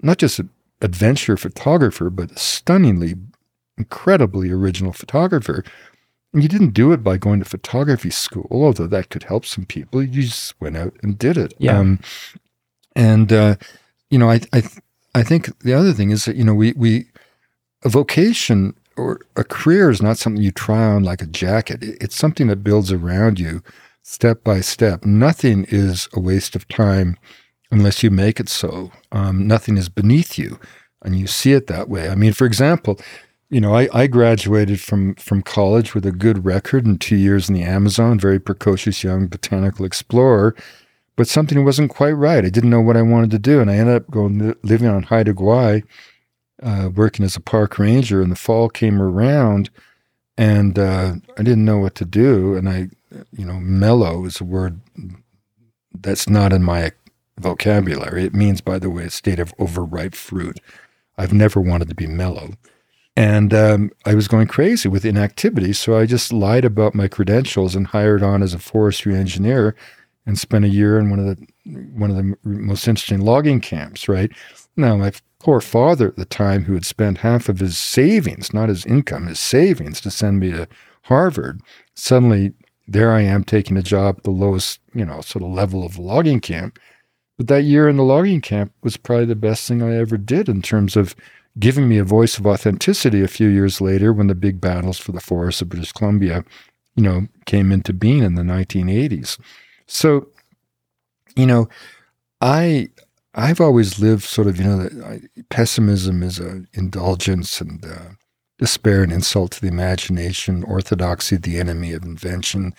[0.00, 0.50] not just an
[0.80, 3.14] adventure photographer, but a stunningly,
[3.76, 5.64] incredibly original photographer.
[6.32, 9.66] And you didn't do it by going to photography school, although that could help some
[9.66, 10.02] people.
[10.02, 11.54] You just went out and did it.
[11.58, 11.78] Yeah.
[11.78, 12.00] Um,
[12.96, 13.56] and uh,
[14.10, 14.62] you know, I I
[15.14, 17.06] I think the other thing is that you know we we
[17.84, 21.78] a vocation or a career is not something you try on like a jacket.
[21.82, 23.62] It's something that builds around you
[24.04, 25.04] step by step.
[25.04, 27.16] Nothing is a waste of time
[27.70, 28.92] unless you make it so.
[29.10, 30.60] Um, nothing is beneath you,
[31.02, 32.08] and you see it that way.
[32.08, 33.00] I mean, for example,
[33.50, 37.48] you know, I, I graduated from from college with a good record and two years
[37.48, 40.54] in the Amazon, very precocious young botanical explorer.
[41.16, 42.44] But something wasn't quite right.
[42.44, 45.04] I didn't know what I wanted to do, and I ended up going living on
[45.04, 45.82] Haida Gwaii,
[46.62, 48.20] uh, working as a park ranger.
[48.20, 49.70] And the fall came around,
[50.36, 52.54] and uh, I didn't know what to do.
[52.56, 52.88] And I
[53.32, 54.80] you know, mellow is a word
[55.92, 56.92] that's not in my
[57.38, 58.24] vocabulary.
[58.24, 60.60] It means, by the way, a state of overripe fruit.
[61.16, 62.50] I've never wanted to be mellow.
[63.16, 65.72] And um, I was going crazy with inactivity.
[65.72, 69.76] So I just lied about my credentials and hired on as a forestry engineer
[70.26, 71.46] and spent a year in one of the
[71.94, 74.30] one of the most interesting logging camps, right?
[74.76, 75.12] Now, my
[75.44, 79.26] poor father at the time, who had spent half of his savings, not his income,
[79.26, 80.66] his savings to send me to
[81.02, 81.60] Harvard,
[81.94, 82.54] suddenly
[82.88, 85.98] there I am taking a job at the lowest, you know, sort of level of
[85.98, 86.78] logging camp.
[87.36, 90.48] But that year in the logging camp was probably the best thing I ever did
[90.48, 91.14] in terms of
[91.58, 95.12] giving me a voice of authenticity a few years later when the big battles for
[95.12, 96.42] the forests of British Columbia,
[96.96, 99.38] you know, came into being in the 1980s.
[99.86, 100.28] So,
[101.36, 101.68] you know,
[102.40, 102.88] I
[103.34, 104.88] I've always lived sort of, you know,
[105.50, 108.10] pessimism is an indulgence and uh,
[108.58, 112.74] despair an insult to the imagination, orthodoxy the enemy of invention.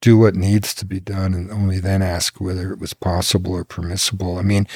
[0.00, 3.64] Do what needs to be done and only then ask whether it was possible or
[3.64, 4.38] permissible.
[4.38, 4.66] I mean,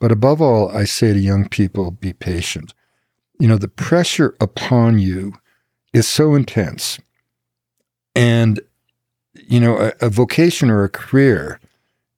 [0.00, 2.74] but above all, I say to young people, be patient.
[3.38, 5.34] You know, the pressure upon you
[5.92, 6.98] is so intense.
[8.14, 8.60] And,
[9.32, 11.60] you know, a, a vocation or a career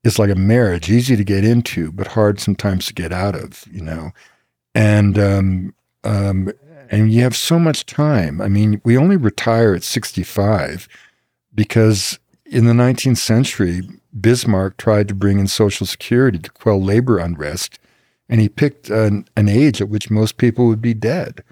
[0.06, 3.64] is like a marriage, easy to get into, but hard sometimes to get out of,
[3.70, 4.12] you know.
[4.74, 5.74] And um,
[6.04, 6.52] um,
[6.90, 8.40] and you have so much time.
[8.40, 10.86] I mean, we only retire at 65
[11.54, 13.82] because in the 19th century,
[14.20, 17.80] Bismarck tried to bring in Social Security to quell labor unrest,
[18.28, 21.42] and he picked an, an age at which most people would be dead.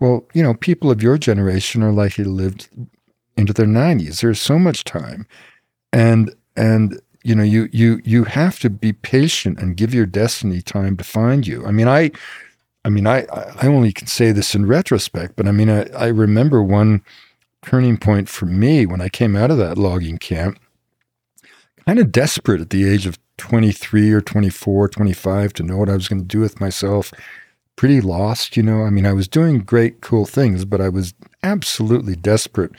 [0.00, 2.68] Well, you know, people of your generation are likely to live
[3.36, 4.20] into their 90s.
[4.20, 5.26] There's so much time.
[5.92, 10.60] And and you know, you you you have to be patient and give your destiny
[10.60, 11.64] time to find you.
[11.64, 12.10] I mean, I
[12.84, 16.06] I mean, I I only can say this in retrospect, but I mean, I, I
[16.08, 17.02] remember one
[17.62, 20.58] turning point for me when I came out of that logging camp,
[21.86, 25.94] kind of desperate at the age of 23 or 24, 25 to know what I
[25.94, 27.12] was going to do with myself.
[27.76, 28.82] Pretty lost, you know.
[28.82, 32.72] I mean, I was doing great, cool things, but I was absolutely desperate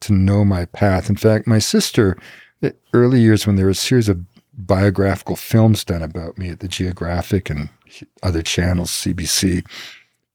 [0.00, 1.08] to know my path.
[1.08, 2.16] In fact, my sister,
[2.64, 4.24] the early years when there were a series of
[4.56, 7.68] biographical films done about me at the Geographic and
[8.22, 9.66] other channels, CBC.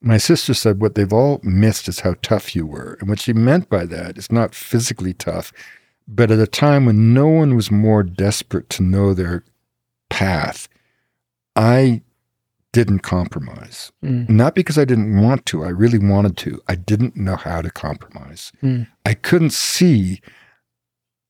[0.01, 2.97] My sister said what they've all missed is how tough you were.
[2.99, 5.51] And what she meant by that is not physically tough,
[6.07, 9.43] but at a time when no one was more desperate to know their
[10.10, 10.69] path,
[11.56, 12.01] I
[12.72, 13.91] didn't compromise.
[14.03, 14.30] Mm.
[14.30, 16.61] Not because I didn't want to, I really wanted to.
[16.68, 18.51] I didn't know how to compromise.
[18.61, 18.88] Mm.
[19.06, 20.22] I couldn't see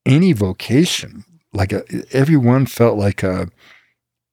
[0.10, 1.24] any vocation
[1.54, 3.50] like a, everyone felt like a,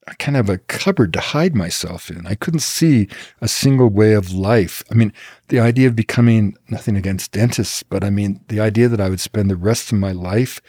[0.07, 2.27] a kind of a cupboard to hide myself in.
[2.27, 3.09] I couldn't see
[3.41, 4.85] a single way of life.
[4.91, 5.13] I mean,
[5.49, 9.21] the idea of becoming nothing against dentists, but I mean, the idea that I would
[9.21, 10.61] spend the rest of my life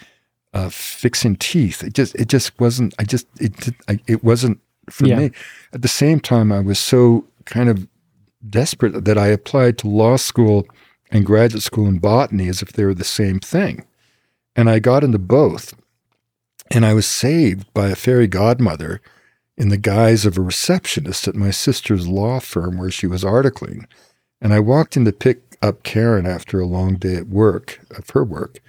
[0.54, 1.84] uh, fixing teeth.
[1.84, 2.96] It just, it just wasn't.
[2.98, 4.60] I just, it, I, it wasn't
[4.90, 5.20] for yeah.
[5.20, 5.32] me.
[5.74, 7.88] At the same time, I was so kind of
[8.50, 10.68] desperate that I applied to law school
[11.12, 13.86] and graduate school in botany as if they were the same thing,
[14.58, 15.76] and I got into both.
[16.72, 19.00] And I was saved by a fairy godmother
[19.56, 23.86] in the guise of a receptionist at my sister's law firm where she was articling.
[24.42, 28.10] And I walked in to pick up Karen after a long day at work, of
[28.10, 28.60] her work.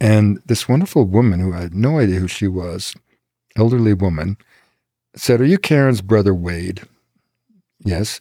[0.00, 2.94] And this wonderful woman, who I had no idea who she was,
[3.56, 4.36] elderly woman,
[5.16, 6.82] said, Are you Karen's brother Wade?
[7.80, 8.20] Yes.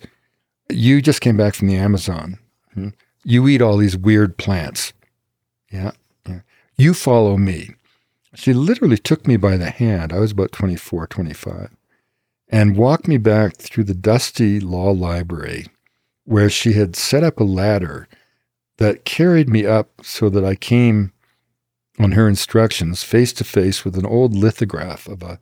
[0.70, 2.40] You just came back from the Amazon.
[2.74, 2.90] Hmm?
[3.24, 4.94] You eat all these weird plants.
[5.72, 5.92] Yeah.
[6.84, 7.76] You follow me.
[8.36, 10.12] She literally took me by the hand.
[10.12, 11.70] I was about 24, 25,
[12.50, 15.68] and walked me back through the dusty law library
[16.26, 18.10] where she had set up a ladder
[18.80, 21.14] that carried me up so that I came
[22.00, 25.40] on her instructions face to face with an old lithograph of a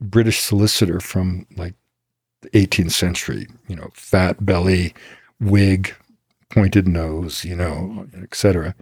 [0.00, 1.74] British solicitor from like
[2.42, 4.94] the 18th century, you know, fat belly,
[5.40, 5.96] wig,
[6.48, 8.76] pointed nose, you know, etc.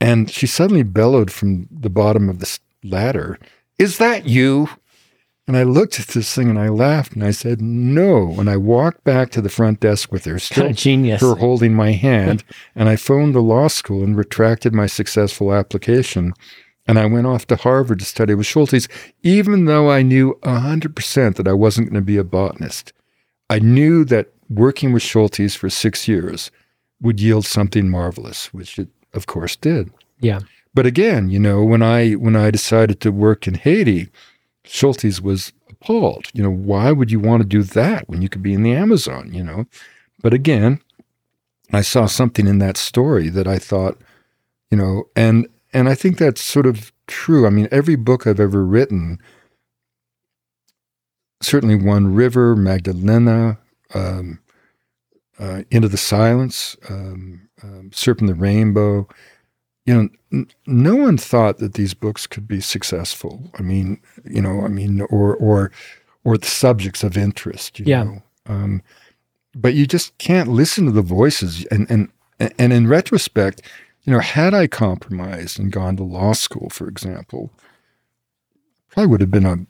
[0.00, 3.38] And she suddenly bellowed from the bottom of the ladder,
[3.78, 4.68] Is that you?
[5.46, 8.38] And I looked at this thing and I laughed and I said, No.
[8.38, 11.20] And I walked back to the front desk with her, still genius.
[11.20, 12.44] her holding my hand.
[12.74, 16.34] and I phoned the law school and retracted my successful application.
[16.86, 18.88] And I went off to Harvard to study with Schultes,
[19.22, 22.92] even though I knew 100% that I wasn't going to be a botanist.
[23.50, 26.50] I knew that working with Schultes for six years
[27.00, 29.90] would yield something marvelous, which it, of course, did.
[30.20, 30.40] Yeah.
[30.74, 34.08] But again, you know, when I when I decided to work in Haiti,
[34.64, 36.28] Schultes was appalled.
[36.32, 38.72] You know, why would you want to do that when you could be in the
[38.72, 39.32] Amazon?
[39.32, 39.66] You know,
[40.20, 40.80] but again,
[41.72, 43.98] I saw something in that story that I thought,
[44.70, 47.46] you know, and and I think that's sort of true.
[47.46, 49.18] I mean, every book I've ever written,
[51.42, 53.58] certainly One River, Magdalena,
[53.94, 54.38] um,
[55.38, 59.08] uh, Into the Silence, um, um, Serpent the Rainbow.
[59.86, 63.50] You know, n- no one thought that these books could be successful.
[63.58, 65.70] I mean, you know, I mean, or or
[66.24, 67.78] or the subjects of interest.
[67.78, 68.02] You Yeah.
[68.04, 68.22] Know?
[68.46, 68.82] Um,
[69.54, 71.64] but you just can't listen to the voices.
[71.66, 72.10] And and
[72.58, 73.62] and in retrospect,
[74.04, 77.50] you know, had I compromised and gone to law school, for example,
[78.90, 79.66] probably would have been a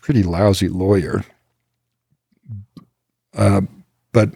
[0.00, 1.24] pretty lousy lawyer.
[3.34, 3.62] Uh,
[4.12, 4.30] but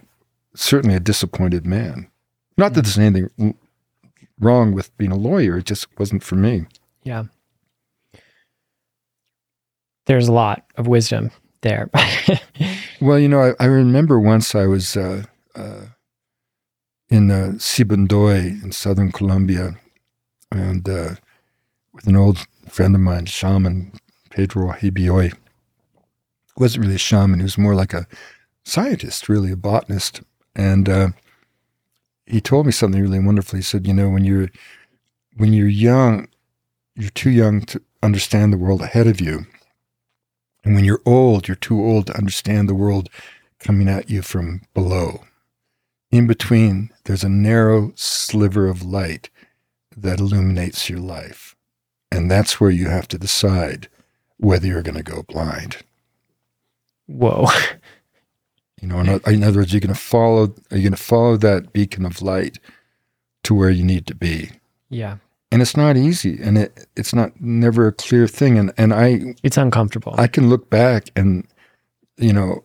[0.59, 2.09] certainly a disappointed man.
[2.57, 3.55] Not that there's anything
[4.39, 6.65] wrong with being a lawyer; it just wasn't for me.
[7.03, 7.25] Yeah.
[10.05, 11.31] There's a lot of wisdom
[11.61, 11.89] there.
[12.99, 15.25] Well, you know, I, I remember once I was uh,
[15.55, 15.81] uh,
[17.09, 19.75] in uh, Sibundoy in southern Colombia,
[20.51, 21.15] and uh,
[21.93, 23.91] with an old friend of mine, shaman
[24.31, 25.35] Pedro Juajibioy.
[26.57, 28.07] wasn't really a shaman; he was more like a
[28.65, 30.21] scientist, really a botanist.
[30.57, 31.09] And uh,
[32.25, 33.55] he told me something really wonderful.
[33.55, 34.49] He said, "You know, when you're
[35.37, 36.27] when you're young,
[36.95, 39.45] you're too young to understand the world ahead of you."
[40.65, 43.09] And when you're old, you're too old to understand the world
[43.59, 45.23] coming at you from below.
[46.11, 49.29] In between, there's a narrow sliver of light
[49.95, 51.55] that illuminates your life.
[52.11, 53.87] And that's where you have to decide
[54.37, 55.77] whether you're going to go blind.
[57.05, 57.47] Whoa.
[58.81, 61.37] You know, in, in other words, you're going to follow, are you going to follow
[61.37, 62.59] that beacon of light
[63.43, 64.51] to where you need to be?
[64.89, 65.17] Yeah.
[65.51, 68.57] And it's not easy and it, it's not never a clear thing.
[68.57, 70.13] And, and I, It's uncomfortable.
[70.17, 71.47] I can look back and,
[72.17, 72.63] you know,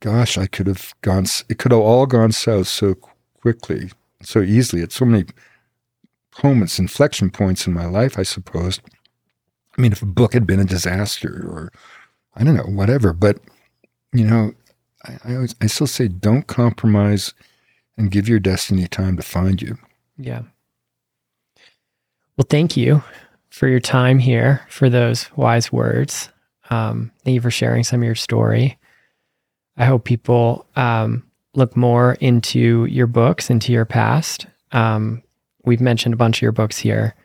[0.00, 2.94] gosh, I could have gone, it could have all gone south so
[3.40, 3.90] quickly,
[4.22, 4.82] so easily.
[4.82, 5.24] At so many
[6.44, 8.78] moments, inflection points in my life, I suppose.
[9.76, 11.72] I mean, if a book had been a disaster or
[12.36, 13.40] I don't know, whatever, but,
[14.12, 14.52] you know,
[15.04, 17.34] I, I, always, I still say don't compromise
[17.96, 19.76] and give your destiny time to find you.
[20.16, 20.42] yeah.
[22.36, 23.02] Well, thank you
[23.50, 26.30] for your time here, for those wise words.
[26.70, 28.78] Um, thank you for sharing some of your story.
[29.76, 34.46] I hope people um, look more into your books, into your past.
[34.70, 35.22] Um,
[35.64, 37.16] we've mentioned a bunch of your books here.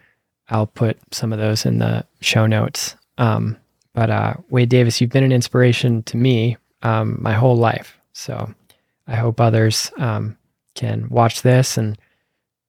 [0.50, 2.96] I'll put some of those in the show notes.
[3.20, 3.58] Um,
[3.94, 7.98] but uh, Wade Davis, you've been an inspiration to me um, my whole life.
[8.14, 8.54] So
[9.08, 10.38] I hope others um,
[10.76, 11.98] can watch this and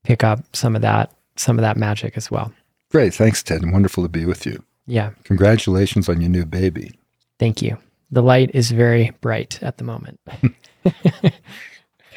[0.03, 2.53] pick up some of that some of that magic as well.
[2.91, 3.12] Great.
[3.15, 3.62] Thanks, Ted.
[3.62, 4.62] And wonderful to be with you.
[4.86, 6.93] Yeah, Congratulations on your new baby.
[7.39, 7.77] thank you.
[8.11, 10.20] The light is very bright at the moment.